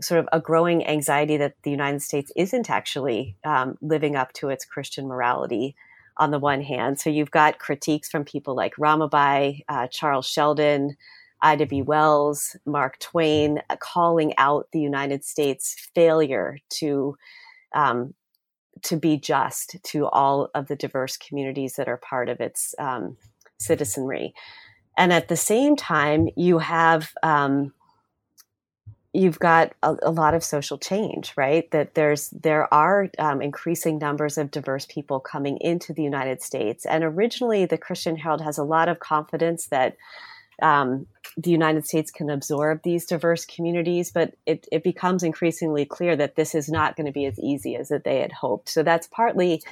sort 0.00 0.20
of 0.20 0.28
a 0.32 0.40
growing 0.40 0.86
anxiety 0.86 1.36
that 1.36 1.54
the 1.62 1.70
United 1.70 2.02
States 2.02 2.32
isn't 2.34 2.70
actually 2.70 3.36
um, 3.44 3.76
living 3.80 4.16
up 4.16 4.32
to 4.32 4.48
its 4.48 4.64
Christian 4.64 5.06
morality 5.06 5.76
on 6.16 6.30
the 6.30 6.38
one 6.38 6.62
hand. 6.62 7.00
So 7.00 7.10
you've 7.10 7.30
got 7.30 7.58
critiques 7.58 8.08
from 8.08 8.24
people 8.24 8.54
like 8.54 8.74
Ramabai, 8.76 9.62
uh, 9.68 9.86
Charles 9.88 10.26
Sheldon, 10.26 10.96
Ida 11.42 11.66
B. 11.66 11.82
Wells, 11.82 12.56
Mark 12.66 12.98
Twain, 13.00 13.60
uh, 13.68 13.76
calling 13.76 14.32
out 14.38 14.68
the 14.72 14.80
United 14.80 15.24
States' 15.24 15.88
failure 15.94 16.58
to 16.70 17.16
um, 17.74 18.14
to 18.82 18.96
be 18.96 19.16
just 19.16 19.76
to 19.82 20.06
all 20.06 20.48
of 20.54 20.66
the 20.66 20.76
diverse 20.76 21.16
communities 21.16 21.74
that 21.74 21.88
are 21.88 21.98
part 21.98 22.28
of 22.28 22.40
its 22.40 22.74
um, 22.78 23.16
citizenry. 23.58 24.34
And 24.96 25.12
at 25.12 25.28
the 25.28 25.36
same 25.36 25.76
time, 25.76 26.28
you 26.36 26.58
have 26.58 27.12
um, 27.22 27.72
you've 29.12 29.38
got 29.38 29.72
a, 29.82 29.96
a, 30.02 30.10
lot 30.10 30.34
of 30.34 30.42
social 30.42 30.78
change, 30.78 31.34
right? 31.36 31.70
That 31.70 31.94
there's 31.94 32.30
there 32.30 32.72
are 32.72 33.10
um, 33.18 33.42
increasing 33.42 33.98
numbers 33.98 34.38
of 34.38 34.50
diverse 34.50 34.86
people 34.86 35.20
coming 35.20 35.58
into 35.60 35.92
the 35.92 36.02
United 36.02 36.42
States, 36.42 36.86
and 36.86 37.04
originally 37.04 37.66
the 37.66 37.78
Christian 37.78 38.16
Herald 38.16 38.40
has 38.40 38.58
a 38.58 38.64
lot 38.64 38.88
of 38.88 39.00
confidence 39.00 39.66
that 39.66 39.96
um, 40.62 41.06
the 41.36 41.50
United 41.50 41.86
States 41.86 42.10
can 42.10 42.30
absorb 42.30 42.82
these 42.82 43.06
diverse 43.06 43.44
communities, 43.44 44.10
but 44.10 44.34
it, 44.46 44.66
it 44.70 44.84
becomes 44.84 45.22
increasingly 45.22 45.84
clear 45.84 46.14
that 46.14 46.36
this 46.36 46.54
is 46.54 46.68
not 46.68 46.94
going 46.94 47.06
to 47.06 47.12
be 47.12 47.26
as 47.26 47.38
easy 47.38 47.74
as 47.74 47.88
that 47.88 48.04
they 48.04 48.20
had 48.20 48.32
hoped. 48.32 48.68
So 48.68 48.82
that's 48.82 49.08
partly 49.08 49.62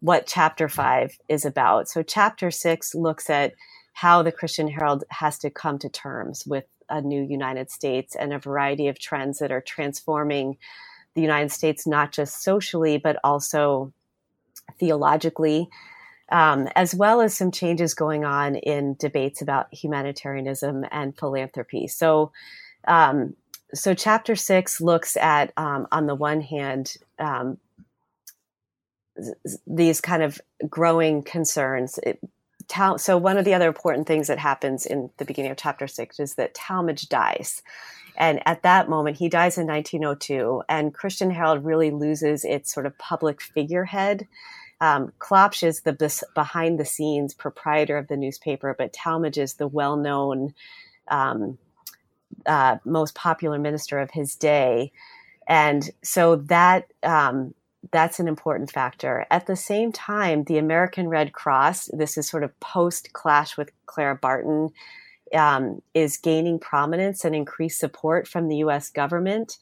what 0.00 0.26
Chapter 0.26 0.68
Five 0.68 1.18
is 1.28 1.44
about. 1.44 1.88
So 1.88 2.02
Chapter 2.02 2.50
Six 2.50 2.94
looks 2.94 3.28
at 3.28 3.54
how 3.92 4.22
the 4.22 4.32
Christian 4.32 4.68
Herald 4.68 5.04
has 5.10 5.38
to 5.38 5.50
come 5.50 5.78
to 5.80 5.88
terms 5.88 6.44
with 6.46 6.64
a 6.90 7.00
new 7.00 7.22
United 7.22 7.70
States 7.70 8.16
and 8.16 8.32
a 8.32 8.38
variety 8.38 8.88
of 8.88 8.98
trends 8.98 9.38
that 9.38 9.52
are 9.52 9.60
transforming 9.60 10.58
the 11.14 11.22
United 11.22 11.50
States, 11.50 11.86
not 11.86 12.12
just 12.12 12.42
socially, 12.42 12.98
but 12.98 13.16
also 13.24 13.92
theologically, 14.78 15.68
um, 16.30 16.68
as 16.76 16.94
well 16.94 17.20
as 17.20 17.36
some 17.36 17.50
changes 17.50 17.94
going 17.94 18.24
on 18.24 18.54
in 18.54 18.94
debates 18.98 19.42
about 19.42 19.72
humanitarianism 19.74 20.84
and 20.92 21.16
philanthropy. 21.18 21.88
So, 21.88 22.32
um, 22.86 23.34
so 23.74 23.94
chapter 23.94 24.36
six 24.36 24.80
looks 24.80 25.16
at, 25.16 25.52
um, 25.56 25.86
on 25.90 26.06
the 26.06 26.14
one 26.14 26.40
hand, 26.40 26.94
um, 27.18 27.58
these 29.66 30.00
kind 30.00 30.22
of 30.22 30.40
growing 30.68 31.22
concerns. 31.22 31.98
Tal- 32.70 32.98
so 32.98 33.18
one 33.18 33.36
of 33.36 33.44
the 33.44 33.52
other 33.52 33.66
important 33.66 34.06
things 34.06 34.28
that 34.28 34.38
happens 34.38 34.86
in 34.86 35.10
the 35.16 35.24
beginning 35.24 35.50
of 35.50 35.56
chapter 35.56 35.88
six 35.88 36.20
is 36.20 36.36
that 36.36 36.54
Talmage 36.54 37.08
dies. 37.08 37.62
And 38.16 38.40
at 38.46 38.62
that 38.62 38.88
moment, 38.88 39.16
he 39.16 39.28
dies 39.28 39.58
in 39.58 39.66
1902, 39.66 40.62
and 40.68 40.94
Christian 40.94 41.30
Herald 41.30 41.64
really 41.64 41.90
loses 41.90 42.44
its 42.44 42.72
sort 42.72 42.86
of 42.86 42.96
public 42.96 43.42
figurehead. 43.42 44.28
Um, 44.80 45.12
Klopsch 45.18 45.64
is 45.64 45.80
the 45.80 46.24
behind 46.34 46.78
the 46.78 46.84
scenes 46.84 47.34
proprietor 47.34 47.98
of 47.98 48.06
the 48.06 48.16
newspaper, 48.16 48.74
but 48.78 48.92
Talmage 48.92 49.38
is 49.38 49.54
the 49.54 49.66
well 49.66 49.96
known, 49.96 50.54
um, 51.08 51.58
uh, 52.46 52.76
most 52.84 53.16
popular 53.16 53.58
minister 53.58 53.98
of 53.98 54.12
his 54.12 54.36
day. 54.36 54.92
And 55.48 55.90
so 56.02 56.36
that 56.36 56.92
um, 57.02 57.52
that's 57.92 58.20
an 58.20 58.28
important 58.28 58.70
factor. 58.70 59.26
At 59.30 59.46
the 59.46 59.56
same 59.56 59.92
time, 59.92 60.44
the 60.44 60.58
American 60.58 61.08
Red 61.08 61.32
Cross, 61.32 61.90
this 61.92 62.18
is 62.18 62.28
sort 62.28 62.44
of 62.44 62.58
post 62.60 63.12
clash 63.12 63.56
with 63.56 63.70
Clara 63.86 64.16
Barton, 64.16 64.70
um, 65.34 65.80
is 65.94 66.16
gaining 66.16 66.58
prominence 66.58 67.24
and 67.24 67.34
increased 67.34 67.78
support 67.78 68.28
from 68.28 68.48
the 68.48 68.56
US 68.56 68.90
government. 68.90 69.58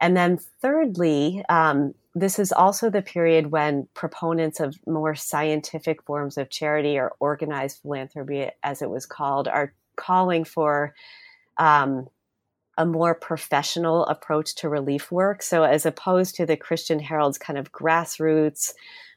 And 0.00 0.16
then, 0.16 0.38
thirdly, 0.60 1.44
um, 1.48 1.94
this 2.14 2.38
is 2.38 2.52
also 2.52 2.90
the 2.90 3.02
period 3.02 3.50
when 3.50 3.88
proponents 3.94 4.60
of 4.60 4.76
more 4.86 5.14
scientific 5.14 6.02
forms 6.02 6.36
of 6.36 6.50
charity 6.50 6.98
or 6.98 7.12
organized 7.20 7.80
philanthropy, 7.82 8.48
as 8.62 8.82
it 8.82 8.90
was 8.90 9.06
called, 9.06 9.48
are 9.48 9.72
calling 9.96 10.44
for 10.44 10.94
um, 11.58 12.08
a 12.76 12.86
more 12.86 13.14
professional 13.14 14.04
approach 14.06 14.54
to 14.56 14.68
relief 14.68 15.12
work. 15.12 15.42
So, 15.42 15.62
as 15.62 15.86
opposed 15.86 16.34
to 16.36 16.46
the 16.46 16.56
Christian 16.56 16.98
Herald's 16.98 17.38
kind 17.38 17.58
of 17.58 17.72
grassroots, 17.72 18.72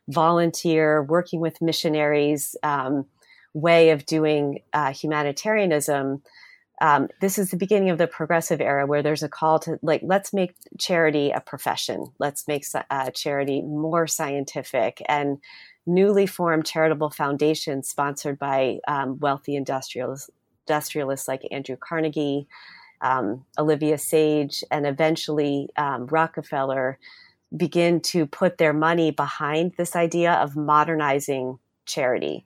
volunteer, 0.07 1.03
working 1.03 1.39
with 1.39 1.61
missionaries 1.61 2.55
um, 2.63 3.05
way 3.53 3.89
of 3.89 4.05
doing 4.05 4.59
uh, 4.73 4.93
humanitarianism, 4.93 6.21
um, 6.79 7.07
this 7.21 7.39
is 7.39 7.49
the 7.49 7.57
beginning 7.57 7.89
of 7.89 7.97
the 7.97 8.07
progressive 8.07 8.61
era 8.61 8.85
where 8.85 9.01
there's 9.01 9.23
a 9.23 9.29
call 9.29 9.59
to 9.59 9.79
like 9.81 10.01
let's 10.03 10.33
make 10.33 10.53
charity 10.77 11.31
a 11.31 11.41
profession 11.41 12.05
let's 12.19 12.47
make 12.47 12.65
uh, 12.91 13.09
charity 13.11 13.61
more 13.61 14.05
scientific 14.05 15.01
and 15.09 15.39
newly 15.87 16.27
formed 16.27 16.65
charitable 16.65 17.09
foundations 17.09 17.89
sponsored 17.89 18.37
by 18.37 18.77
um, 18.87 19.17
wealthy 19.19 19.55
industrialists, 19.55 20.29
industrialists 20.67 21.27
like 21.27 21.47
andrew 21.51 21.77
carnegie 21.77 22.47
um, 23.01 23.45
olivia 23.57 23.97
sage 23.97 24.63
and 24.71 24.85
eventually 24.85 25.69
um, 25.77 26.07
rockefeller 26.07 26.97
begin 27.55 28.01
to 28.01 28.25
put 28.25 28.57
their 28.57 28.73
money 28.73 29.11
behind 29.11 29.73
this 29.77 29.95
idea 29.95 30.33
of 30.33 30.55
modernizing 30.55 31.57
charity. 31.85 32.43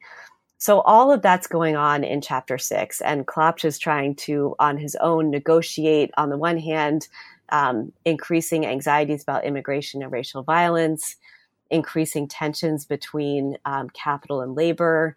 So 0.57 0.81
all 0.81 1.11
of 1.11 1.23
that's 1.23 1.47
going 1.47 1.75
on 1.75 2.03
in 2.03 2.21
chapter 2.21 2.59
six, 2.59 3.01
and 3.01 3.25
Klopsch 3.25 3.65
is 3.65 3.79
trying 3.79 4.13
to, 4.17 4.55
on 4.59 4.77
his 4.77 4.95
own, 5.01 5.31
negotiate 5.31 6.11
on 6.17 6.29
the 6.29 6.37
one 6.37 6.59
hand, 6.59 7.07
um, 7.49 7.91
increasing 8.05 8.65
anxieties 8.65 9.23
about 9.23 9.43
immigration 9.43 10.03
and 10.03 10.11
racial 10.11 10.43
violence, 10.43 11.15
increasing 11.71 12.27
tensions 12.27 12.85
between 12.85 13.57
um, 13.65 13.89
capital 13.89 14.41
and 14.41 14.53
labor, 14.53 15.15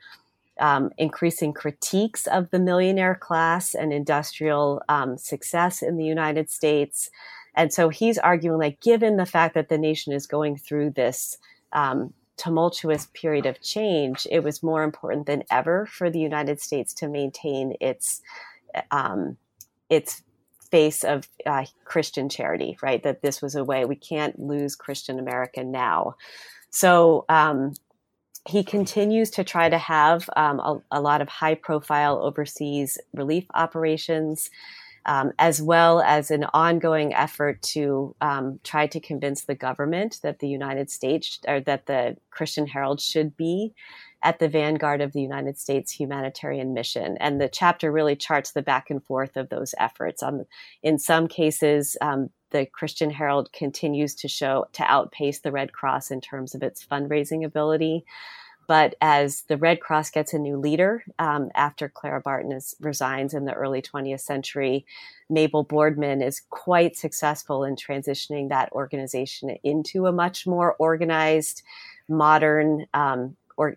um, 0.61 0.91
increasing 0.99 1.53
critiques 1.53 2.27
of 2.27 2.51
the 2.51 2.59
millionaire 2.59 3.15
class 3.15 3.75
and 3.75 3.93
industrial 3.93 4.83
um, 4.89 5.19
success 5.19 5.83
in 5.83 5.97
the 5.97 6.05
United 6.05 6.51
States. 6.51 7.11
And 7.55 7.73
so 7.73 7.89
he's 7.89 8.19
arguing, 8.19 8.59
like, 8.59 8.81
given 8.81 9.17
the 9.17 9.27
fact 9.27 9.55
that 9.55 9.69
the 9.69 9.79
nation 9.79 10.13
is 10.13 10.27
going 10.27 10.57
through 10.57 10.91
this 10.91 11.39
um, 11.73 12.13
tumultuous 12.37 13.09
period 13.15 13.47
of 13.47 13.61
change, 13.61 14.27
it 14.31 14.43
was 14.43 14.63
more 14.63 14.83
important 14.83 15.27
than 15.27 15.45
ever 15.51 15.87
for 15.87 16.11
the 16.11 16.19
United 16.19 16.61
States 16.61 16.93
to 16.95 17.09
maintain 17.09 17.75
its 17.81 18.23
um, 18.91 19.37
its 19.89 20.23
face 20.71 21.05
of 21.05 21.29
uh, 21.47 21.65
Christian 21.85 22.29
charity, 22.29 22.77
right? 22.83 23.03
That 23.05 23.23
this 23.23 23.41
was 23.41 23.55
a 23.55 23.63
way 23.63 23.85
we 23.85 23.95
can't 23.95 24.37
lose 24.41 24.75
Christian 24.75 25.21
America 25.21 25.63
now. 25.63 26.17
So 26.71 27.25
um, 27.29 27.75
he 28.47 28.63
continues 28.63 29.31
to 29.31 29.45
try 29.45 29.69
to 29.69 29.79
have 29.79 30.29
um, 30.37 30.61
a, 30.61 30.81
a, 30.93 31.01
lot 31.01 31.23
of 31.23 31.29
high 31.29 31.55
profile 31.55 32.19
overseas 32.23 32.99
relief 33.15 33.45
operations 33.55 34.51
um, 35.07 35.33
as 35.39 35.61
well 35.61 36.01
as 36.01 36.31
an 36.31 36.47
ongoing 36.55 37.15
effort 37.15 37.61
to 37.63 38.15
um, 38.21 38.61
try 38.65 38.87
to 38.87 39.01
convince 39.01 39.43
the 39.43 39.55
government 39.55 40.21
that 40.23 40.39
the 40.39 40.49
United 40.49 40.91
States 40.91 41.39
or 41.47 41.61
that 41.61 41.87
the 41.87 42.17
Christian 42.31 42.67
Herald 42.67 43.01
should 43.01 43.37
be 43.37 43.75
at 44.23 44.39
the 44.39 44.49
vanguard 44.49 45.03
of 45.03 45.13
the 45.13 45.21
United 45.21 45.59
States 45.59 45.93
humanitarian 45.93 46.73
mission. 46.73 47.19
And 47.21 47.41
the 47.41 47.49
chapter 47.49 47.93
really 47.93 48.17
charts 48.17 48.53
the 48.53 48.63
back 48.63 48.89
and 48.89 49.05
forth 49.05 49.37
of 49.37 49.51
those 49.51 49.75
efforts. 49.79 50.23
Um, 50.23 50.45
in 50.83 50.99
some 50.99 51.29
cases, 51.29 51.97
um, 52.01 52.31
the 52.51 52.65
Christian 52.65 53.11
Herald 53.11 53.53
continues 53.53 54.15
to 54.17 54.29
show 54.29 54.67
to 54.73 54.83
outpace 54.85 55.41
the 55.41 55.53
Red 55.53 55.73
Cross 55.73 56.11
in 56.11 56.21
terms 56.21 56.55
of 56.55 56.63
its 56.63 56.85
fundraising 56.85 57.45
ability. 57.45 58.05
But 58.67 58.95
as 59.01 59.43
the 59.43 59.57
Red 59.57 59.81
Cross 59.81 60.11
gets 60.11 60.33
a 60.33 60.39
new 60.39 60.57
leader 60.57 61.05
um, 61.19 61.51
after 61.55 61.89
Clara 61.89 62.21
Barton 62.21 62.53
is, 62.53 62.75
resigns 62.81 63.35
in 63.35 63.45
the 63.45 63.53
early 63.53 63.83
20th 63.83 64.21
century, 64.21 64.87
Mabel 65.29 65.65
Boardman 65.65 66.23
is 66.23 66.43
quite 66.51 66.97
successful 66.97 67.65
in 67.65 67.77
transitioning 67.77 68.49
that 68.49 68.73
organization 68.73 69.57
into 69.63 70.07
a 70.07 70.13
much 70.13 70.47
more 70.47 70.75
organized, 70.79 71.63
modern 72.09 72.87
um, 72.95 73.37
or 73.57 73.77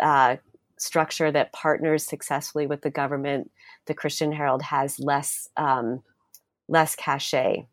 uh, 0.00 0.36
structure 0.78 1.30
that 1.30 1.52
partners 1.52 2.04
successfully 2.04 2.66
with 2.66 2.82
the 2.82 2.90
government. 2.90 3.50
The 3.86 3.94
Christian 3.94 4.32
Herald 4.32 4.62
has 4.62 4.98
less 4.98 5.48
um, 5.56 6.02
less 6.68 6.96
cachet, 6.96 7.66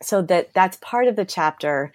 so 0.00 0.22
that 0.22 0.54
that's 0.54 0.78
part 0.78 1.08
of 1.08 1.16
the 1.16 1.24
chapter 1.24 1.92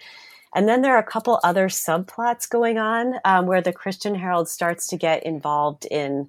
and 0.58 0.68
then 0.68 0.82
there 0.82 0.96
are 0.96 0.98
a 0.98 1.04
couple 1.04 1.38
other 1.44 1.68
subplots 1.68 2.50
going 2.50 2.78
on 2.78 3.14
um, 3.24 3.46
where 3.46 3.60
the 3.60 3.72
Christian 3.72 4.16
Herald 4.16 4.48
starts 4.48 4.88
to 4.88 4.96
get 4.96 5.22
involved 5.22 5.84
in 5.84 6.28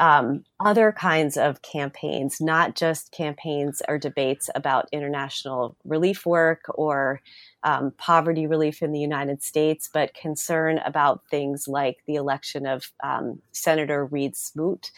um, 0.00 0.42
other 0.58 0.90
kinds 0.90 1.36
of 1.36 1.62
campaigns, 1.62 2.40
not 2.40 2.74
just 2.74 3.12
campaigns 3.12 3.80
or 3.86 3.98
debates 3.98 4.50
about 4.56 4.88
international 4.90 5.76
relief 5.84 6.26
work 6.26 6.64
or 6.74 7.20
um, 7.62 7.92
poverty 7.98 8.48
relief 8.48 8.82
in 8.82 8.90
the 8.90 8.98
United 8.98 9.44
States, 9.44 9.88
but 9.94 10.12
concern 10.14 10.78
about 10.78 11.22
things 11.30 11.68
like 11.68 11.98
the 12.08 12.16
election 12.16 12.66
of 12.66 12.90
um, 13.04 13.40
Senator 13.52 14.06
Reed 14.06 14.34
Smoot, 14.34 14.90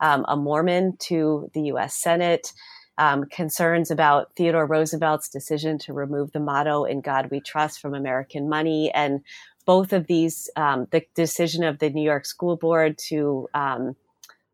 um, 0.00 0.26
a 0.28 0.36
Mormon, 0.36 0.98
to 0.98 1.50
the 1.54 1.62
U.S. 1.68 1.94
Senate 1.94 2.52
um, 3.00 3.24
concerns 3.24 3.90
about 3.90 4.30
Theodore 4.36 4.66
Roosevelt's 4.66 5.30
decision 5.30 5.78
to 5.78 5.94
remove 5.94 6.32
the 6.32 6.38
motto 6.38 6.84
"In 6.84 7.00
God 7.00 7.30
We 7.30 7.40
Trust" 7.40 7.80
from 7.80 7.94
American 7.94 8.48
money, 8.48 8.92
and 8.92 9.22
both 9.64 9.92
of 9.94 10.06
these, 10.06 10.50
um, 10.54 10.86
the 10.90 11.02
decision 11.14 11.64
of 11.64 11.78
the 11.78 11.88
New 11.90 12.02
York 12.02 12.26
School 12.26 12.56
Board 12.56 12.98
to 13.08 13.48
um, 13.54 13.96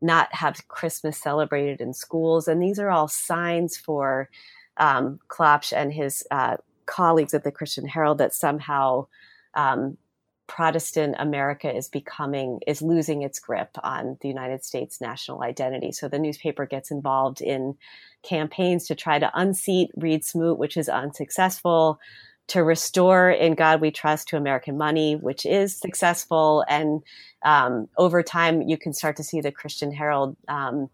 not 0.01 0.32
have 0.32 0.68
Christmas 0.68 1.18
celebrated 1.18 1.80
in 1.80 1.92
schools, 1.92 2.47
and 2.47 2.62
these 2.62 2.78
are 2.78 2.90
all 2.90 3.09
signs 3.09 3.76
for 3.76 4.30
um, 4.76 5.18
Klopsch 5.28 5.72
and 5.72 5.92
his 5.92 6.24
uh, 6.30 6.57
colleagues 6.86 7.34
at 7.34 7.42
the 7.42 7.51
Christian 7.51 7.88
Herald 7.88 8.18
that 8.18 8.32
somehow 8.32 9.09
um, 9.55 9.99
Protestant 10.47 11.16
America 11.18 11.74
is 11.74 11.88
becoming 11.88 12.61
is 12.66 12.80
losing 12.82 13.22
its 13.22 13.38
grip 13.38 13.70
on 13.82 14.16
the 14.20 14.28
United 14.28 14.64
States 14.64 15.01
national 15.01 15.42
identity. 15.42 15.92
So 15.92 16.09
the 16.09 16.18
newspaper 16.18 16.66
gets 16.66 16.90
involved 16.90 17.40
in 17.40 17.76
campaigns 18.22 18.86
to 18.86 18.94
try 18.94 19.18
to 19.18 19.30
unseat 19.34 19.90
Reed 19.97 20.24
Smoot, 20.24 20.59
which 20.59 20.76
is 20.76 20.88
unsuccessful, 20.88 21.99
to 22.49 22.62
restore 22.62 23.30
In 23.30 23.55
God 23.55 23.80
We 23.80 23.90
Trust 23.90 24.28
to 24.28 24.36
American 24.36 24.78
money, 24.78 25.16
which 25.16 25.44
is 25.44 25.76
successful. 25.76 26.64
And 26.68 27.03
um, 27.44 27.88
over 27.99 28.22
time, 28.22 28.62
you 28.62 28.78
can 28.78 28.92
start 28.92 29.16
to 29.16 29.24
see 29.24 29.40
the 29.40 29.53
Christian 29.53 29.92
Herald. 29.92 30.36
Um, 30.49 30.90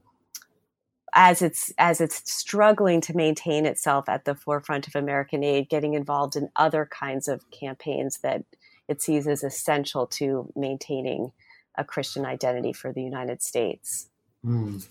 as 1.14 1.42
it's 1.42 1.72
as 1.76 2.00
it's 2.00 2.32
struggling 2.32 3.02
to 3.02 3.14
maintain 3.14 3.66
itself 3.66 4.08
at 4.08 4.24
the 4.24 4.34
forefront 4.34 4.86
of 4.86 4.96
American 4.96 5.44
aid, 5.44 5.68
getting 5.68 5.92
involved 5.92 6.36
in 6.36 6.48
other 6.56 6.88
kinds 6.90 7.28
of 7.28 7.50
campaigns 7.50 8.20
that 8.22 8.44
it 8.88 9.00
sees 9.00 9.26
as 9.26 9.42
essential 9.42 10.06
to 10.06 10.50
maintaining 10.56 11.32
a 11.76 11.84
Christian 11.84 12.24
identity 12.24 12.72
for 12.72 12.92
the 12.92 13.02
United 13.02 13.42
States. 13.42 14.08
Mm. 14.44 14.86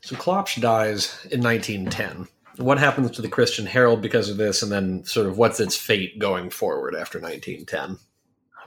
So 0.00 0.16
Klopsch 0.16 0.60
dies 0.60 1.26
in 1.30 1.42
1910. 1.42 2.28
What 2.56 2.78
happens 2.78 3.10
to 3.12 3.22
the 3.22 3.28
Christian 3.28 3.66
Herald 3.66 4.02
because 4.02 4.28
of 4.28 4.36
this, 4.36 4.62
and 4.62 4.70
then 4.70 5.04
sort 5.04 5.26
of 5.26 5.38
what's 5.38 5.60
its 5.60 5.76
fate 5.76 6.18
going 6.18 6.50
forward 6.50 6.94
after 6.94 7.18
1910? 7.18 7.98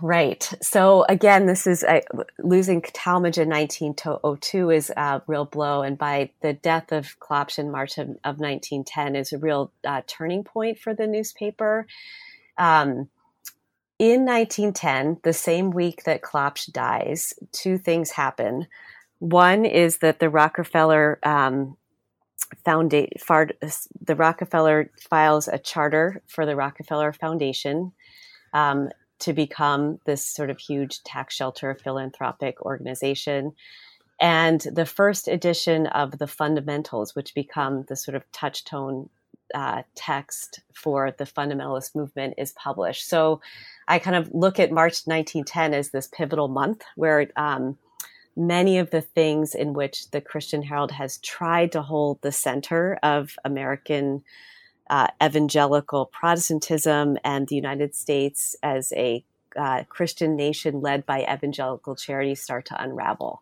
Right. 0.02 0.52
So 0.62 1.06
again, 1.08 1.46
this 1.46 1.68
is 1.68 1.84
uh, 1.84 2.02
losing 2.40 2.82
Talmage 2.82 3.38
in 3.38 3.50
1902 3.50 4.70
is 4.70 4.90
a 4.90 5.22
real 5.28 5.46
blow, 5.46 5.84
and 5.84 5.98
by 5.98 6.32
the 6.42 6.54
death 6.54 6.92
of 6.92 7.18
Klopsch 7.20 7.60
in 7.60 7.72
March 7.72 7.98
of, 7.98 8.10
of 8.24 8.40
1910 8.40 9.16
is 9.16 9.32
a 9.32 9.38
real 9.38 9.72
uh, 9.86 10.02
turning 10.08 10.44
point 10.44 10.80
for 10.80 10.94
the 10.94 11.08
newspaper. 11.08 11.88
Um, 12.58 13.10
in 13.98 14.26
1910, 14.26 15.20
the 15.24 15.34
same 15.34 15.72
week 15.72 16.04
that 16.04 16.22
Klopsch 16.22 16.72
dies, 16.72 17.34
two 17.52 17.78
things 17.78 18.12
happen. 18.12 18.68
One 19.20 19.66
is 19.66 20.00
that 20.00 20.20
the 20.20 20.30
Rockefeller 20.30 21.20
um, 21.24 21.78
the 22.64 24.16
Rockefeller 24.16 24.92
files 25.10 25.48
a 25.48 25.58
charter 25.58 26.22
for 26.28 26.46
the 26.46 26.56
Rockefeller 26.56 27.14
Foundation 27.14 27.92
um, 28.54 28.90
to 29.20 29.34
become 29.34 30.00
this 30.06 30.26
sort 30.26 30.50
of 30.50 30.60
huge 30.60 31.04
tax 31.04 31.36
shelter 31.36 31.76
philanthropic 31.76 32.62
organization. 32.62 33.54
And 34.20 34.62
the 34.62 34.86
first 34.86 35.28
edition 35.28 35.88
of 35.88 36.20
the 36.20 36.28
fundamentals, 36.28 37.16
which 37.16 37.36
become 37.36 37.84
the 37.88 37.96
sort 37.96 38.16
of 38.16 38.30
touchstone 38.32 39.10
uh, 39.54 39.84
text 39.96 40.62
for 40.74 41.12
the 41.12 41.26
fundamentalist 41.26 41.96
movement 41.96 42.36
is 42.38 42.52
published. 42.54 43.08
So 43.08 43.42
I 43.88 44.00
kind 44.00 44.16
of 44.16 44.34
look 44.34 44.60
at 44.60 44.72
March 44.72 45.02
1910 45.06 45.74
as 45.74 45.90
this 45.90 46.08
pivotal 46.08 46.48
month 46.48 46.84
where 46.96 47.28
um, 47.36 47.78
many 48.36 48.78
of 48.78 48.90
the 48.90 49.02
things 49.02 49.56
in 49.56 49.74
which 49.74 50.12
the 50.12 50.22
Christian 50.22 50.64
Herald 50.64 50.92
has 50.92 51.18
tried 51.20 51.72
to 51.74 51.82
hold 51.82 52.22
the 52.22 52.32
center 52.32 52.98
of 53.04 53.36
American 53.46 54.24
uh, 54.90 55.08
evangelical 55.24 56.06
Protestantism 56.06 57.18
and 57.24 57.48
the 57.48 57.56
United 57.56 57.96
States 57.96 58.56
as 58.62 58.92
a 58.94 59.24
uh, 59.56 59.84
Christian 59.88 60.36
nation 60.36 60.82
led 60.82 61.06
by 61.06 61.24
evangelical 61.24 61.96
charity 61.96 62.36
start 62.36 62.66
to 62.66 62.82
unravel. 62.82 63.42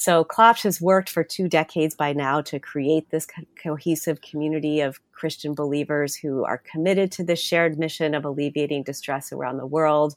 So 0.00 0.24
Klopsch 0.24 0.62
has 0.62 0.80
worked 0.80 1.10
for 1.10 1.22
two 1.22 1.46
decades 1.46 1.94
by 1.94 2.14
now 2.14 2.40
to 2.40 2.58
create 2.58 3.10
this 3.10 3.26
co- 3.26 3.42
cohesive 3.62 4.22
community 4.22 4.80
of 4.80 4.98
Christian 5.12 5.52
believers 5.52 6.16
who 6.16 6.42
are 6.42 6.56
committed 6.56 7.12
to 7.12 7.22
this 7.22 7.38
shared 7.38 7.78
mission 7.78 8.14
of 8.14 8.24
alleviating 8.24 8.82
distress 8.82 9.30
around 9.30 9.58
the 9.58 9.66
world. 9.66 10.16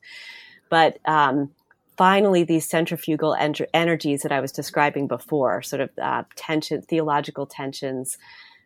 But 0.69 0.99
um, 1.03 1.51
finally 1.97 2.45
these 2.45 2.65
centrifugal 2.65 3.35
en- 3.35 3.55
energies 3.73 4.21
that 4.21 4.31
I 4.31 4.39
was 4.39 4.53
describing 4.53 5.09
before, 5.09 5.61
sort 5.61 5.81
of 5.81 5.89
uh, 6.01 6.23
tension, 6.37 6.81
theological 6.81 7.45
tensions, 7.45 8.17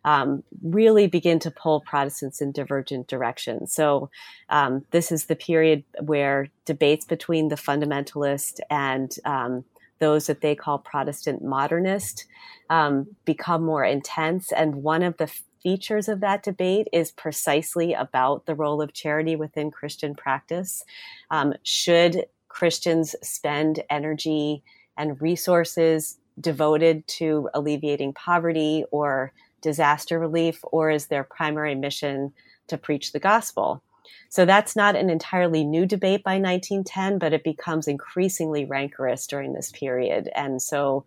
um, 0.04 0.44
really 0.62 1.08
begin 1.08 1.40
to 1.40 1.50
pull 1.50 1.80
Protestants 1.80 2.40
in 2.40 2.52
divergent 2.52 3.08
directions. 3.08 3.72
So 3.72 4.08
um, 4.50 4.86
this 4.92 5.10
is 5.10 5.26
the 5.26 5.34
period 5.34 5.82
where 6.00 6.46
debates 6.64 7.04
between 7.04 7.48
the 7.48 7.56
fundamentalist 7.56 8.60
and 8.70 9.12
um, 9.24 9.64
those 9.98 10.26
that 10.26 10.40
they 10.40 10.54
call 10.54 10.78
Protestant 10.78 11.42
modernist 11.42 12.26
um, 12.70 13.06
become 13.24 13.64
more 13.64 13.84
intense. 13.84 14.52
And 14.52 14.82
one 14.82 15.02
of 15.02 15.16
the 15.16 15.30
features 15.62 16.08
of 16.08 16.20
that 16.20 16.42
debate 16.42 16.88
is 16.92 17.10
precisely 17.10 17.92
about 17.92 18.46
the 18.46 18.54
role 18.54 18.80
of 18.80 18.92
charity 18.92 19.36
within 19.36 19.70
Christian 19.70 20.14
practice. 20.14 20.84
Um, 21.30 21.54
should 21.62 22.26
Christians 22.48 23.14
spend 23.22 23.82
energy 23.90 24.62
and 24.96 25.20
resources 25.20 26.18
devoted 26.40 27.06
to 27.06 27.48
alleviating 27.54 28.12
poverty 28.12 28.84
or 28.90 29.32
disaster 29.60 30.18
relief, 30.18 30.60
or 30.70 30.90
is 30.90 31.06
their 31.06 31.24
primary 31.24 31.74
mission 31.74 32.32
to 32.68 32.78
preach 32.78 33.12
the 33.12 33.18
gospel? 33.18 33.82
So 34.28 34.44
that's 34.44 34.76
not 34.76 34.96
an 34.96 35.10
entirely 35.10 35.64
new 35.64 35.86
debate 35.86 36.22
by 36.22 36.32
1910, 36.32 37.18
but 37.18 37.32
it 37.32 37.44
becomes 37.44 37.88
increasingly 37.88 38.64
rancorous 38.64 39.26
during 39.26 39.52
this 39.52 39.72
period. 39.72 40.28
And 40.34 40.60
so 40.60 41.04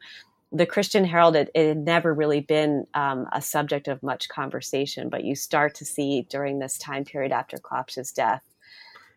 the 0.51 0.65
Christian 0.65 1.05
Herald, 1.05 1.35
it, 1.35 1.49
it 1.55 1.67
had 1.67 1.77
never 1.77 2.13
really 2.13 2.41
been 2.41 2.85
um, 2.93 3.27
a 3.31 3.41
subject 3.41 3.87
of 3.87 4.03
much 4.03 4.27
conversation, 4.27 5.09
but 5.09 5.23
you 5.23 5.35
start 5.35 5.75
to 5.75 5.85
see 5.85 6.27
during 6.29 6.59
this 6.59 6.77
time 6.77 7.05
period 7.05 7.31
after 7.31 7.57
Klopsch's 7.57 8.11
death 8.11 8.43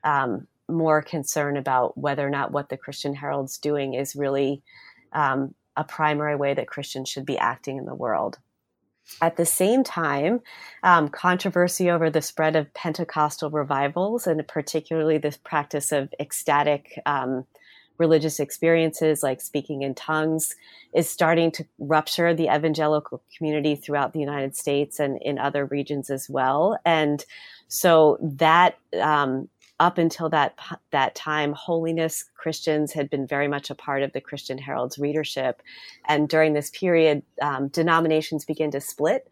um, 0.05 0.47
more 0.69 1.03
concern 1.03 1.57
about 1.57 1.99
whether 1.99 2.27
or 2.27 2.31
not 2.31 2.53
what 2.53 2.69
the 2.69 2.77
Christian 2.77 3.15
Herald's 3.15 3.59
doing 3.59 3.95
is 3.95 4.15
really 4.15 4.63
um, 5.13 5.55
a 5.77 5.85
primary 5.85 6.37
way 6.37 6.55
that 6.55 6.69
Christians 6.69 7.09
should 7.09 7.27
be 7.27 7.39
acting 7.39 7.79
in 7.79 7.85
the 7.85 7.95
world. 7.95 8.39
At 9.21 9.37
the 9.37 9.47
same 9.47 9.85
time, 9.85 10.41
um, 10.83 11.09
controversy 11.09 11.91
over 11.91 12.11
the 12.11 12.23
spread 12.23 12.57
of 12.57 12.73
Pentecostal 12.75 13.51
revivals, 13.51 14.27
and 14.27 14.47
particularly 14.47 15.19
the 15.19 15.37
practice 15.45 15.93
of 15.93 16.13
ecstatic 16.19 16.99
um, 17.07 17.45
religious 17.99 18.41
experiences 18.41 19.23
like 19.23 19.41
speaking 19.41 19.83
in 19.83 19.95
tongues, 19.95 20.57
is 20.95 21.09
starting 21.09 21.51
to 21.53 21.67
rupture 21.79 22.35
the 22.35 22.49
evangelical 22.55 23.23
community 23.37 23.77
throughout 23.77 24.13
the 24.13 24.21
United 24.21 24.57
States 24.57 24.99
and 24.99 25.21
in 25.23 25.39
other 25.39 25.65
regions 25.67 26.11
as 26.11 26.29
well. 26.29 26.79
And 26.85 27.25
so 27.69 28.19
that 28.21 28.79
um, 29.01 29.49
up 29.81 29.99
until 29.99 30.29
that 30.31 30.59
that 30.93 31.15
time, 31.15 31.53
holiness 31.53 32.25
Christians 32.37 32.93
had 32.93 33.11
been 33.11 33.27
very 33.27 33.49
much 33.49 33.71
a 33.71 33.75
part 33.75 34.03
of 34.03 34.13
the 34.13 34.21
Christian 34.21 34.59
Herald's 34.59 34.99
readership, 34.99 35.63
and 36.07 36.29
during 36.29 36.53
this 36.53 36.71
period, 36.71 37.23
um, 37.43 37.69
denominations 37.69 38.45
began 38.45 38.71
to 38.71 38.81
split 38.81 39.29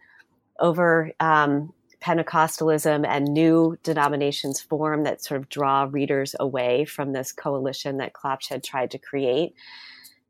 over 0.58 1.12
um, 1.20 1.72
Pentecostalism, 2.02 3.06
and 3.06 3.26
new 3.26 3.78
denominations 3.84 4.60
form 4.60 5.04
that 5.04 5.22
sort 5.22 5.40
of 5.40 5.48
draw 5.48 5.86
readers 5.88 6.34
away 6.40 6.84
from 6.84 7.12
this 7.12 7.30
coalition 7.30 7.98
that 7.98 8.12
Klopsch 8.12 8.48
had 8.48 8.64
tried 8.64 8.90
to 8.90 8.98
create. 8.98 9.54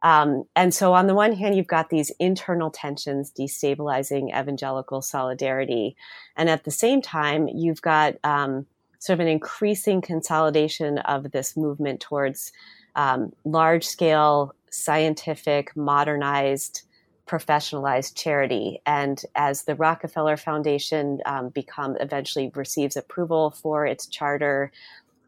Um, 0.03 0.45
and 0.55 0.75
so, 0.75 0.93
on 0.93 1.07
the 1.07 1.15
one 1.15 1.33
hand, 1.33 1.57
you've 1.57 1.67
got 1.67 1.89
these 1.89 2.11
internal 2.19 2.71
tensions 2.71 3.33
destabilizing 3.33 4.29
evangelical 4.39 5.01
solidarity, 5.01 5.97
and 6.37 6.51
at 6.51 6.65
the 6.65 6.71
same 6.71 7.01
time, 7.01 7.49
you've 7.49 7.81
got 7.81 8.17
um, 8.23 8.67
sort 9.03 9.17
of 9.19 9.21
an 9.21 9.27
increasing 9.27 10.01
consolidation 10.01 10.99
of 10.99 11.33
this 11.33 11.57
movement 11.57 11.99
towards 11.99 12.53
um, 12.95 13.33
large 13.45 13.85
scale, 13.85 14.55
scientific, 14.71 15.77
modernized, 15.77 16.83
professionalized 17.27 18.15
charity. 18.15 18.81
And 18.87 19.21
as 19.35 19.65
the 19.65 19.75
Rockefeller 19.75 20.37
Foundation 20.37 21.19
um, 21.27 21.49
become 21.49 21.97
eventually 21.99 22.53
receives 22.55 22.97
approval 22.97 23.51
for 23.51 23.85
its 23.85 24.07
charter, 24.07 24.71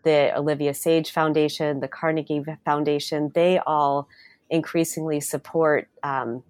the 0.05 0.31
Olivia 0.39 0.72
Sage 0.72 1.11
Foundation, 1.11 1.81
the 1.81 1.89
Carnegie 1.89 2.45
Foundation, 2.64 3.33
they 3.35 3.59
all 3.59 4.07
increasingly 4.51 5.18
support 5.18 5.89
um, 6.05 6.45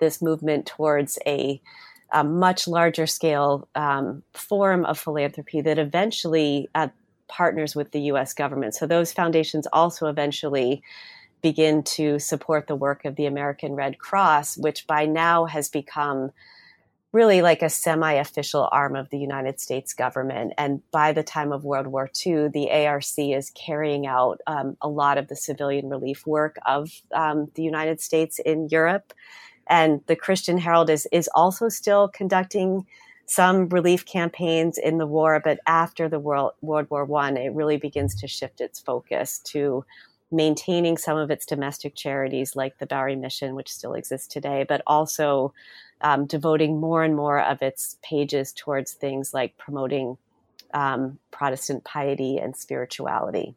this 0.00 0.20
movement 0.20 0.66
towards 0.66 1.18
a 1.26 1.62
a 2.12 2.22
much 2.22 2.68
larger 2.68 3.06
scale 3.06 3.68
um, 3.74 4.22
form 4.34 4.84
of 4.84 4.98
philanthropy 4.98 5.60
that 5.62 5.78
eventually 5.78 6.68
uh, 6.74 6.88
partners 7.28 7.74
with 7.74 7.90
the 7.92 8.00
US 8.02 8.34
government. 8.34 8.74
So 8.74 8.86
those 8.86 9.12
foundations 9.12 9.66
also 9.72 10.06
eventually 10.06 10.82
begin 11.40 11.82
to 11.82 12.18
support 12.18 12.66
the 12.66 12.76
work 12.76 13.04
of 13.04 13.16
the 13.16 13.26
American 13.26 13.72
Red 13.72 13.98
Cross, 13.98 14.58
which 14.58 14.86
by 14.86 15.06
now 15.06 15.46
has 15.46 15.68
become 15.68 16.30
really 17.12 17.42
like 17.42 17.62
a 17.62 17.68
semi 17.68 18.12
official 18.12 18.68
arm 18.72 18.96
of 18.96 19.10
the 19.10 19.18
United 19.18 19.60
States 19.60 19.92
government. 19.92 20.54
And 20.56 20.82
by 20.90 21.12
the 21.12 21.22
time 21.22 21.52
of 21.52 21.64
World 21.64 21.86
War 21.86 22.10
II, 22.24 22.48
the 22.48 22.70
ARC 22.70 23.18
is 23.18 23.50
carrying 23.50 24.06
out 24.06 24.40
um, 24.46 24.76
a 24.80 24.88
lot 24.88 25.18
of 25.18 25.28
the 25.28 25.36
civilian 25.36 25.88
relief 25.88 26.26
work 26.26 26.56
of 26.66 26.90
um, 27.14 27.50
the 27.54 27.62
United 27.62 28.00
States 28.00 28.38
in 28.38 28.68
Europe 28.70 29.12
and 29.72 30.02
the 30.06 30.14
Christian 30.14 30.58
Herald 30.58 30.90
is 30.90 31.08
is 31.10 31.28
also 31.34 31.68
still 31.70 32.06
conducting 32.06 32.86
some 33.24 33.70
relief 33.70 34.04
campaigns 34.04 34.76
in 34.76 34.98
the 34.98 35.06
war, 35.06 35.40
but 35.42 35.58
after 35.66 36.08
the 36.08 36.18
World, 36.18 36.52
World 36.60 36.88
War 36.90 37.06
One, 37.06 37.38
it 37.38 37.54
really 37.54 37.78
begins 37.78 38.14
to 38.16 38.28
shift 38.28 38.60
its 38.60 38.78
focus 38.78 39.38
to 39.46 39.84
maintaining 40.30 40.98
some 40.98 41.16
of 41.16 41.30
its 41.30 41.46
domestic 41.46 41.94
charities, 41.94 42.54
like 42.54 42.78
the 42.78 42.86
Bowery 42.86 43.16
Mission, 43.16 43.54
which 43.54 43.72
still 43.72 43.94
exists 43.94 44.26
today, 44.26 44.66
but 44.68 44.82
also 44.86 45.54
um, 46.02 46.26
devoting 46.26 46.78
more 46.78 47.02
and 47.02 47.16
more 47.16 47.40
of 47.40 47.62
its 47.62 47.96
pages 48.02 48.52
towards 48.52 48.92
things 48.92 49.32
like 49.32 49.56
promoting 49.56 50.18
um, 50.74 51.18
Protestant 51.30 51.84
piety 51.84 52.36
and 52.36 52.54
spirituality. 52.54 53.54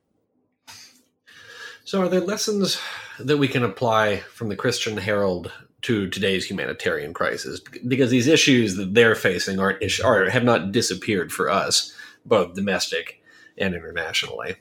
So, 1.83 2.01
are 2.01 2.09
there 2.09 2.21
lessons 2.21 2.79
that 3.19 3.37
we 3.37 3.47
can 3.49 3.63
apply 3.63 4.17
from 4.17 4.47
the 4.47 4.55
Christian 4.55 4.97
Herald 4.97 5.51
to 5.85 6.09
today's 6.09 6.45
humanitarian 6.45 7.13
crisis 7.13 7.59
because 7.87 8.09
these 8.09 8.25
issues 8.25 8.75
that 8.75 8.95
they're 8.95 9.13
facing 9.13 9.59
aren't 9.59 9.83
are 10.03 10.29
have 10.31 10.43
not 10.43 10.71
disappeared 10.71 11.31
for 11.31 11.47
us, 11.47 11.93
both 12.25 12.55
domestic 12.55 13.21
and 13.55 13.75
internationally. 13.75 14.55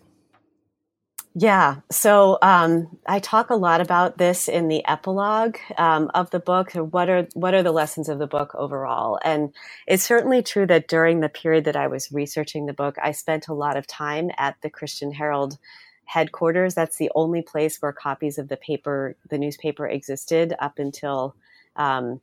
Yeah, 1.37 1.77
so 1.91 2.39
um, 2.43 2.99
I 3.07 3.19
talk 3.19 3.49
a 3.49 3.57
lot 3.57 3.81
about 3.81 4.19
this 4.19 4.49
in 4.49 4.69
the 4.69 4.87
epilogue 4.87 5.57
um, 5.79 6.11
of 6.15 6.31
the 6.31 6.39
book. 6.39 6.73
What 6.75 7.09
are 7.09 7.27
what 7.33 7.55
are 7.55 7.63
the 7.63 7.73
lessons 7.73 8.11
of 8.11 8.19
the 8.19 8.27
book 8.27 8.55
overall? 8.55 9.19
And 9.25 9.53
it's 9.89 10.05
certainly 10.05 10.43
true 10.43 10.67
that 10.67 10.89
during 10.89 11.21
the 11.21 11.31
period 11.31 11.65
that 11.65 11.75
I 11.75 11.89
was 11.89 12.13
researching 12.13 12.67
the 12.67 12.75
book, 12.75 12.97
I 13.03 13.13
spent 13.13 13.49
a 13.49 13.55
lot 13.55 13.79
of 13.79 13.87
time 13.87 14.31
at 14.37 14.57
the 14.61 14.71
Christian 14.71 15.11
Herald 15.11 15.59
headquarters. 16.05 16.75
That's 16.75 16.97
the 16.97 17.11
only 17.15 17.43
place 17.43 17.81
where 17.81 17.93
copies 17.93 18.39
of 18.39 18.49
the 18.49 18.57
paper, 18.57 19.17
the 19.31 19.39
newspaper, 19.39 19.87
existed 19.87 20.55
up 20.59 20.79
until 20.79 21.35
um, 21.77 22.21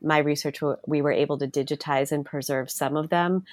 my 0.00 0.18
research. 0.18 0.60
We 0.86 1.02
were 1.02 1.12
able 1.12 1.38
to 1.38 1.48
digitize 1.48 2.12
and 2.12 2.24
preserve 2.24 2.70
some 2.70 2.96
of 2.96 3.08
them. 3.08 3.44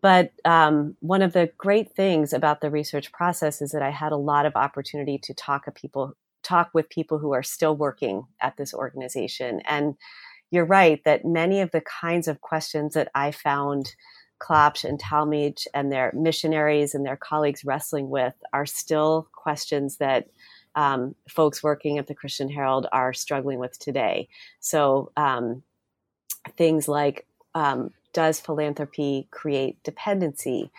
But 0.00 0.32
um, 0.44 0.96
one 1.00 1.22
of 1.22 1.32
the 1.32 1.50
great 1.56 1.92
things 1.92 2.34
about 2.34 2.60
the 2.60 2.70
research 2.70 3.10
process 3.10 3.62
is 3.62 3.72
that 3.72 3.82
I 3.82 3.90
had 3.90 4.12
a 4.12 4.16
lot 4.16 4.44
of 4.44 4.54
opportunity 4.54 5.16
to 5.18 5.32
talk 5.32 5.64
to 5.64 5.70
people, 5.70 6.14
talk 6.42 6.70
with 6.74 6.90
people 6.90 7.18
who 7.18 7.32
are 7.32 7.42
still 7.42 7.74
working 7.74 8.26
at 8.40 8.58
this 8.58 8.74
organization. 8.74 9.62
And 9.66 9.96
you're 10.50 10.66
right 10.66 11.02
that 11.04 11.24
many 11.24 11.62
of 11.62 11.70
the 11.70 11.80
kinds 11.80 12.28
of 12.28 12.42
questions 12.42 12.92
that 12.94 13.10
I 13.14 13.30
found 13.30 13.94
Klopsch 14.40 14.84
and 14.84 15.00
Talmage 15.00 15.66
and 15.74 15.90
their 15.90 16.12
missionaries 16.14 16.94
and 16.94 17.04
their 17.04 17.16
colleagues 17.16 17.64
wrestling 17.64 18.10
with 18.10 18.34
are 18.52 18.66
still 18.66 19.28
questions 19.32 19.96
that 19.96 20.28
um, 20.74 21.14
folks 21.28 21.62
working 21.62 21.98
at 21.98 22.06
the 22.06 22.14
Christian 22.14 22.50
Herald 22.50 22.86
are 22.92 23.12
struggling 23.12 23.58
with 23.58 23.78
today. 23.78 24.28
So 24.60 25.12
um, 25.16 25.62
things 26.56 26.88
like 26.88 27.26
um, 27.54 27.90
does 28.12 28.40
philanthropy 28.40 29.28
create 29.30 29.82
dependency? 29.82 30.70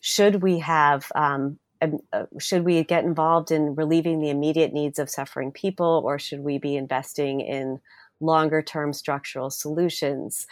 Should 0.00 0.42
we 0.42 0.58
have 0.58 1.10
um, 1.14 1.58
uh, 1.80 2.24
should 2.38 2.64
we 2.64 2.82
get 2.82 3.04
involved 3.04 3.50
in 3.50 3.74
relieving 3.74 4.20
the 4.20 4.30
immediate 4.30 4.72
needs 4.72 4.98
of 4.98 5.10
suffering 5.10 5.52
people, 5.52 6.02
or 6.04 6.18
should 6.18 6.40
we 6.40 6.58
be 6.58 6.76
investing 6.76 7.40
in 7.40 7.80
longer 8.20 8.62
term 8.62 8.92
structural 8.92 9.50
solutions? 9.50 10.46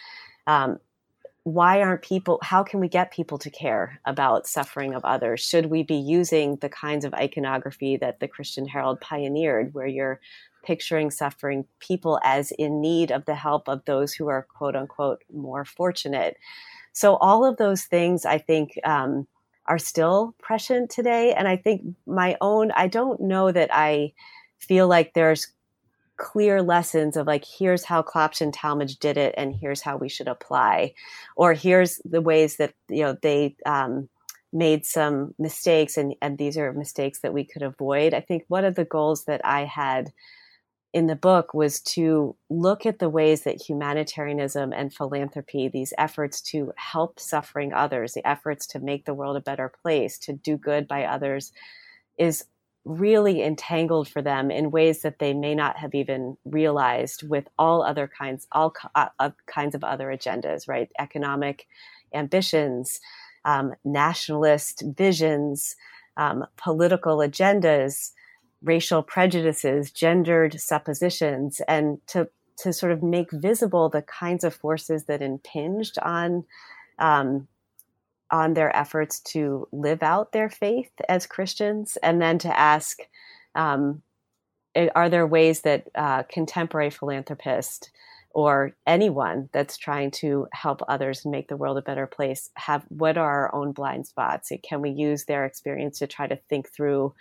Um, 0.46 0.78
why 1.46 1.80
aren't 1.80 2.02
people 2.02 2.40
how 2.42 2.64
can 2.64 2.80
we 2.80 2.88
get 2.88 3.12
people 3.12 3.38
to 3.38 3.50
care 3.50 4.00
about 4.04 4.48
suffering 4.48 4.94
of 4.94 5.04
others 5.04 5.40
should 5.40 5.66
we 5.66 5.84
be 5.84 5.94
using 5.94 6.56
the 6.56 6.68
kinds 6.68 7.04
of 7.04 7.14
iconography 7.14 7.96
that 7.96 8.18
the 8.18 8.26
christian 8.26 8.66
herald 8.66 9.00
pioneered 9.00 9.72
where 9.72 9.86
you're 9.86 10.20
picturing 10.64 11.08
suffering 11.08 11.64
people 11.78 12.18
as 12.24 12.50
in 12.58 12.80
need 12.80 13.12
of 13.12 13.24
the 13.26 13.34
help 13.36 13.68
of 13.68 13.84
those 13.84 14.12
who 14.12 14.26
are 14.26 14.48
quote 14.56 14.74
unquote 14.74 15.22
more 15.32 15.64
fortunate 15.64 16.36
so 16.92 17.14
all 17.18 17.44
of 17.44 17.58
those 17.58 17.84
things 17.84 18.24
i 18.24 18.38
think 18.38 18.72
um, 18.82 19.24
are 19.68 19.78
still 19.78 20.34
prescient 20.38 20.90
today. 20.90 21.32
And 21.32 21.48
I 21.48 21.56
think 21.56 21.82
my 22.06 22.36
own, 22.40 22.70
I 22.72 22.86
don't 22.86 23.20
know 23.20 23.50
that 23.52 23.70
I 23.72 24.12
feel 24.58 24.88
like 24.88 25.12
there's 25.14 25.48
clear 26.16 26.62
lessons 26.62 27.16
of 27.16 27.26
like 27.26 27.44
here's 27.44 27.84
how 27.84 28.02
Klopsch 28.02 28.40
and 28.40 28.52
Talmage 28.54 28.98
did 28.98 29.16
it 29.16 29.34
and 29.36 29.54
here's 29.54 29.80
how 29.80 29.96
we 29.96 30.08
should 30.08 30.28
apply. 30.28 30.94
Or 31.36 31.54
here's 31.54 32.00
the 32.04 32.20
ways 32.20 32.56
that 32.56 32.74
you 32.88 33.02
know 33.02 33.16
they 33.20 33.56
um, 33.66 34.08
made 34.52 34.86
some 34.86 35.34
mistakes 35.38 35.96
and 35.96 36.14
and 36.22 36.38
these 36.38 36.56
are 36.56 36.72
mistakes 36.72 37.20
that 37.20 37.34
we 37.34 37.44
could 37.44 37.62
avoid. 37.62 38.14
I 38.14 38.20
think 38.20 38.44
one 38.48 38.64
of 38.64 38.74
the 38.74 38.84
goals 38.84 39.24
that 39.24 39.40
i 39.44 39.64
had 39.64 40.12
in 40.96 41.08
the 41.08 41.14
book 41.14 41.52
was 41.52 41.80
to 41.80 42.34
look 42.48 42.86
at 42.86 43.00
the 43.00 43.10
ways 43.10 43.42
that 43.42 43.60
humanitarianism 43.60 44.72
and 44.72 44.94
philanthropy 44.94 45.68
these 45.68 45.92
efforts 45.98 46.40
to 46.40 46.72
help 46.76 47.20
suffering 47.20 47.74
others 47.74 48.14
the 48.14 48.26
efforts 48.26 48.66
to 48.66 48.78
make 48.78 49.04
the 49.04 49.12
world 49.12 49.36
a 49.36 49.40
better 49.42 49.70
place 49.82 50.18
to 50.18 50.32
do 50.32 50.56
good 50.56 50.88
by 50.88 51.04
others 51.04 51.52
is 52.18 52.46
really 52.86 53.42
entangled 53.42 54.08
for 54.08 54.22
them 54.22 54.48
in 54.48 54.70
ways 54.70 55.02
that 55.02 55.18
they 55.18 55.34
may 55.34 55.56
not 55.56 55.76
have 55.76 55.92
even 55.92 56.36
realized 56.44 57.28
with 57.28 57.48
all 57.58 57.82
other 57.82 58.08
kinds 58.08 58.46
all 58.52 58.72
uh, 58.94 59.30
kinds 59.46 59.74
of 59.74 59.82
other 59.82 60.06
agendas 60.06 60.68
right? 60.68 60.88
Economic 60.98 61.66
ambitions 62.14 63.00
um, 63.44 63.74
nationalist 63.84 64.84
visions 64.96 65.74
um, 66.16 66.46
political 66.56 67.18
agendas 67.18 68.12
racial 68.62 69.02
prejudices 69.02 69.90
gendered 69.90 70.58
suppositions 70.60 71.60
and 71.66 71.98
to 72.06 72.28
to 72.56 72.72
sort 72.72 72.92
of 72.92 73.02
make 73.02 73.30
visible 73.32 73.88
the 73.88 74.02
kinds 74.02 74.44
of 74.44 74.54
forces 74.54 75.04
that 75.06 75.20
impinged 75.20 75.98
on 75.98 76.44
um, 77.00 77.48
on 78.30 78.54
their 78.54 78.74
efforts 78.74 79.20
to 79.20 79.68
live 79.72 80.02
out 80.02 80.32
their 80.32 80.50
faith 80.50 80.90
as 81.08 81.26
Christians, 81.26 81.96
and 82.02 82.20
then 82.20 82.38
to 82.38 82.58
ask, 82.58 82.98
um, 83.54 84.02
are 84.94 85.08
there 85.08 85.26
ways 85.26 85.62
that 85.62 85.88
uh, 85.94 86.22
contemporary 86.24 86.90
philanthropists 86.90 87.90
or 88.36 88.76
anyone 88.86 89.48
that's 89.52 89.78
trying 89.78 90.10
to 90.10 90.46
help 90.52 90.82
others 90.88 91.24
and 91.24 91.32
make 91.32 91.48
the 91.48 91.56
world 91.56 91.78
a 91.78 91.82
better 91.82 92.06
place 92.06 92.50
have 92.54 92.84
what 92.88 93.16
are 93.16 93.44
our 93.44 93.54
own 93.54 93.72
blind 93.72 94.06
spots? 94.06 94.52
Can 94.62 94.82
we 94.82 94.90
use 94.90 95.24
their 95.24 95.46
experience 95.46 95.98
to 96.00 96.06
try 96.06 96.26
to 96.26 96.36
think 96.36 96.68
through? 96.68 97.14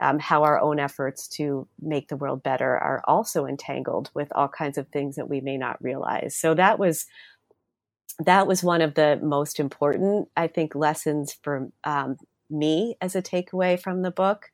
Um, 0.00 0.18
how 0.18 0.42
our 0.42 0.58
own 0.58 0.80
efforts 0.80 1.28
to 1.36 1.68
make 1.80 2.08
the 2.08 2.16
world 2.16 2.42
better 2.42 2.76
are 2.76 3.02
also 3.06 3.46
entangled 3.46 4.10
with 4.14 4.32
all 4.34 4.48
kinds 4.48 4.76
of 4.76 4.88
things 4.88 5.14
that 5.14 5.28
we 5.28 5.40
may 5.40 5.56
not 5.56 5.80
realize. 5.80 6.34
So 6.34 6.54
that 6.54 6.78
was 6.78 7.06
that 8.18 8.46
was 8.46 8.62
one 8.62 8.82
of 8.82 8.94
the 8.94 9.18
most 9.22 9.58
important, 9.60 10.28
I 10.36 10.46
think, 10.46 10.74
lessons 10.74 11.36
for 11.42 11.68
um, 11.84 12.16
me 12.50 12.96
as 13.00 13.16
a 13.16 13.22
takeaway 13.22 13.80
from 13.80 14.02
the 14.02 14.10
book. 14.10 14.50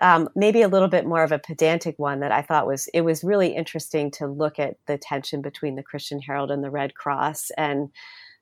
Um, 0.00 0.28
maybe 0.36 0.60
a 0.60 0.68
little 0.68 0.88
bit 0.88 1.06
more 1.06 1.22
of 1.22 1.32
a 1.32 1.38
pedantic 1.38 1.98
one 1.98 2.20
that 2.20 2.30
I 2.30 2.42
thought 2.42 2.66
was 2.66 2.86
it 2.88 3.00
was 3.00 3.24
really 3.24 3.54
interesting 3.56 4.10
to 4.12 4.26
look 4.26 4.58
at 4.58 4.76
the 4.86 4.98
tension 4.98 5.40
between 5.40 5.74
the 5.74 5.82
Christian 5.82 6.20
Herald 6.20 6.50
and 6.50 6.62
the 6.62 6.70
Red 6.70 6.94
Cross, 6.94 7.50
and 7.56 7.88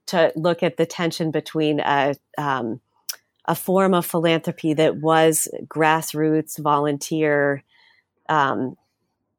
to 0.06 0.32
look 0.34 0.62
at 0.62 0.76
the 0.76 0.86
tension 0.86 1.30
between 1.30 1.80
a 1.80 2.16
um, 2.36 2.80
a 3.46 3.54
form 3.54 3.94
of 3.94 4.06
philanthropy 4.06 4.74
that 4.74 4.96
was 4.96 5.48
grassroots, 5.66 6.58
volunteer, 6.58 7.62
um, 8.28 8.76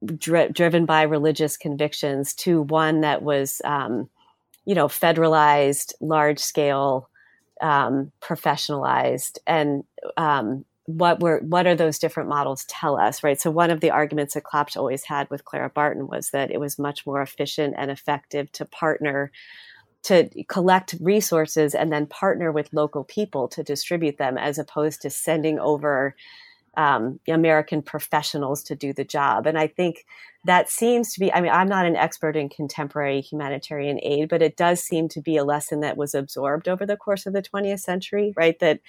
dri- 0.06 0.50
driven 0.50 0.86
by 0.86 1.02
religious 1.02 1.58
convictions, 1.58 2.34
to 2.36 2.62
one 2.62 3.02
that 3.02 3.24
was 3.24 3.62
um, 3.66 4.10
you 4.66 4.76
know, 4.76 4.88
federalized, 4.88 5.94
large 6.02 6.40
scale, 6.40 7.10
um, 7.62 8.12
professionalized, 8.22 9.38
and 9.48 9.84
um, 10.18 10.66
what 10.86 11.20
were 11.20 11.40
what 11.40 11.66
are 11.66 11.76
those 11.76 11.98
different 12.00 12.30
models 12.30 12.66
tell 12.66 13.00
us, 13.00 13.24
right? 13.24 13.40
So 13.40 13.50
one 13.50 13.72
of 13.72 13.80
the 13.80 13.92
arguments 13.92 14.34
that 14.34 14.44
Klopsch 14.44 14.78
always 14.78 15.04
had 15.04 15.30
with 15.30 15.46
Clara 15.46 15.70
Barton 15.70 16.08
was 16.08 16.30
that 16.30 16.52
it 16.52 16.60
was 16.60 16.78
much 16.78 17.06
more 17.06 17.22
efficient 17.22 17.74
and 17.78 17.90
effective 17.90 18.52
to 18.54 18.66
partner 18.66 19.32
to 20.04 20.30
collect 20.48 20.94
resources 21.00 21.74
and 21.74 21.92
then 21.92 22.06
partner 22.06 22.52
with 22.52 22.72
local 22.72 23.04
people 23.04 23.48
to 23.48 23.64
distribute 23.64 24.20
them 24.20 24.38
as 24.38 24.60
opposed 24.60 25.02
to 25.02 25.10
sending 25.10 25.58
over 25.58 26.16
um, 26.78 27.20
American 27.28 27.82
professionals 27.82 28.62
to 28.64 28.76
do 28.76 28.94
the 28.94 29.04
job. 29.04 29.48
And 29.48 29.58
I 29.58 29.66
think 29.66 30.06
that 30.46 30.70
seems 30.70 31.12
to 31.14 31.20
be, 31.20 31.34
I 31.34 31.42
mean, 31.42 31.52
I'm 31.52 31.68
not 31.68 31.88
an 31.88 31.96
expert 31.96 32.36
in 32.36 32.50
contemporary 32.50 33.20
humanitarian 33.20 34.00
aid, 34.04 34.30
but 34.30 34.44
it 34.44 34.56
does 34.56 34.82
seem 34.82 35.10
to 35.10 35.22
be 35.22 35.38
a 35.38 35.44
lesson 35.44 35.80
that 35.80 35.98
was 35.98 36.14
absorbed 36.14 36.68
over 36.68 36.86
the 36.86 36.98
course 36.98 37.26
of 37.26 37.34
the 37.34 37.42
20th 37.42 37.80
century, 37.80 38.32
right? 38.38 38.58
That 38.60 38.80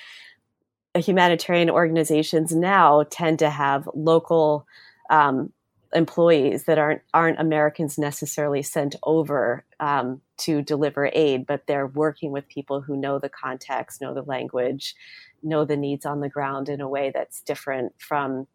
humanitarian 0.94 1.70
organizations 1.70 2.54
now 2.54 3.04
tend 3.10 3.38
to 3.38 3.50
have 3.50 3.88
local 3.94 4.66
um, 5.08 5.52
employees 5.94 6.64
that 6.64 6.78
aren't 6.78 7.00
aren't 7.14 7.40
Americans 7.40 7.96
necessarily 7.96 8.62
sent 8.62 8.96
over 9.02 9.64
um, 9.80 10.20
to 10.38 10.60
deliver 10.60 11.10
aid, 11.14 11.46
but 11.46 11.66
they're 11.66 11.86
working 11.86 12.32
with 12.32 12.48
people 12.48 12.82
who 12.82 12.96
know 12.96 13.18
the 13.18 13.30
context, 13.30 14.02
know 14.02 14.12
the 14.12 14.22
language, 14.22 14.94
know 15.42 15.64
the 15.64 15.76
needs 15.76 16.04
on 16.04 16.20
the 16.20 16.28
ground 16.28 16.68
in 16.68 16.82
a 16.82 16.88
way 16.88 17.10
that's 17.14 17.40
different 17.40 17.94
from 17.98 18.46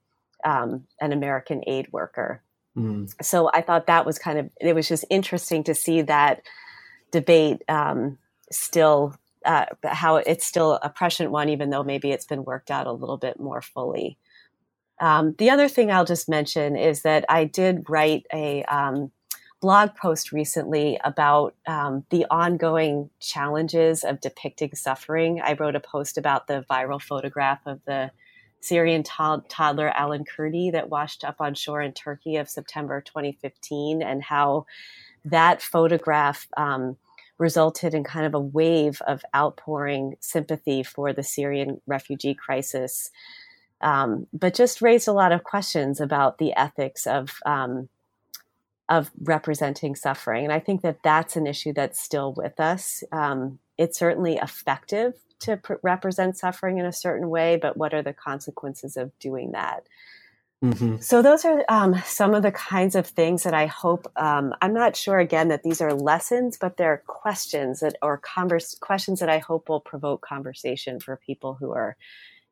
um, 0.43 0.85
an 0.99 1.11
American 1.11 1.63
aid 1.65 1.91
worker. 1.91 2.43
Mm. 2.77 3.13
So 3.21 3.49
I 3.53 3.61
thought 3.61 3.87
that 3.87 4.05
was 4.05 4.17
kind 4.17 4.39
of 4.39 4.49
it 4.59 4.73
was 4.73 4.87
just 4.87 5.05
interesting 5.09 5.63
to 5.65 5.75
see 5.75 6.01
that 6.03 6.41
debate 7.11 7.63
um, 7.67 8.17
still 8.51 9.15
uh, 9.45 9.65
how 9.83 10.17
it's 10.17 10.45
still 10.45 10.79
a 10.83 10.89
prescient 10.89 11.31
one, 11.31 11.49
even 11.49 11.69
though 11.69 11.83
maybe 11.83 12.11
it's 12.11 12.25
been 12.25 12.45
worked 12.45 12.71
out 12.71 12.87
a 12.87 12.91
little 12.91 13.17
bit 13.17 13.39
more 13.39 13.61
fully. 13.61 14.17
Um, 14.99 15.33
the 15.39 15.49
other 15.49 15.67
thing 15.67 15.91
I'll 15.91 16.05
just 16.05 16.29
mention 16.29 16.75
is 16.75 17.01
that 17.01 17.25
I 17.27 17.45
did 17.45 17.89
write 17.89 18.27
a 18.31 18.63
um, 18.65 19.11
blog 19.59 19.95
post 19.95 20.31
recently 20.31 20.99
about 21.03 21.55
um, 21.67 22.05
the 22.11 22.25
ongoing 22.29 23.09
challenges 23.19 24.03
of 24.03 24.21
depicting 24.21 24.75
suffering. 24.75 25.41
I 25.41 25.53
wrote 25.53 25.75
a 25.75 25.79
post 25.79 26.19
about 26.19 26.47
the 26.47 26.63
viral 26.69 27.01
photograph 27.01 27.61
of 27.65 27.79
the 27.85 28.11
Syrian 28.61 29.03
to- 29.03 29.43
toddler 29.49 29.89
Alan 29.89 30.23
Kurdi 30.23 30.71
that 30.71 30.89
washed 30.89 31.23
up 31.23 31.41
on 31.41 31.55
shore 31.55 31.81
in 31.81 31.93
Turkey 31.93 32.37
of 32.37 32.49
September 32.49 33.01
2015, 33.01 34.01
and 34.01 34.23
how 34.23 34.65
that 35.25 35.61
photograph 35.61 36.47
um, 36.57 36.95
resulted 37.37 37.93
in 37.93 38.03
kind 38.03 38.25
of 38.25 38.35
a 38.35 38.39
wave 38.39 39.01
of 39.07 39.25
outpouring 39.35 40.15
sympathy 40.19 40.83
for 40.83 41.11
the 41.11 41.23
Syrian 41.23 41.81
refugee 41.87 42.35
crisis, 42.35 43.09
um, 43.81 44.27
but 44.31 44.53
just 44.53 44.81
raised 44.81 45.07
a 45.07 45.13
lot 45.13 45.31
of 45.31 45.43
questions 45.43 45.99
about 45.99 46.37
the 46.37 46.53
ethics 46.53 47.05
of. 47.05 47.39
Um, 47.45 47.89
of 48.89 49.09
representing 49.21 49.95
suffering. 49.95 50.43
And 50.43 50.51
I 50.51 50.59
think 50.59 50.81
that 50.81 51.01
that's 51.01 51.37
an 51.37 51.47
issue 51.47 51.71
that's 51.71 51.97
still 51.97 52.33
with 52.33 52.59
us. 52.59 53.05
Um, 53.13 53.57
it's 53.77 53.97
certainly 53.97 54.35
effective 54.35 55.13
to 55.41 55.57
pr- 55.57 55.73
represent 55.83 56.37
suffering 56.37 56.77
in 56.77 56.85
a 56.85 56.93
certain 56.93 57.29
way, 57.29 57.57
but 57.57 57.77
what 57.77 57.93
are 57.93 58.01
the 58.01 58.13
consequences 58.13 58.97
of 58.97 59.17
doing 59.19 59.51
that? 59.51 59.87
Mm-hmm. 60.63 60.97
So 60.97 61.23
those 61.23 61.43
are 61.43 61.65
um, 61.69 61.99
some 62.05 62.35
of 62.35 62.43
the 62.43 62.51
kinds 62.51 62.95
of 62.95 63.07
things 63.07 63.43
that 63.43 63.53
I 63.53 63.65
hope. 63.65 64.11
Um, 64.15 64.53
I'm 64.61 64.73
not 64.73 64.95
sure 64.95 65.17
again 65.17 65.47
that 65.47 65.63
these 65.63 65.81
are 65.81 65.93
lessons, 65.93 66.57
but 66.57 66.77
they're 66.77 67.01
questions 67.07 67.79
that 67.79 67.95
or 68.01 68.17
converse 68.17 68.75
questions 68.75 69.19
that 69.21 69.29
I 69.29 69.39
hope 69.39 69.69
will 69.69 69.79
provoke 69.79 70.21
conversation 70.21 70.99
for 70.99 71.15
people 71.17 71.55
who 71.55 71.71
are 71.71 71.97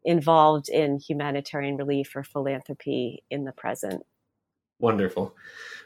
involved 0.04 0.70
in 0.70 0.98
humanitarian 0.98 1.78
relief 1.78 2.16
or 2.16 2.24
philanthropy 2.24 3.24
in 3.30 3.44
the 3.44 3.52
present. 3.52 4.04
Wonderful. 4.80 5.36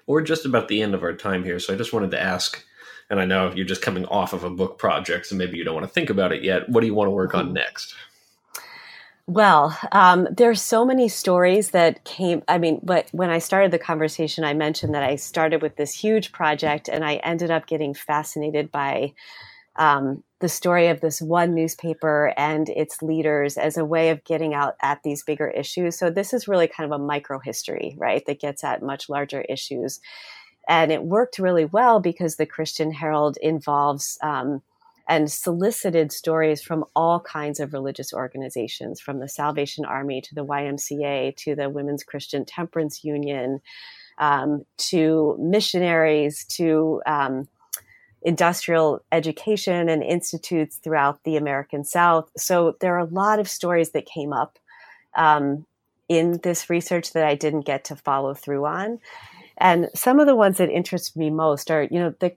We're 0.08 0.22
just 0.22 0.45
about 0.45 0.70
the 0.70 0.82
end 0.82 0.93
of 0.93 1.04
our 1.04 1.14
time 1.14 1.43
here, 1.43 1.60
so 1.60 1.74
I 1.74 1.78
just 1.78 1.91
wanted 1.91 2.12
to 2.12 2.22
ask 2.22 2.64
and 3.14 3.22
I 3.22 3.26
know 3.26 3.53
you're 3.53 3.64
just 3.64 3.84
coming 3.84 4.05
off 4.05 4.34
of 4.34 4.43
a 4.43 4.49
book 4.49 4.80
project, 4.80 5.28
so 5.28 5.36
maybe 5.36 5.55
you 5.55 5.64
don't 5.64 5.76
want 5.76 5.86
to 5.86 5.93
think 5.93 6.09
about 6.09 6.34
it 6.34 6.43
yet. 6.43 6.68
What 6.68 6.82
do 6.82 6.88
you 6.88 6.95
want 6.95 7.07
to 7.07 7.11
work 7.11 7.36
on 7.36 7.45
mm-hmm. 7.45 7.53
next? 7.53 7.93
Well, 9.28 9.78
um, 9.91 10.28
there's 10.36 10.64
so 10.64 10.84
many 10.84 11.07
stories 11.07 11.70
that 11.72 12.03
came. 12.05 12.41
I 12.47 12.57
mean, 12.57 12.80
but 12.82 13.07
when 13.11 13.30
I 13.30 13.38
started 13.38 13.70
the 13.70 13.78
conversation, 13.78 14.43
I 14.43 14.55
mentioned 14.55 14.95
that 14.95 15.03
I 15.03 15.16
started 15.16 15.61
with 15.61 15.76
this 15.76 15.93
huge 15.93 16.32
project, 16.32 16.89
and 16.89 17.05
I 17.05 17.18
ended 17.18 17.51
up 17.51 17.68
getting 17.68 17.93
fascinated 17.93 18.72
by 18.72 19.14
um, 19.76 20.24
the 20.39 20.49
story 20.49 20.88
of 20.88 20.99
this 20.99 21.22
one 21.22 21.53
newspaper 21.53 22.34
and 22.36 22.68
its 22.68 23.01
leaders 23.03 23.57
as 23.57 23.78
a 23.78 23.86
way 23.86 24.09
of 24.09 24.24
getting 24.24 24.55
out 24.55 24.74
at 24.82 25.03
these 25.03 25.24
bigger 25.24 25.49
issues. 25.49 25.99
So 25.99 26.09
this 26.09 26.34
is 26.34 26.47
really 26.47 26.68
kind 26.68 26.91
of 26.91 26.99
a 26.99 27.03
micro 27.03 27.39
history, 27.39 27.95
right? 27.99 28.24
That 28.26 28.41
gets 28.41 28.64
at 28.64 28.82
much 28.82 29.07
larger 29.07 29.41
issues. 29.41 29.99
And 30.68 30.91
it 30.91 31.03
worked 31.03 31.39
really 31.39 31.66
well 31.66 31.99
because 31.99 32.36
the 32.36 32.45
Christian 32.45 32.91
Herald 32.91 33.38
involves 33.41 34.18
um, 34.22 34.61
and 35.07 35.30
solicited 35.32 36.11
stories 36.11 36.61
from 36.61 36.86
all 36.95 37.20
kinds 37.20 37.59
of 37.59 37.74
religious 37.74 38.14
organizations, 38.14 39.01
from 39.01 39.20
the 39.20 39.28
Salvation 39.28 39.84
Army 39.84 40.22
to 40.22 40.36
the 40.36 40.45
YMCA 40.45 41.36
to 41.38 41.55
the 41.55 41.70
Women's 41.70 42.03
Christian 42.03 42.45
Temperance 42.45 43.03
Union 43.03 43.61
um, 44.18 44.66
to 44.78 45.36
missionaries 45.39 46.45
to 46.45 47.01
um, 47.05 47.47
industrial 48.22 49.03
education 49.11 49.89
and 49.89 50.01
institutes 50.01 50.78
throughout 50.78 51.24
the 51.24 51.36
American 51.36 51.84
South. 51.84 52.32
So 52.38 52.78
there 52.80 52.95
are 52.95 52.99
a 52.99 53.05
lot 53.05 53.39
of 53.39 53.49
stories 53.49 53.91
that 53.91 54.05
came 54.05 54.32
up 54.32 54.57
um, 55.16 55.66
in 56.07 56.39
this 56.43 56.70
research 56.70 57.11
that 57.14 57.26
I 57.26 57.36
didn't 57.36 57.66
get 57.66 57.86
to 57.86 57.95
follow 57.95 58.34
through 58.34 58.66
on. 58.66 58.99
And 59.58 59.89
some 59.95 60.20
of 60.20 60.28
the 60.28 60.36
ones 60.36 60.58
that 60.58 60.70
interest 60.70 61.16
me 61.16 61.30
most 61.30 61.70
are, 61.70 61.84
you 61.84 61.99
know, 61.99 62.14
the, 62.20 62.36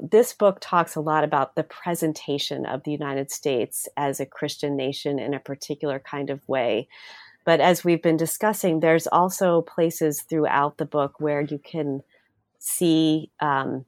this 0.00 0.32
book 0.32 0.58
talks 0.60 0.96
a 0.96 1.00
lot 1.00 1.24
about 1.24 1.54
the 1.54 1.62
presentation 1.62 2.66
of 2.66 2.82
the 2.84 2.92
United 2.92 3.30
States 3.30 3.88
as 3.96 4.20
a 4.20 4.26
Christian 4.26 4.76
nation 4.76 5.18
in 5.18 5.34
a 5.34 5.40
particular 5.40 5.98
kind 5.98 6.30
of 6.30 6.46
way. 6.48 6.88
But 7.44 7.60
as 7.60 7.84
we've 7.84 8.02
been 8.02 8.16
discussing, 8.16 8.80
there's 8.80 9.06
also 9.06 9.62
places 9.62 10.22
throughout 10.22 10.78
the 10.78 10.84
book 10.84 11.20
where 11.20 11.40
you 11.40 11.58
can 11.58 12.02
see 12.58 13.30
um, 13.40 13.84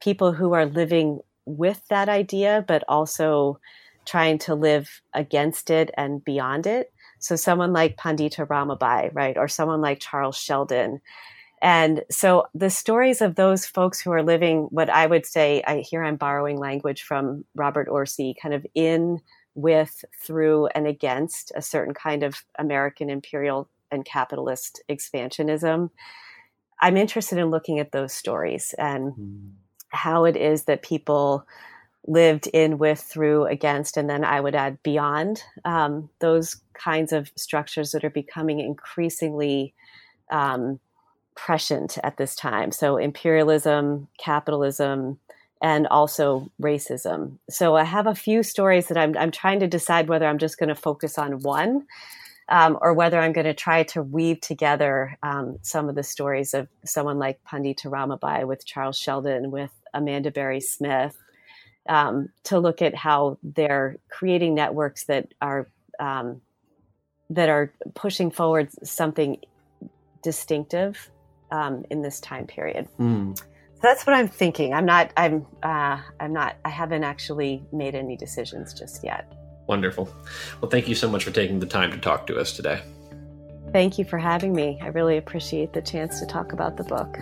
people 0.00 0.32
who 0.32 0.54
are 0.54 0.66
living 0.66 1.20
with 1.44 1.82
that 1.88 2.08
idea, 2.08 2.64
but 2.66 2.82
also 2.88 3.60
trying 4.06 4.38
to 4.38 4.54
live 4.54 5.02
against 5.12 5.70
it 5.70 5.90
and 5.96 6.24
beyond 6.24 6.66
it. 6.66 6.92
So 7.18 7.36
someone 7.36 7.72
like 7.72 7.96
Pandita 7.96 8.46
Ramabai, 8.46 9.10
right, 9.14 9.36
or 9.36 9.48
someone 9.48 9.80
like 9.80 10.00
Charles 10.00 10.36
Sheldon. 10.36 11.00
And 11.64 12.02
so 12.10 12.46
the 12.54 12.68
stories 12.68 13.22
of 13.22 13.36
those 13.36 13.64
folks 13.64 13.98
who 13.98 14.12
are 14.12 14.22
living 14.22 14.64
what 14.64 14.90
I 14.90 15.06
would 15.06 15.24
say, 15.24 15.62
I 15.66 15.78
here 15.78 16.04
I'm 16.04 16.16
borrowing 16.16 16.58
language 16.58 17.02
from 17.02 17.46
Robert 17.54 17.88
Orsi, 17.88 18.36
kind 18.40 18.54
of 18.54 18.66
in, 18.74 19.22
with, 19.54 20.04
through, 20.22 20.66
and 20.74 20.86
against 20.86 21.52
a 21.56 21.62
certain 21.62 21.94
kind 21.94 22.22
of 22.22 22.44
American 22.58 23.08
imperial 23.08 23.70
and 23.90 24.04
capitalist 24.04 24.82
expansionism. 24.90 25.88
I'm 26.82 26.98
interested 26.98 27.38
in 27.38 27.50
looking 27.50 27.78
at 27.78 27.92
those 27.92 28.12
stories 28.12 28.74
and 28.76 29.14
mm. 29.14 29.50
how 29.88 30.26
it 30.26 30.36
is 30.36 30.64
that 30.64 30.82
people 30.82 31.46
lived 32.06 32.46
in, 32.48 32.76
with, 32.76 33.00
through, 33.00 33.46
against, 33.46 33.96
and 33.96 34.10
then 34.10 34.22
I 34.22 34.38
would 34.38 34.54
add 34.54 34.82
beyond 34.82 35.42
um, 35.64 36.10
those 36.18 36.60
kinds 36.74 37.14
of 37.14 37.32
structures 37.36 37.92
that 37.92 38.04
are 38.04 38.10
becoming 38.10 38.60
increasingly 38.60 39.72
um, 40.30 40.78
prescient 41.34 41.98
at 42.02 42.16
this 42.16 42.34
time. 42.34 42.72
So, 42.72 42.96
imperialism, 42.96 44.08
capitalism, 44.18 45.18
and 45.62 45.86
also 45.88 46.50
racism. 46.60 47.38
So, 47.50 47.76
I 47.76 47.84
have 47.84 48.06
a 48.06 48.14
few 48.14 48.42
stories 48.42 48.88
that 48.88 48.98
I'm, 48.98 49.16
I'm 49.16 49.30
trying 49.30 49.60
to 49.60 49.66
decide 49.66 50.08
whether 50.08 50.26
I'm 50.26 50.38
just 50.38 50.58
going 50.58 50.68
to 50.68 50.74
focus 50.74 51.18
on 51.18 51.40
one. 51.40 51.86
Um, 52.50 52.76
or 52.82 52.92
whether 52.92 53.18
I'm 53.18 53.32
going 53.32 53.46
to 53.46 53.54
try 53.54 53.84
to 53.84 54.02
weave 54.02 54.38
together 54.42 55.16
um, 55.22 55.56
some 55.62 55.88
of 55.88 55.94
the 55.94 56.02
stories 56.02 56.52
of 56.52 56.68
someone 56.84 57.18
like 57.18 57.40
Pandita 57.50 57.86
Ramabai 57.86 58.46
with 58.46 58.66
Charles 58.66 58.98
Sheldon, 58.98 59.50
with 59.50 59.70
Amanda 59.94 60.30
Berry 60.30 60.60
Smith, 60.60 61.16
um, 61.88 62.28
to 62.44 62.58
look 62.58 62.82
at 62.82 62.94
how 62.94 63.38
they're 63.42 63.96
creating 64.10 64.54
networks 64.54 65.04
that 65.04 65.32
are 65.40 65.68
um, 65.98 66.42
that 67.30 67.48
are 67.48 67.72
pushing 67.94 68.30
forward 68.30 68.68
something 68.86 69.38
distinctive 70.22 71.10
um, 71.50 71.84
in 71.90 72.02
this 72.02 72.20
time 72.20 72.46
period. 72.46 72.88
Mm. 72.98 73.36
So 73.36 73.44
that's 73.82 74.06
what 74.06 74.14
I'm 74.14 74.28
thinking. 74.28 74.72
I'm 74.72 74.86
not. 74.86 75.12
I'm. 75.16 75.46
Uh, 75.62 76.00
I'm 76.20 76.32
not. 76.32 76.56
I 76.64 76.70
haven't 76.70 77.04
actually 77.04 77.64
made 77.72 77.94
any 77.94 78.16
decisions 78.16 78.72
just 78.72 79.04
yet. 79.04 79.32
Wonderful. 79.66 80.08
Well, 80.60 80.70
thank 80.70 80.88
you 80.88 80.94
so 80.94 81.08
much 81.08 81.24
for 81.24 81.30
taking 81.30 81.58
the 81.58 81.66
time 81.66 81.90
to 81.90 81.98
talk 81.98 82.26
to 82.28 82.38
us 82.38 82.52
today. 82.52 82.82
Thank 83.72 83.98
you 83.98 84.04
for 84.04 84.18
having 84.18 84.54
me. 84.54 84.78
I 84.82 84.88
really 84.88 85.16
appreciate 85.16 85.72
the 85.72 85.82
chance 85.82 86.20
to 86.20 86.26
talk 86.26 86.52
about 86.52 86.76
the 86.76 86.84
book. 86.84 87.18